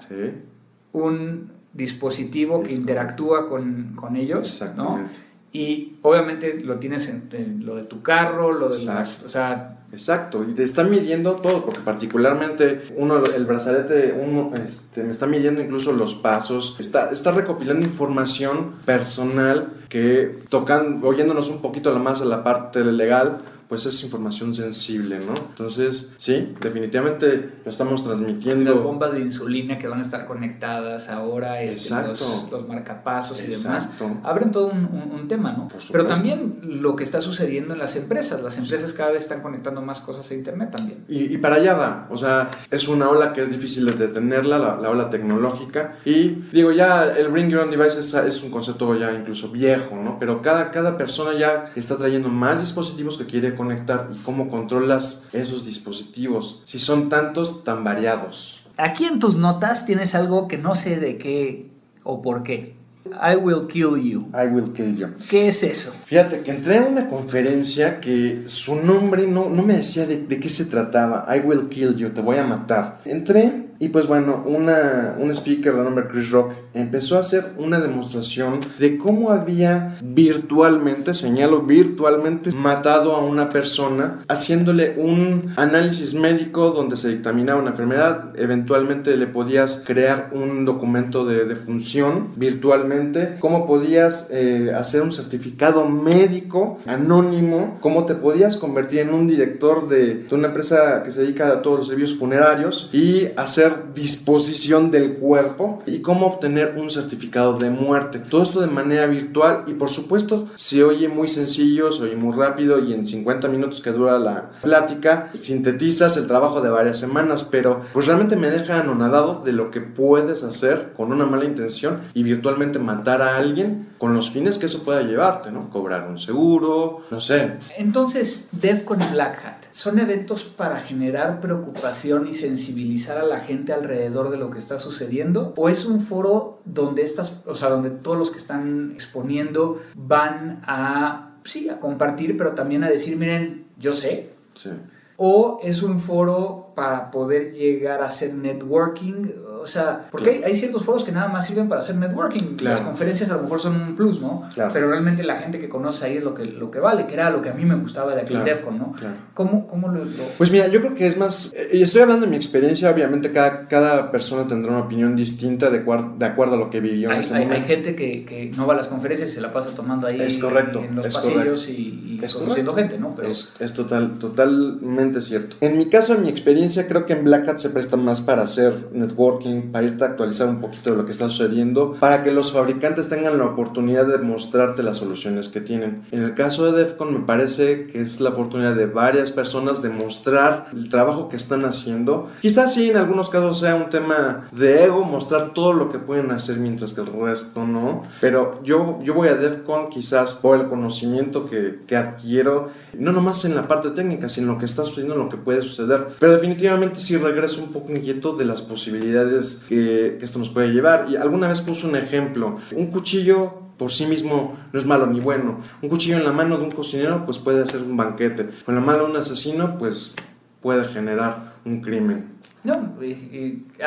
un 0.93 1.51
dispositivo 1.73 2.63
que 2.63 2.73
interactúa 2.73 3.49
con, 3.49 3.97
con 3.97 4.15
ellos. 4.15 4.49
Exactamente. 4.49 5.13
¿no? 5.13 5.30
Y 5.53 5.95
obviamente 6.03 6.61
lo 6.61 6.79
tienes 6.79 7.09
en, 7.09 7.65
lo 7.65 7.77
de 7.77 7.85
tu 7.85 8.03
carro, 8.03 8.53
lo 8.53 8.69
de 8.69 8.85
las, 8.85 9.25
o 9.25 9.31
sea, 9.31 9.77
Exacto, 9.93 10.45
y 10.49 10.53
te 10.53 10.63
está 10.63 10.85
midiendo 10.85 11.35
todo, 11.35 11.65
porque 11.65 11.81
particularmente 11.81 12.83
uno, 12.97 13.25
el 13.25 13.45
brazalete, 13.45 14.15
uno, 14.17 14.53
este, 14.65 15.03
me 15.03 15.11
está 15.11 15.27
midiendo 15.27 15.61
incluso 15.61 15.93
los 15.93 16.15
pasos, 16.15 16.77
está, 16.79 17.11
está 17.11 17.33
recopilando 17.33 17.85
información 17.85 18.77
personal 18.85 19.73
que 19.89 20.39
tocan, 20.49 21.01
oyéndonos 21.03 21.49
un 21.49 21.61
poquito 21.61 21.97
más 21.99 22.23
a 22.23 22.25
la 22.25 22.45
parte 22.45 22.85
legal, 22.85 23.41
pues 23.71 23.87
es 23.87 24.03
información 24.03 24.53
sensible, 24.53 25.21
¿no? 25.25 25.33
Entonces, 25.33 26.13
sí, 26.19 26.55
definitivamente 26.61 27.61
estamos 27.65 28.03
transmitiendo. 28.03 28.75
Las 28.75 28.83
bombas 28.83 29.13
de 29.13 29.21
insulina 29.21 29.79
que 29.79 29.87
van 29.87 30.01
a 30.01 30.03
estar 30.03 30.27
conectadas 30.27 31.09
ahora, 31.09 31.63
este, 31.63 31.95
los, 32.03 32.51
los, 32.51 32.67
marcapasos 32.67 33.41
y 33.41 33.47
demás, 33.47 33.89
abren 34.25 34.51
todo 34.51 34.73
un, 34.73 35.29
tema, 35.29 35.53
¿no? 35.53 35.69
Pero 35.93 36.07
también 36.07 36.59
lo 36.65 36.97
que 36.97 37.05
está 37.05 37.23
sucediendo 37.23 37.75
en 37.75 37.79
las 37.79 37.95
empresas, 37.95 38.43
las 38.43 38.59
empresas 38.59 38.93
cada 38.93 39.13
vez 39.13 39.23
están 39.23 39.41
conectando 39.41 39.81
más 39.81 40.01
cosas 40.01 40.29
a 40.29 40.35
Internet 40.35 40.73
también. 40.73 41.05
Y, 41.07 41.39
para 41.39 41.57
allá 41.57 41.75
va, 41.75 42.09
o 42.11 42.19
sea, 42.19 42.51
es 42.73 42.89
una 42.89 43.09
ola 43.09 43.33
que 43.33 43.43
es 43.43 43.51
difícil 43.53 43.87
de 43.87 43.93
detenerla, 43.93 44.59
la, 44.59 44.91
ola 44.91 45.09
tecnológica, 45.11 45.99
y 46.05 46.31
digo, 46.51 46.73
ya 46.73 47.05
el 47.05 47.29
Bring 47.29 47.49
Your 47.49 47.61
Own 47.61 47.71
Device 47.71 48.01
es, 48.01 48.13
es, 48.15 48.43
un 48.43 48.51
concepto 48.51 48.97
ya 48.97 49.13
incluso 49.13 49.49
viejo, 49.49 49.95
¿no? 49.95 50.19
Pero 50.19 50.43
cada, 50.43 50.73
cada 50.73 50.99
persona 50.99 51.39
ya 51.39 51.71
está 51.77 51.97
trayendo 51.97 52.29
más 52.29 52.61
dispositivos 52.61 53.17
que 53.17 53.27
quiere 53.27 53.60
conectar 53.61 54.09
y 54.15 54.17
cómo 54.21 54.49
controlas 54.49 55.29
esos 55.35 55.67
dispositivos, 55.67 56.63
si 56.65 56.79
son 56.79 57.11
tantos, 57.11 57.63
tan 57.63 57.85
variados. 57.85 58.65
Aquí 58.79 59.05
en 59.05 59.19
tus 59.19 59.37
notas 59.37 59.85
tienes 59.85 60.15
algo 60.15 60.49
que 60.49 60.57
no 60.57 60.75
sé 60.75 60.99
de 60.99 61.19
qué 61.19 61.71
o 62.03 62.23
por 62.23 62.43
qué. 62.43 62.75
I 63.05 63.37
will 63.37 63.67
kill 63.67 63.99
you. 63.99 64.21
I 64.33 64.47
will 64.47 64.73
kill 64.73 64.97
you. 64.97 65.09
¿Qué 65.29 65.49
es 65.49 65.63
eso? 65.63 65.93
Fíjate 66.07 66.41
que 66.41 66.53
entré 66.53 66.79
a 66.79 66.85
una 66.85 67.07
conferencia 67.07 68.01
que 68.01 68.45
su 68.47 68.77
nombre 68.77 69.27
no, 69.27 69.51
no 69.51 69.63
me 69.63 69.77
decía 69.77 70.07
de, 70.07 70.23
de 70.23 70.41
qué 70.41 70.49
se 70.49 70.65
trataba. 70.65 71.27
I 71.29 71.41
will 71.41 71.69
kill 71.69 71.95
you, 71.97 72.09
te 72.11 72.23
voy 72.23 72.39
a 72.39 72.45
matar. 72.45 73.01
Entré 73.05 73.70
y 73.83 73.89
pues 73.89 74.07
bueno, 74.07 74.43
una, 74.45 75.17
un 75.19 75.31
speaker 75.31 75.75
de 75.75 75.83
nombre 75.83 76.07
Chris 76.07 76.31
Rock 76.31 76.53
empezó 76.75 77.17
a 77.17 77.21
hacer 77.21 77.47
una 77.57 77.81
demostración 77.81 78.61
de 78.79 78.99
cómo 78.99 79.31
había 79.31 79.97
virtualmente, 80.03 81.15
señalo 81.15 81.63
virtualmente, 81.63 82.53
matado 82.53 83.17
a 83.17 83.25
una 83.25 83.49
persona 83.49 84.23
haciéndole 84.29 84.97
un 84.99 85.55
análisis 85.57 86.13
médico 86.13 86.73
donde 86.73 86.99
se 86.99 87.09
dictaminaba 87.09 87.59
una 87.63 87.71
enfermedad. 87.71 88.35
Eventualmente 88.37 89.17
le 89.17 89.27
podías 89.27 89.83
crear 89.87 90.29
un 90.35 90.67
documento 90.67 91.25
de, 91.25 91.47
de 91.47 91.57
función 91.57 92.33
virtualmente. 92.37 93.37
Cómo 93.41 93.67
podías 93.67 94.29
eh, 94.31 94.73
hacer 94.77 95.01
un 95.01 95.13
certificado 95.13 95.89
médico 95.89 96.79
anónimo. 96.85 97.79
Cómo 97.81 98.05
te 98.05 98.15
podías 98.15 98.59
convertir 98.59 99.01
en 99.01 99.15
un 99.15 99.27
director 99.27 99.89
de, 99.89 100.25
de 100.25 100.35
una 100.35 100.49
empresa 100.49 101.03
que 101.03 101.13
se 101.13 101.23
dedica 101.23 101.49
a 101.49 101.63
todos 101.63 101.79
los 101.79 101.89
servicios 101.89 102.19
funerarios 102.19 102.91
y 102.93 103.29
hacer 103.39 103.70
disposición 103.95 104.91
del 104.91 105.15
cuerpo 105.15 105.83
y 105.87 106.01
cómo 106.01 106.27
obtener 106.27 106.75
un 106.77 106.91
certificado 106.91 107.59
de 107.59 107.71
muerte. 107.71 108.19
Todo 108.19 108.43
esto 108.43 108.61
de 108.61 108.67
manera 108.67 109.07
virtual 109.07 109.65
y 109.67 109.75
por 109.75 109.91
supuesto 109.91 110.49
se 110.55 110.85
oye 110.85 111.09
muy 111.09 111.29
sencillo, 111.29 111.93
se 111.93 112.05
oye 112.05 112.17
muy 112.17 112.35
rápido 112.37 112.79
y 112.79 112.93
en 112.93 113.07
50 113.07 113.49
minutos 113.49 113.81
que 113.81 113.93
dura 113.93 114.19
la 114.19 114.51
plática 114.63 115.31
sintetizas 115.35 116.17
el 116.17 116.27
trabajo 116.27 116.61
de 116.61 116.71
varias 116.71 116.99
semanas, 116.99 117.49
pero 117.51 117.83
pues 117.93 118.07
realmente 118.07 118.37
me 118.37 118.51
deja 118.51 118.81
anonadado 118.81 119.43
de 119.45 119.53
lo 119.53 119.71
que 119.71 119.81
puedes 119.81 120.45
hacer 120.45 120.93
con 120.97 121.13
una 121.13 121.27
mala 121.27 121.45
intención 121.45 122.03
y 122.15 122.23
virtualmente 122.23 122.79
matar 122.79 123.23
a 123.23 123.37
alguien 123.37 123.91
con 123.99 124.15
los 124.15 124.31
fines 124.31 124.59
que 124.59 124.67
eso 124.67 124.83
pueda 124.85 125.03
llevarte, 125.03 125.51
¿no? 125.51 125.69
Cobrar 125.71 126.09
un 126.09 126.19
seguro, 126.19 127.03
no 127.11 127.21
sé. 127.21 127.59
Entonces, 127.77 128.49
DevCon 128.53 129.03
y 129.03 129.13
Black 129.13 129.45
Hat 129.45 129.60
son 129.73 129.99
eventos 129.99 130.45
para 130.45 130.81
generar 130.81 131.41
preocupación 131.41 132.29
y 132.29 132.35
sensibilizar 132.35 133.19
a 133.19 133.25
la 133.25 133.41
gente 133.41 133.73
alrededor 133.73 134.31
de 134.31 134.37
lo 134.37 134.51
que 134.51 134.59
está 134.59 134.79
sucediendo 134.79 135.55
o 135.57 135.69
es 135.69 135.87
un 135.87 136.03
foro 136.03 136.61
donde 136.65 137.03
estas, 137.03 137.43
o 137.47 137.55
sea, 137.55 137.71
donde 137.71 137.91
todos 137.91 138.19
los 138.19 138.31
que 138.31 138.39
están 138.39 138.93
exponiendo 138.93 139.81
van 139.95 140.63
a 140.67 141.31
sí, 141.45 141.69
a 141.69 141.79
compartir, 141.79 142.37
pero 142.37 142.55
también 142.55 142.85
a 142.85 142.91
decir, 142.91 143.17
miren, 143.17 143.67
yo 143.79 143.95
sé. 143.95 144.31
Sí. 144.55 144.71
O 145.17 145.61
es 145.63 145.83
un 145.83 146.01
foro 146.01 146.73
para 146.75 147.11
poder 147.11 147.53
llegar 147.53 148.03
a 148.03 148.07
hacer 148.07 148.35
networking 148.35 149.27
o 149.61 149.67
sea, 149.67 150.09
porque 150.11 150.43
hay, 150.45 150.57
ciertos 150.57 150.85
foros 150.85 151.05
que 151.05 151.13
nada 151.13 151.29
más 151.29 151.47
sirven 151.47 151.69
para 151.69 151.81
hacer 151.81 151.97
networking. 151.97 152.57
Las 152.61 152.81
conferencias 152.81 153.31
a 153.31 153.37
lo 153.37 153.43
mejor 153.43 153.61
son 153.61 153.81
un 153.81 153.97
plus, 153.97 154.21
¿no? 154.21 154.49
Pero 154.73 154.89
realmente 154.89 155.23
la 155.23 155.37
gente 155.37 155.61
que 155.61 155.69
conoce 155.69 156.07
ahí 156.07 156.17
es 156.17 156.25
lo 156.25 156.35
que, 156.35 156.45
lo 156.45 156.71
que 156.71 156.81
vale, 156.81 157.07
que 157.07 157.15
era 157.15 157.31
lo 157.31 157.43
que 157.43 157.51
a 157.51 157.55
mí 157.55 157.65
me 157.65 157.75
gustaba 157.75 158.15
de 158.15 158.23
aquí 158.23 158.35
DEFCON, 158.35 158.79
¿no? 158.79 158.95
¿Cómo, 159.35 159.67
cómo 159.67 159.89
lo, 159.89 160.05
Pues 160.39 160.51
mira, 160.51 160.69
yo 160.69 160.81
creo 160.81 160.95
que 160.95 161.07
es 161.07 161.17
más, 161.17 161.53
eh, 161.55 161.71
y 161.73 161.83
estoy 161.83 162.03
hablando 162.03 162.27
de 162.27 162.31
mi 162.31 162.37
experiencia, 162.37 162.91
obviamente 162.91 163.33
cada, 163.33 163.69
cada 163.69 164.11
persona 164.11 164.47
tendrá 164.47 164.73
una 164.73 164.83
opinión 164.83 165.17
distinta 165.17 165.71
de, 165.71 165.81
de 165.81 166.27
acuerdo 166.27 166.55
a 166.55 166.59
lo 166.59 166.71
que 166.71 166.81
vivió 166.81 167.11
hay, 167.11 167.17
en 167.17 167.21
ese 167.21 167.35
hay, 167.35 167.45
momento. 167.45 167.63
Hay 167.63 167.69
gente 167.69 167.95
que, 167.95 168.25
que, 168.25 168.51
no 168.57 168.67
va 168.67 168.75
a 168.75 168.77
las 168.77 168.89
conferencias 168.89 169.31
y 169.31 169.33
se 169.33 169.41
la 169.41 169.53
pasa 169.53 169.75
tomando 169.75 170.07
ahí 170.07 170.21
es 170.21 170.39
correcto, 170.39 170.83
en 170.83 170.97
los 170.97 171.07
es 171.07 171.15
pasillos 171.15 171.69
y, 171.69 172.21
y 172.23 172.33
conociendo 172.33 172.75
gente, 172.75 172.99
¿no? 172.99 173.15
Pero... 173.15 173.29
Es, 173.29 173.53
es, 173.59 173.73
total, 173.73 174.19
totalmente 174.19 175.21
cierto. 175.21 175.57
En 175.61 175.79
mi 175.79 175.87
caso, 175.87 176.15
en 176.15 176.23
mi 176.23 176.29
experiencia, 176.29 176.87
creo 176.89 177.07
que 177.07 177.13
en 177.13 177.25
Black 177.25 177.49
Hat 177.49 177.59
se 177.59 177.71
presta 177.71 177.97
más 177.97 178.21
para 178.21 178.43
hacer 178.43 178.89
networking, 178.93 179.50
para 179.73 179.87
irte 179.87 180.05
actualizando 180.05 180.55
un 180.55 180.61
poquito 180.61 180.91
de 180.91 180.97
lo 180.97 181.07
que 181.07 181.13
está 181.13 181.29
sucediendo 181.29 181.97
para 181.99 182.23
que 182.23 182.33
los 182.33 182.53
fabricantes 182.53 183.09
tengan 183.09 183.39
la 183.39 183.47
oportunidad 183.47 184.07
de 184.07 184.19
mostrarte 184.19 184.83
las 184.83 184.99
soluciones 184.99 185.49
que 185.49 185.61
tienen. 185.61 186.03
En 186.11 186.23
el 186.23 186.35
caso 186.35 186.71
de 186.71 186.85
Defcon 186.85 187.13
me 187.13 187.21
parece 187.21 187.87
que 187.89 188.01
es 188.01 188.21
la 188.21 188.31
oportunidad 188.31 188.75
de 188.75 188.87
varias 188.87 189.31
personas 189.31 189.83
de 189.83 189.91
mostrar 189.91 190.69
el 190.73 190.89
trabajo 190.89 191.29
que 191.29 191.37
están 191.37 191.65
haciendo. 191.65 192.31
Quizás 192.41 192.75
sí 192.75 192.91
en 192.91 192.97
algunos 192.97 193.29
casos 193.29 193.61
sea 193.61 193.75
un 193.75 193.91
tema 193.91 194.49
de 194.53 194.85
ego, 194.85 195.05
mostrar 195.05 195.53
todo 195.55 195.73
lo 195.73 195.91
que 195.91 195.99
pueden 195.99 196.31
hacer 196.31 196.57
mientras 196.57 196.95
que 196.95 197.01
el 197.01 197.07
resto 197.07 197.67
no. 197.67 198.03
Pero 198.21 198.61
yo, 198.63 198.99
yo 199.03 199.15
voy 199.15 199.29
a 199.29 199.37
Defcon 199.37 199.91
quizás 199.91 200.35
por 200.35 200.59
el 200.59 200.69
conocimiento 200.69 201.49
que, 201.49 201.81
que 201.87 201.97
adquiero, 201.97 202.71
no 202.93 203.13
nomás 203.13 203.45
en 203.45 203.55
la 203.55 203.69
parte 203.69 203.91
técnica, 203.91 204.29
sino 204.29 204.49
en 204.49 204.55
lo 204.55 204.59
que 204.59 204.67
está 204.67 204.85
sucediendo, 204.85 205.15
en 205.15 205.21
lo 205.21 205.29
que 205.29 205.37
puede 205.37 205.63
suceder. 205.63 206.09
Pero 206.19 206.33
definitivamente 206.33 207.01
sí 207.01 207.17
regreso 207.17 207.63
un 207.63 207.73
poco 207.73 207.93
inquieto 207.93 208.33
de 208.33 208.45
las 208.45 208.63
posibilidades 208.63 209.40
que, 209.69 210.19
esto 210.23 210.39
nos 210.39 210.51
puede 210.51 210.73
llevar. 210.73 211.07
Y 211.11 211.17
alguna 211.17 211.49
vez 211.49 211.61
puso 211.61 211.89
un 211.89 211.97
ejemplo, 211.97 212.59
un 212.75 212.87
cuchillo 212.87 213.61
por 213.77 213.93
sí 213.93 214.05
mismo 214.05 214.57
no 214.73 214.79
es 214.79 214.85
malo 214.85 215.07
ni 215.07 215.21
bueno. 215.21 215.61
Un 215.81 215.89
cuchillo 215.89 216.19
en 216.19 216.25
la 216.25 216.33
mano 216.33 216.59
de 216.59 216.65
un 216.65 216.71
cocinero 216.71 217.25
pues 217.25 217.39
puede 217.39 217.63
hacer 217.63 217.81
un 217.83 217.97
banquete. 217.97 218.51
Con 218.67 218.75
la 218.75 218.81
mano 218.81 219.05
de 219.05 219.11
un 219.11 219.17
asesino 219.17 219.79
pues 219.79 220.15
puede 220.61 220.85
generar 220.85 221.55
un 221.65 221.81
crimen. 221.81 222.40
No, 222.63 222.95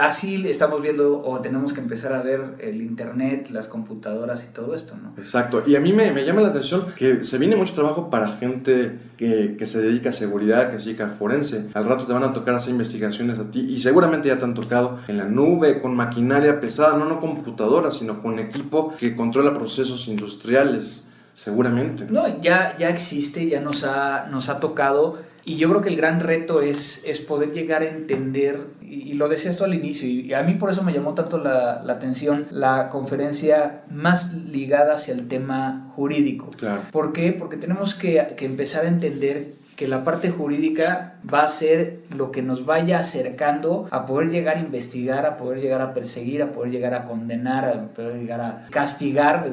así 0.01 0.47
estamos 0.47 0.81
viendo 0.81 1.21
o 1.21 1.39
tenemos 1.41 1.73
que 1.73 1.81
empezar 1.81 2.11
a 2.13 2.23
ver 2.23 2.55
el 2.59 2.81
Internet, 2.81 3.49
las 3.51 3.67
computadoras 3.67 4.47
y 4.49 4.53
todo 4.53 4.73
esto, 4.73 4.95
¿no? 4.95 5.13
Exacto. 5.17 5.61
Y 5.67 5.75
a 5.75 5.79
mí 5.79 5.93
me, 5.93 6.11
me 6.11 6.25
llama 6.25 6.41
la 6.41 6.47
atención 6.47 6.87
que 6.95 7.23
se 7.23 7.37
viene 7.37 7.55
mucho 7.55 7.75
trabajo 7.75 8.09
para 8.09 8.37
gente 8.37 8.97
que, 9.15 9.55
que, 9.59 9.67
se 9.67 9.79
dedica 9.79 10.09
a 10.09 10.13
seguridad, 10.13 10.71
que 10.71 10.79
se 10.79 10.85
dedica 10.85 11.05
a 11.05 11.09
forense. 11.09 11.69
Al 11.75 11.85
rato 11.85 12.05
te 12.05 12.13
van 12.13 12.23
a 12.23 12.33
tocar 12.33 12.55
hacer 12.55 12.71
investigaciones 12.71 13.37
a 13.37 13.51
ti 13.51 13.59
y 13.59 13.79
seguramente 13.79 14.29
ya 14.29 14.39
te 14.39 14.45
han 14.45 14.55
tocado 14.55 14.99
en 15.07 15.17
la 15.17 15.25
nube, 15.25 15.79
con 15.79 15.95
maquinaria 15.95 16.59
pesada, 16.59 16.97
no, 16.97 17.05
no 17.05 17.19
computadora, 17.19 17.91
sino 17.91 18.23
con 18.23 18.39
equipo 18.39 18.95
que 18.97 19.15
controla 19.15 19.53
procesos 19.53 20.07
industriales. 20.07 21.09
Seguramente. 21.35 22.05
No, 22.11 22.41
ya, 22.41 22.77
ya 22.77 22.89
existe, 22.89 23.47
ya 23.47 23.59
nos 23.59 23.83
ha, 23.83 24.27
nos 24.27 24.49
ha 24.49 24.59
tocado 24.59 25.17
y 25.45 25.57
yo 25.57 25.69
creo 25.69 25.81
que 25.81 25.89
el 25.89 25.97
gran 25.97 26.19
reto 26.19 26.61
es, 26.61 27.03
es 27.05 27.19
poder 27.19 27.51
llegar 27.51 27.81
a 27.81 27.85
entender, 27.85 28.67
y, 28.81 29.13
lo 29.13 29.27
decía 29.27 29.51
esto 29.51 29.65
al 29.65 29.73
inicio, 29.73 30.07
y 30.07 30.33
a 30.33 30.43
mí 30.43 30.53
por 30.53 30.69
eso 30.69 30.83
me 30.83 30.93
llamó 30.93 31.13
tanto 31.13 31.37
la, 31.37 31.83
la 31.83 31.93
atención 31.93 32.47
la 32.51 32.89
conferencia 32.89 33.83
más 33.91 34.33
ligada 34.33 34.95
hacia 34.95 35.13
el 35.13 35.27
tema 35.27 35.91
jurídico. 35.95 36.49
Claro. 36.57 36.83
¿Por 36.91 37.13
qué? 37.13 37.33
Porque 37.33 37.57
tenemos 37.57 37.95
que, 37.95 38.35
que 38.37 38.45
empezar 38.45 38.85
a 38.85 38.87
entender 38.87 39.55
que 39.75 39.87
la 39.87 40.03
parte 40.03 40.29
jurídica 40.29 41.15
va 41.31 41.43
a 41.43 41.49
ser 41.49 42.01
lo 42.15 42.31
que 42.31 42.41
nos 42.41 42.65
vaya 42.65 42.99
acercando 42.99 43.87
a 43.91 44.05
poder 44.05 44.29
llegar 44.29 44.57
a 44.57 44.59
investigar, 44.59 45.25
a 45.25 45.37
poder 45.37 45.61
llegar 45.61 45.81
a 45.81 45.93
perseguir, 45.93 46.43
a 46.43 46.51
poder 46.51 46.71
llegar 46.71 46.93
a 46.93 47.05
condenar, 47.05 47.65
a 47.65 47.87
poder 47.87 48.19
llegar 48.19 48.41
a 48.41 48.67
castigar. 48.69 49.49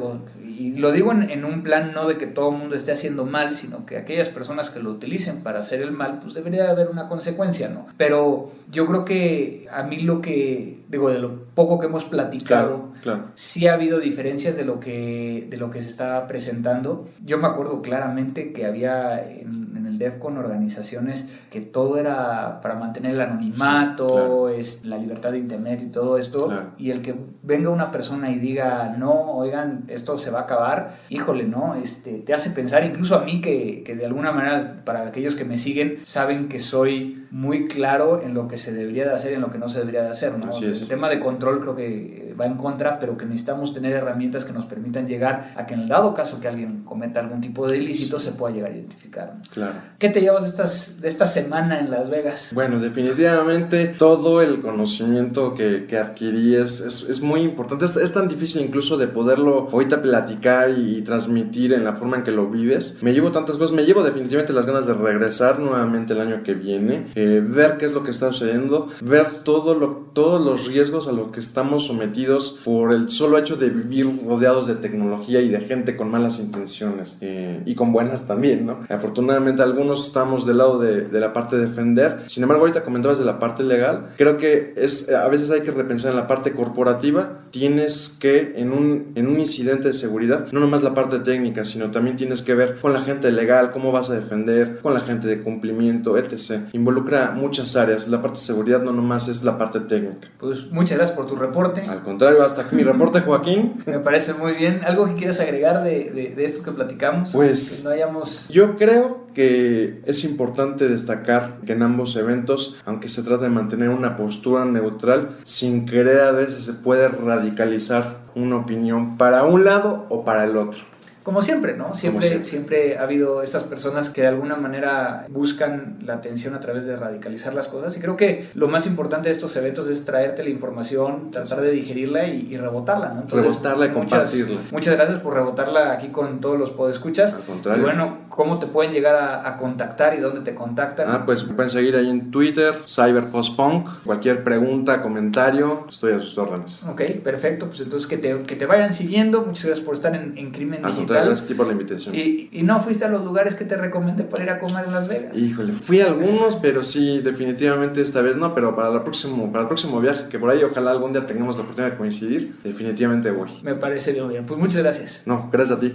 Y 0.61 0.74
lo 0.74 0.92
digo 0.92 1.11
en, 1.11 1.42
un 1.46 1.62
plan 1.62 1.92
no 1.94 2.06
de 2.06 2.18
que 2.18 2.26
todo 2.26 2.50
el 2.50 2.58
mundo 2.58 2.76
esté 2.76 2.92
haciendo 2.92 3.24
mal, 3.24 3.56
sino 3.56 3.86
que 3.86 3.96
aquellas 3.96 4.28
personas 4.28 4.68
que 4.68 4.78
lo 4.78 4.90
utilicen 4.90 5.38
para 5.42 5.61
hacer 5.61 5.80
el 5.80 5.90
mal, 5.90 6.20
pues 6.22 6.34
debería 6.34 6.70
haber 6.70 6.90
una 6.90 7.08
consecuencia, 7.08 7.70
¿no? 7.70 7.86
Pero 7.96 8.52
yo 8.70 8.84
creo 8.86 9.06
que 9.06 9.66
a 9.72 9.84
mí 9.84 10.02
lo 10.02 10.20
que, 10.20 10.80
digo, 10.90 11.08
de 11.08 11.18
lo 11.18 11.44
poco 11.54 11.80
que 11.80 11.86
hemos 11.86 12.04
platicado, 12.04 12.92
claro, 13.00 13.28
sí 13.36 13.68
ha 13.68 13.72
habido 13.72 14.00
diferencias 14.00 14.54
de 14.54 14.66
lo 14.66 14.80
que, 14.80 15.46
de 15.48 15.56
lo 15.56 15.70
que 15.70 15.80
se 15.80 15.88
está 15.88 16.26
presentando. 16.26 17.08
Yo 17.24 17.38
me 17.38 17.46
acuerdo 17.46 17.80
claramente 17.80 18.52
que 18.52 18.66
había 18.66 19.26
en 19.26 19.70
con 20.18 20.38
organizaciones 20.38 21.28
que 21.51 21.61
todo 21.61 21.98
era 21.98 22.61
para 22.62 22.74
mantener 22.74 23.12
el 23.12 23.20
anonimato, 23.20 24.48
es, 24.48 24.84
la 24.84 24.96
libertad 24.96 25.32
de 25.32 25.38
internet 25.38 25.82
y 25.82 25.90
todo 25.90 26.16
esto, 26.16 26.51
y 26.78 26.90
el 26.90 27.03
que 27.03 27.14
venga 27.42 27.70
una 27.70 27.90
persona 27.90 28.30
y 28.30 28.38
diga, 28.38 28.94
no, 28.96 29.32
oigan, 29.32 29.84
esto 29.88 30.18
se 30.18 30.30
va 30.30 30.40
a 30.40 30.42
acabar, 30.42 30.96
híjole, 31.09 31.44
¿no? 31.44 31.74
Este, 31.74 32.18
te 32.18 32.34
hace 32.34 32.51
pensar, 32.51 32.84
incluso 32.84 33.16
a 33.16 33.24
mí 33.24 33.40
que, 33.40 33.82
que 33.84 33.94
de 33.94 34.07
alguna 34.07 34.32
manera, 34.32 34.82
para 34.84 35.07
aquellos 35.07 35.36
que 35.36 35.44
me 35.44 35.59
siguen, 35.59 36.01
saben 36.05 36.48
que 36.48 36.61
soy 36.61 37.19
muy 37.31 37.68
claro 37.68 38.22
en 38.22 38.35
lo 38.35 38.49
que 38.49 38.59
se 38.59 38.72
debería 38.72 39.05
de 39.05 39.14
hacer 39.14 39.33
y 39.33 39.35
en 39.37 39.41
lo 39.41 39.51
que 39.51 39.59
no 39.59 39.68
se 39.68 39.81
debería 39.81 40.03
de 40.03 40.11
hacer, 40.11 40.37
¿no? 40.37 40.51
El 40.51 40.89
tema 40.89 41.09
de 41.09 41.20
control 41.20 41.61
creo 41.61 41.76
que 41.76 42.35
va 42.39 42.47
en 42.47 42.57
contra, 42.57 42.99
pero 42.99 43.16
que 43.16 43.24
necesitamos 43.24 43.72
tener 43.72 43.93
herramientas 43.93 44.45
que 44.45 44.53
nos 44.53 44.66
permitan 44.66 45.07
llegar 45.07 45.53
a 45.57 45.66
que 45.66 45.74
en 45.74 45.81
el 45.81 45.89
dado 45.89 46.14
caso 46.14 46.41
que 46.41 46.49
alguien 46.49 46.83
cometa 46.85 47.20
algún 47.20 47.41
tipo 47.41 47.68
de 47.68 47.78
ilícito 47.78 48.18
se 48.18 48.33
pueda 48.33 48.55
llegar 48.55 48.70
a 48.70 48.74
identificar. 48.74 49.35
Claro. 49.53 49.74
¿Qué 49.99 50.09
te 50.09 50.20
llevas 50.20 50.43
de, 50.43 50.49
estas, 50.49 51.01
de 51.01 51.09
esta 51.09 51.28
semana 51.28 51.78
en 51.78 51.91
Las 51.91 52.11
Vegas? 52.11 52.51
Bueno, 52.55 52.78
definitivamente 52.78 53.89
todo 53.89 54.43
el 54.43 54.61
conocimiento 54.61 55.55
que, 55.55 55.87
que 55.87 55.99
adquirí 55.99 56.57
es, 56.57 56.81
es, 56.81 57.20
muy 57.20 57.43
importante. 57.43 57.85
Es, 57.85 58.12
tan 58.12 58.28
difícil 58.28 58.62
incluso 58.62 58.97
de 58.97 59.07
poderlo 59.07 59.68
ahorita 59.70 60.03
platicar 60.03 60.70
y, 60.70 61.03
transmitir 61.03 61.72
en 61.72 61.85
la 61.85 61.95
forma 61.95 62.18
en 62.18 62.24
que 62.24 62.31
lo 62.31 62.49
vives. 62.49 62.99
Me 63.03 63.12
llevo 63.12 63.33
tantas 63.33 63.57
cosas, 63.57 63.74
me 63.74 63.85
llevo 63.85 64.03
definitivamente 64.03 64.53
las 64.53 64.66
ganas 64.66 64.87
de 64.87 64.95
regresar 64.95 65.59
nuevamente 65.59 66.12
el 66.12 66.20
año 66.20 66.43
que 66.43 66.55
viene, 66.55 67.07
eh, 67.20 67.42
ver 67.44 67.76
qué 67.76 67.84
es 67.84 67.92
lo 67.92 68.02
que 68.02 68.12
está 68.12 68.32
sucediendo, 68.32 68.88
ver 69.02 69.42
todo 69.44 69.74
lo, 69.74 70.08
todos 70.14 70.40
los 70.40 70.66
riesgos 70.66 71.06
a 71.06 71.12
los 71.12 71.32
que 71.32 71.40
estamos 71.40 71.86
sometidos 71.86 72.58
por 72.64 72.94
el 72.94 73.10
solo 73.10 73.36
hecho 73.36 73.56
de 73.56 73.68
vivir 73.68 74.06
rodeados 74.26 74.66
de 74.66 74.76
tecnología 74.76 75.42
y 75.42 75.50
de 75.50 75.60
gente 75.60 75.98
con 75.98 76.10
malas 76.10 76.40
intenciones 76.40 77.18
eh, 77.20 77.62
y 77.66 77.74
con 77.74 77.92
buenas 77.92 78.26
también, 78.26 78.64
¿no? 78.64 78.80
Afortunadamente 78.88 79.62
algunos 79.62 80.06
estamos 80.06 80.46
del 80.46 80.56
lado 80.56 80.78
de, 80.78 81.08
la 81.20 81.34
parte 81.34 81.56
de 81.56 81.66
defender. 81.66 82.24
Sin 82.28 82.42
embargo, 82.42 82.62
ahorita 82.62 82.84
comentabas 82.84 83.18
de 83.18 83.26
la 83.26 83.38
parte 83.38 83.64
legal. 83.64 84.14
Creo 84.16 84.38
que 84.38 84.72
es, 84.76 85.10
a 85.10 85.28
veces 85.28 85.50
hay 85.50 85.60
que 85.60 85.72
repensar 85.72 86.12
en 86.12 86.16
la 86.16 86.26
parte 86.26 86.52
corporativa. 86.52 87.42
Tienes 87.50 88.16
que, 88.18 88.54
en 88.56 88.72
un, 88.72 89.12
en 89.14 89.26
un 89.26 89.38
incidente 89.38 89.88
de 89.88 89.94
seguridad, 89.94 90.50
no 90.52 90.60
nomás 90.60 90.82
la 90.82 90.94
parte 90.94 91.18
técnica, 91.18 91.66
sino 91.66 91.90
también 91.90 92.16
tienes 92.16 92.40
que 92.40 92.54
ver 92.54 92.78
con 92.80 92.94
la 92.94 93.02
gente 93.02 93.30
legal, 93.30 93.72
cómo 93.72 93.92
vas 93.92 94.08
a 94.08 94.14
defender, 94.14 94.78
con 94.80 94.94
la 94.94 95.00
gente 95.00 95.28
de 95.28 95.42
cumplimiento, 95.42 96.16
etc. 96.16 96.68
Involucra 96.72 97.09
muchas 97.34 97.76
áreas. 97.76 98.08
La 98.08 98.22
parte 98.22 98.38
de 98.38 98.44
seguridad 98.44 98.82
no 98.82 98.92
nomás 98.92 99.28
es 99.28 99.42
la 99.44 99.58
parte 99.58 99.80
técnica. 99.80 100.28
Pues 100.38 100.70
muchas 100.70 100.98
gracias 100.98 101.16
por 101.16 101.26
tu 101.26 101.36
reporte. 101.36 101.82
Al 101.82 102.02
contrario, 102.02 102.42
hasta 102.42 102.62
aquí 102.62 102.76
mi 102.76 102.82
reporte, 102.82 103.20
Joaquín. 103.20 103.82
Me 103.86 103.98
parece 103.98 104.34
muy 104.34 104.54
bien. 104.54 104.82
¿Algo 104.84 105.06
que 105.06 105.14
quieras 105.14 105.40
agregar 105.40 105.82
de, 105.82 106.11
de, 106.11 106.34
de 106.34 106.44
esto 106.44 106.62
que 106.62 106.72
platicamos? 106.72 107.32
Pues 107.32 107.80
que 107.80 107.88
no 107.88 107.94
hayamos... 107.94 108.48
yo 108.48 108.76
creo 108.76 109.26
que 109.34 110.02
es 110.06 110.24
importante 110.24 110.88
destacar 110.88 111.58
que 111.64 111.72
en 111.72 111.82
ambos 111.82 112.16
eventos, 112.16 112.78
aunque 112.84 113.08
se 113.08 113.22
trata 113.22 113.44
de 113.44 113.50
mantener 113.50 113.88
una 113.90 114.16
postura 114.16 114.64
neutral, 114.64 115.38
sin 115.44 115.86
querer 115.86 116.20
a 116.20 116.32
veces 116.32 116.64
se 116.64 116.72
puede 116.72 117.08
radicalizar 117.08 118.20
una 118.34 118.56
opinión 118.56 119.16
para 119.16 119.44
un 119.44 119.64
lado 119.64 120.06
o 120.08 120.24
para 120.24 120.44
el 120.44 120.56
otro 120.56 120.89
como 121.22 121.42
siempre, 121.42 121.76
¿no? 121.76 121.94
Siempre, 121.94 122.44
siempre, 122.44 122.96
ha 122.96 123.02
habido 123.02 123.42
estas 123.42 123.64
personas 123.64 124.08
que 124.08 124.22
de 124.22 124.28
alguna 124.28 124.56
manera 124.56 125.26
buscan 125.28 125.98
la 126.04 126.14
atención 126.14 126.54
a 126.54 126.60
través 126.60 126.86
de 126.86 126.96
radicalizar 126.96 127.52
las 127.52 127.68
cosas 127.68 127.94
y 127.96 128.00
creo 128.00 128.16
que 128.16 128.48
lo 128.54 128.68
más 128.68 128.86
importante 128.86 129.28
de 129.28 129.34
estos 129.34 129.54
eventos 129.56 129.86
es 129.88 130.04
traerte 130.04 130.42
la 130.42 130.50
información, 130.50 131.30
tratar 131.30 131.60
de 131.60 131.72
digerirla 131.72 132.26
y, 132.26 132.56
rebotarla, 132.56 133.14
¿no? 133.14 133.24
rebotarla 133.28 133.86
y 133.86 133.90
compartirla. 133.90 134.60
Muchas 134.70 134.94
gracias 134.94 135.20
por 135.20 135.34
rebotarla 135.34 135.92
aquí 135.92 136.08
con 136.08 136.40
todos 136.40 136.58
los 136.58 136.70
podescuchas. 136.70 137.34
Al 137.34 137.42
contrario. 137.42 137.82
Y 137.82 137.84
bueno, 137.84 138.18
¿cómo 138.28 138.58
te 138.58 138.66
pueden 138.66 138.92
llegar 138.92 139.16
a, 139.16 139.58
contactar 139.58 140.14
y 140.14 140.20
dónde 140.20 140.40
te 140.40 140.54
contactan? 140.54 141.10
Ah, 141.10 141.24
pues 141.26 141.44
pueden 141.44 141.70
seguir 141.70 141.96
ahí 141.96 142.08
en 142.08 142.30
Twitter, 142.30 142.82
CyberPostPunk, 142.86 144.04
cualquier 144.04 144.42
pregunta, 144.42 145.02
comentario, 145.02 145.86
estoy 145.88 146.14
a 146.14 146.20
sus 146.20 146.38
órdenes. 146.38 146.82
Ok, 146.84 147.02
perfecto, 147.22 147.66
pues 147.66 147.80
entonces 147.80 148.08
que 148.08 148.16
te, 148.16 148.42
que 148.44 148.56
te 148.56 148.64
vayan 148.64 148.94
siguiendo, 148.94 149.42
muchas 149.42 149.66
gracias 149.66 149.84
por 149.84 149.94
estar 149.94 150.14
en, 150.14 150.38
en 150.38 150.50
Crimen 150.50 150.82
Digital 150.82 151.10
gracias 151.26 151.56
por 151.56 151.66
la 151.66 151.72
invitación. 151.72 152.14
¿Y, 152.14 152.48
¿Y, 152.52 152.62
no 152.62 152.82
fuiste 152.82 153.04
a 153.04 153.08
los 153.08 153.24
lugares 153.24 153.54
que 153.54 153.64
te 153.64 153.76
recomendé 153.76 154.24
para 154.24 154.44
ir 154.44 154.50
a 154.50 154.58
comer 154.58 154.86
en 154.86 154.92
Las 154.92 155.08
Vegas? 155.08 155.36
Híjole, 155.36 155.72
fui 155.72 156.00
a 156.00 156.06
algunos, 156.06 156.56
pero 156.56 156.82
sí, 156.82 157.20
definitivamente 157.20 158.00
esta 158.00 158.20
vez 158.22 158.36
no, 158.36 158.54
pero 158.54 158.74
para, 158.74 158.90
la 158.90 159.02
próximo, 159.02 159.50
para 159.50 159.62
el 159.62 159.68
próximo 159.68 160.00
viaje, 160.00 160.28
que 160.28 160.38
por 160.38 160.50
ahí 160.50 160.62
ojalá 160.62 160.90
algún 160.90 161.12
día 161.12 161.26
tengamos 161.26 161.56
la 161.56 161.62
oportunidad 161.62 161.92
de 161.92 161.98
coincidir, 161.98 162.56
definitivamente 162.64 163.30
voy. 163.30 163.50
Me 163.62 163.74
parece 163.74 164.12
bien. 164.12 164.46
Pues 164.46 164.58
muchas 164.58 164.82
gracias. 164.82 165.22
No, 165.26 165.48
gracias 165.52 165.78
a 165.78 165.80
ti. 165.80 165.92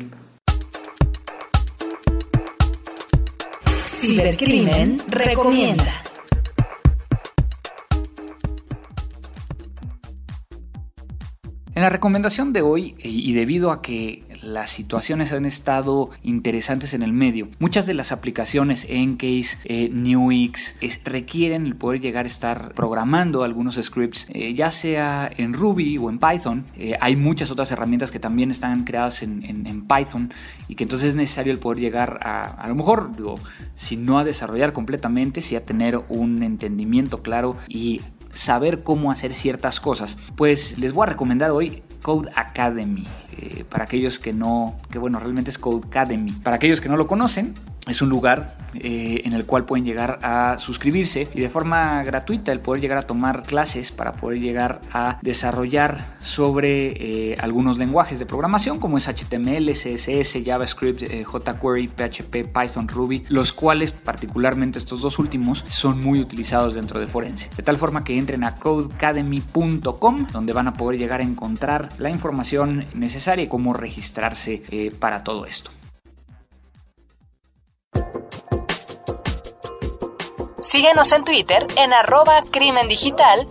Cibercrimen 3.88 4.98
recomienda. 5.08 6.05
En 11.76 11.82
la 11.82 11.90
recomendación 11.90 12.54
de 12.54 12.62
hoy, 12.62 12.96
y 13.00 13.34
debido 13.34 13.70
a 13.70 13.82
que 13.82 14.24
las 14.42 14.70
situaciones 14.70 15.34
han 15.34 15.46
estado 15.46 16.10
interesantes 16.24 16.94
en 16.94 17.04
el 17.04 17.12
medio. 17.12 17.50
Muchas 17.60 17.86
de 17.86 17.94
las 17.94 18.14
aplicaciones 18.14 18.88
Encase, 18.90 19.58
eh, 19.66 19.90
Newix, 19.92 20.76
requieren 21.04 21.66
el 21.66 21.76
poder 21.76 22.00
llegar 22.00 22.24
a 22.24 22.28
estar 22.30 22.74
programando 22.74 23.44
algunos 23.44 23.76
scripts, 23.76 24.28
eh, 24.30 24.54
ya 24.54 24.72
sea 24.72 25.30
en 25.36 25.52
Ruby 25.52 25.98
o 25.98 26.10
en 26.10 26.18
Python. 26.18 26.64
Eh, 26.78 26.96
hay 27.02 27.18
muchas 27.18 27.52
otras 27.52 27.70
herramientas 27.72 28.10
que 28.10 28.20
también 28.20 28.52
están 28.52 28.86
creadas 28.86 29.22
en, 29.24 29.36
Python 29.86 30.34
y 30.68 30.76
que 30.76 30.84
entonces 30.84 31.10
es 31.10 31.16
necesario 31.16 31.52
el 31.52 31.60
poder 31.60 31.80
llegar 31.80 32.20
a, 32.24 32.46
a 32.46 32.68
lo 32.70 32.76
mejor, 32.76 33.16
digo, 33.16 33.40
si 33.76 33.98
no 33.98 34.18
a 34.18 34.24
desarrollar 34.24 34.72
completamente, 34.74 35.42
si 35.42 35.56
a 35.56 35.66
tener 35.66 36.00
un 36.08 36.42
entendimiento 36.42 37.22
claro 37.22 37.58
y 37.68 38.02
saber 38.36 38.84
cómo 38.84 39.12
hacer 39.12 39.34
ciertas 39.34 39.80
cosas. 39.80 40.18
Pues 40.36 40.78
les 40.78 40.94
voy 40.94 41.04
a 41.04 41.10
recomendar 41.12 41.52
hoy 41.52 41.82
Code 42.04 42.30
Academy. 42.36 43.08
Eh, 43.38 43.66
para 43.68 43.86
aquellos 43.86 44.20
que 44.20 44.32
no, 44.32 44.76
que 44.92 45.00
bueno, 45.00 45.20
realmente 45.20 45.50
es 45.50 45.58
Code 45.58 45.88
Academy. 45.88 46.32
Para 46.32 46.58
aquellos 46.58 46.82
que 46.82 46.90
no 46.90 46.98
lo 46.98 47.08
conocen, 47.08 47.56
es 47.88 48.02
un 48.02 48.10
lugar 48.10 48.56
eh, 48.74 49.22
en 49.24 49.34
el 49.34 49.46
cual 49.46 49.66
pueden 49.66 49.86
llegar 49.86 50.20
a 50.22 50.58
suscribirse 50.60 51.28
y 51.34 51.40
de 51.40 51.50
forma 51.50 52.04
gratuita 52.04 52.52
el 52.52 52.60
poder 52.60 52.82
llegar 52.82 52.98
a 52.98 53.04
tomar 53.04 53.44
clases 53.44 53.92
para 53.92 54.14
poder 54.14 54.40
llegar 54.40 54.82
a 54.92 55.20
desarrollar 55.22 56.16
sobre 56.20 57.32
eh, 57.32 57.38
algunos 57.40 57.78
lenguajes 57.78 58.20
de 58.20 58.26
programación 58.26 58.80
como 58.80 58.98
es 58.98 59.08
HTML, 59.08 59.72
CSS, 59.72 60.44
JavaScript, 60.44 61.04
jQuery, 61.04 61.88
PHP, 61.88 62.48
Python, 62.54 62.88
Ruby, 62.88 63.24
los 63.30 63.54
cuales 63.54 63.92
particularmente 63.92 64.80
estos 64.80 65.02
dos 65.02 65.20
últimos 65.20 65.64
son 65.68 66.02
muy 66.02 66.20
utilizados 66.20 66.76
dentro 66.76 67.00
de 67.00 67.08
Forense. 67.08 67.50
De 67.56 67.64
tal 67.64 67.78
forma 67.78 68.04
que 68.04 68.18
entren 68.18 68.44
a 68.44 68.56
codecademy.com 68.56 70.28
donde 70.32 70.54
van 70.54 70.68
a 70.68 70.74
poder 70.74 71.00
llegar 71.00 71.22
a 71.22 71.24
encontrar 71.24 71.90
la 71.98 72.10
información 72.10 72.86
necesaria 72.94 73.46
y 73.46 73.48
cómo 73.48 73.74
registrarse 73.74 74.64
eh, 74.72 74.92
para 74.98 75.24
todo 75.24 75.46
Síguenos 80.76 81.10
en 81.14 81.24
Twitter 81.24 81.66
en 81.78 81.94
arroba 81.94 82.44
crimen 82.52 82.90
digital 82.90 83.48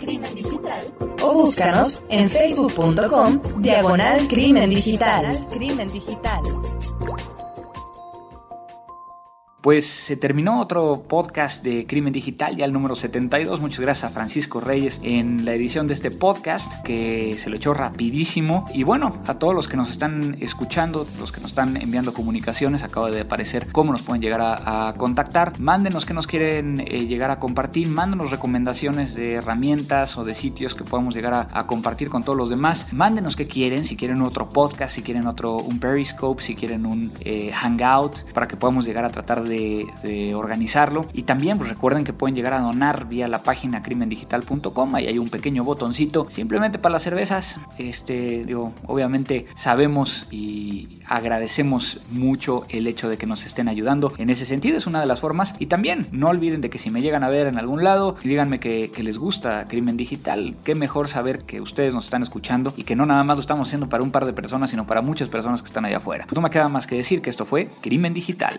o 1.22 1.32
búscanos 1.32 2.02
en 2.10 2.28
facebook.com 2.28 3.40
diagonal 3.62 4.28
crimen 4.28 4.68
digital. 4.68 5.46
Crimen 5.50 5.88
digital. 5.88 6.42
Pues 9.64 9.86
se 9.86 10.18
terminó 10.18 10.60
otro 10.60 11.04
podcast 11.08 11.64
de 11.64 11.86
Crimen 11.86 12.12
Digital, 12.12 12.54
ya 12.54 12.66
el 12.66 12.72
número 12.72 12.94
72. 12.94 13.62
Muchas 13.62 13.80
gracias 13.80 14.04
a 14.04 14.12
Francisco 14.12 14.60
Reyes 14.60 15.00
en 15.02 15.46
la 15.46 15.54
edición 15.54 15.86
de 15.86 15.94
este 15.94 16.10
podcast, 16.10 16.82
que 16.82 17.36
se 17.38 17.48
lo 17.48 17.56
echó 17.56 17.72
rapidísimo. 17.72 18.66
Y 18.74 18.82
bueno, 18.82 19.22
a 19.26 19.38
todos 19.38 19.54
los 19.54 19.66
que 19.66 19.78
nos 19.78 19.90
están 19.90 20.36
escuchando, 20.40 21.06
los 21.18 21.32
que 21.32 21.40
nos 21.40 21.52
están 21.52 21.78
enviando 21.78 22.12
comunicaciones, 22.12 22.82
acaba 22.82 23.10
de 23.10 23.22
aparecer 23.22 23.72
cómo 23.72 23.90
nos 23.90 24.02
pueden 24.02 24.20
llegar 24.20 24.42
a, 24.42 24.92
contactar. 24.98 25.58
Mándenos 25.58 26.04
que 26.04 26.12
nos 26.12 26.26
quieren 26.26 26.84
eh, 26.86 27.06
llegar 27.06 27.30
a 27.30 27.38
compartir, 27.38 27.88
mándenos 27.88 28.30
recomendaciones 28.30 29.14
de 29.14 29.32
herramientas 29.32 30.18
o 30.18 30.26
de 30.26 30.34
sitios 30.34 30.74
que 30.74 30.84
podamos 30.84 31.14
llegar 31.14 31.48
a, 31.50 31.66
compartir 31.66 32.10
con 32.10 32.22
todos 32.22 32.36
los 32.36 32.50
demás. 32.50 32.88
Mándenos 32.92 33.34
qué 33.34 33.48
quieren, 33.48 33.86
si 33.86 33.96
quieren 33.96 34.20
otro 34.20 34.46
podcast, 34.46 34.94
si 34.94 35.00
quieren 35.00 35.26
otro, 35.26 35.56
un 35.56 35.80
Periscope, 35.80 36.42
si 36.42 36.54
quieren 36.54 36.84
un 36.84 37.12
eh, 37.20 37.50
Hangout, 37.50 38.30
para 38.34 38.46
que 38.46 38.58
podamos 38.58 38.84
llegar 38.84 39.06
a 39.06 39.08
tratar 39.08 39.42
de 39.42 39.53
de, 40.02 40.34
organizarlo. 40.34 41.06
Y 41.12 41.22
también 41.22 41.58
pues, 41.58 41.70
recuerden 41.70 42.04
que 42.04 42.12
pueden 42.12 42.34
llegar 42.34 42.54
a 42.54 42.60
donar 42.60 43.08
vía 43.08 43.28
la 43.28 43.42
página 43.42 43.82
crimendigital.com. 43.82 44.94
Ahí 44.94 45.06
hay 45.06 45.18
un 45.18 45.28
pequeño 45.28 45.64
botoncito 45.64 46.26
simplemente 46.30 46.78
para 46.78 46.94
las 46.94 47.02
cervezas. 47.02 47.58
Este, 47.78 48.44
digo, 48.44 48.72
obviamente 48.86 49.46
sabemos 49.54 50.26
y 50.30 50.88
agradecemos 51.06 52.00
mucho 52.10 52.64
el 52.68 52.86
hecho 52.86 53.08
de 53.08 53.16
que 53.16 53.26
nos 53.26 53.46
estén 53.46 53.68
ayudando. 53.68 54.12
En 54.18 54.30
ese 54.30 54.46
sentido 54.46 54.76
es 54.76 54.86
una 54.86 55.00
de 55.00 55.06
las 55.06 55.20
formas. 55.20 55.54
Y 55.58 55.66
también 55.66 56.06
no 56.12 56.28
olviden 56.28 56.60
de 56.60 56.70
que 56.70 56.78
si 56.78 56.90
me 56.90 57.02
llegan 57.02 57.24
a 57.24 57.28
ver 57.28 57.46
en 57.46 57.58
algún 57.58 57.84
lado 57.84 58.16
díganme 58.22 58.60
que, 58.60 58.90
que 58.90 59.02
les 59.02 59.18
gusta 59.18 59.64
Crimen 59.66 59.96
Digital, 59.96 60.56
qué 60.64 60.74
mejor 60.74 61.08
saber 61.08 61.40
que 61.44 61.60
ustedes 61.60 61.94
nos 61.94 62.04
están 62.04 62.22
escuchando 62.22 62.72
y 62.76 62.84
que 62.84 62.96
no 62.96 63.06
nada 63.06 63.24
más 63.24 63.36
lo 63.36 63.40
estamos 63.40 63.68
haciendo 63.68 63.88
para 63.88 64.02
un 64.02 64.10
par 64.10 64.26
de 64.26 64.32
personas, 64.32 64.70
sino 64.70 64.86
para 64.86 65.02
muchas 65.02 65.28
personas 65.28 65.62
que 65.62 65.66
están 65.66 65.84
allá 65.84 65.98
afuera. 65.98 66.24
Pues 66.26 66.36
no 66.36 66.42
me 66.42 66.50
queda 66.50 66.68
más 66.68 66.86
que 66.86 66.96
decir 66.96 67.22
que 67.22 67.30
esto 67.30 67.44
fue 67.44 67.70
Crimen 67.80 68.14
Digital. 68.14 68.58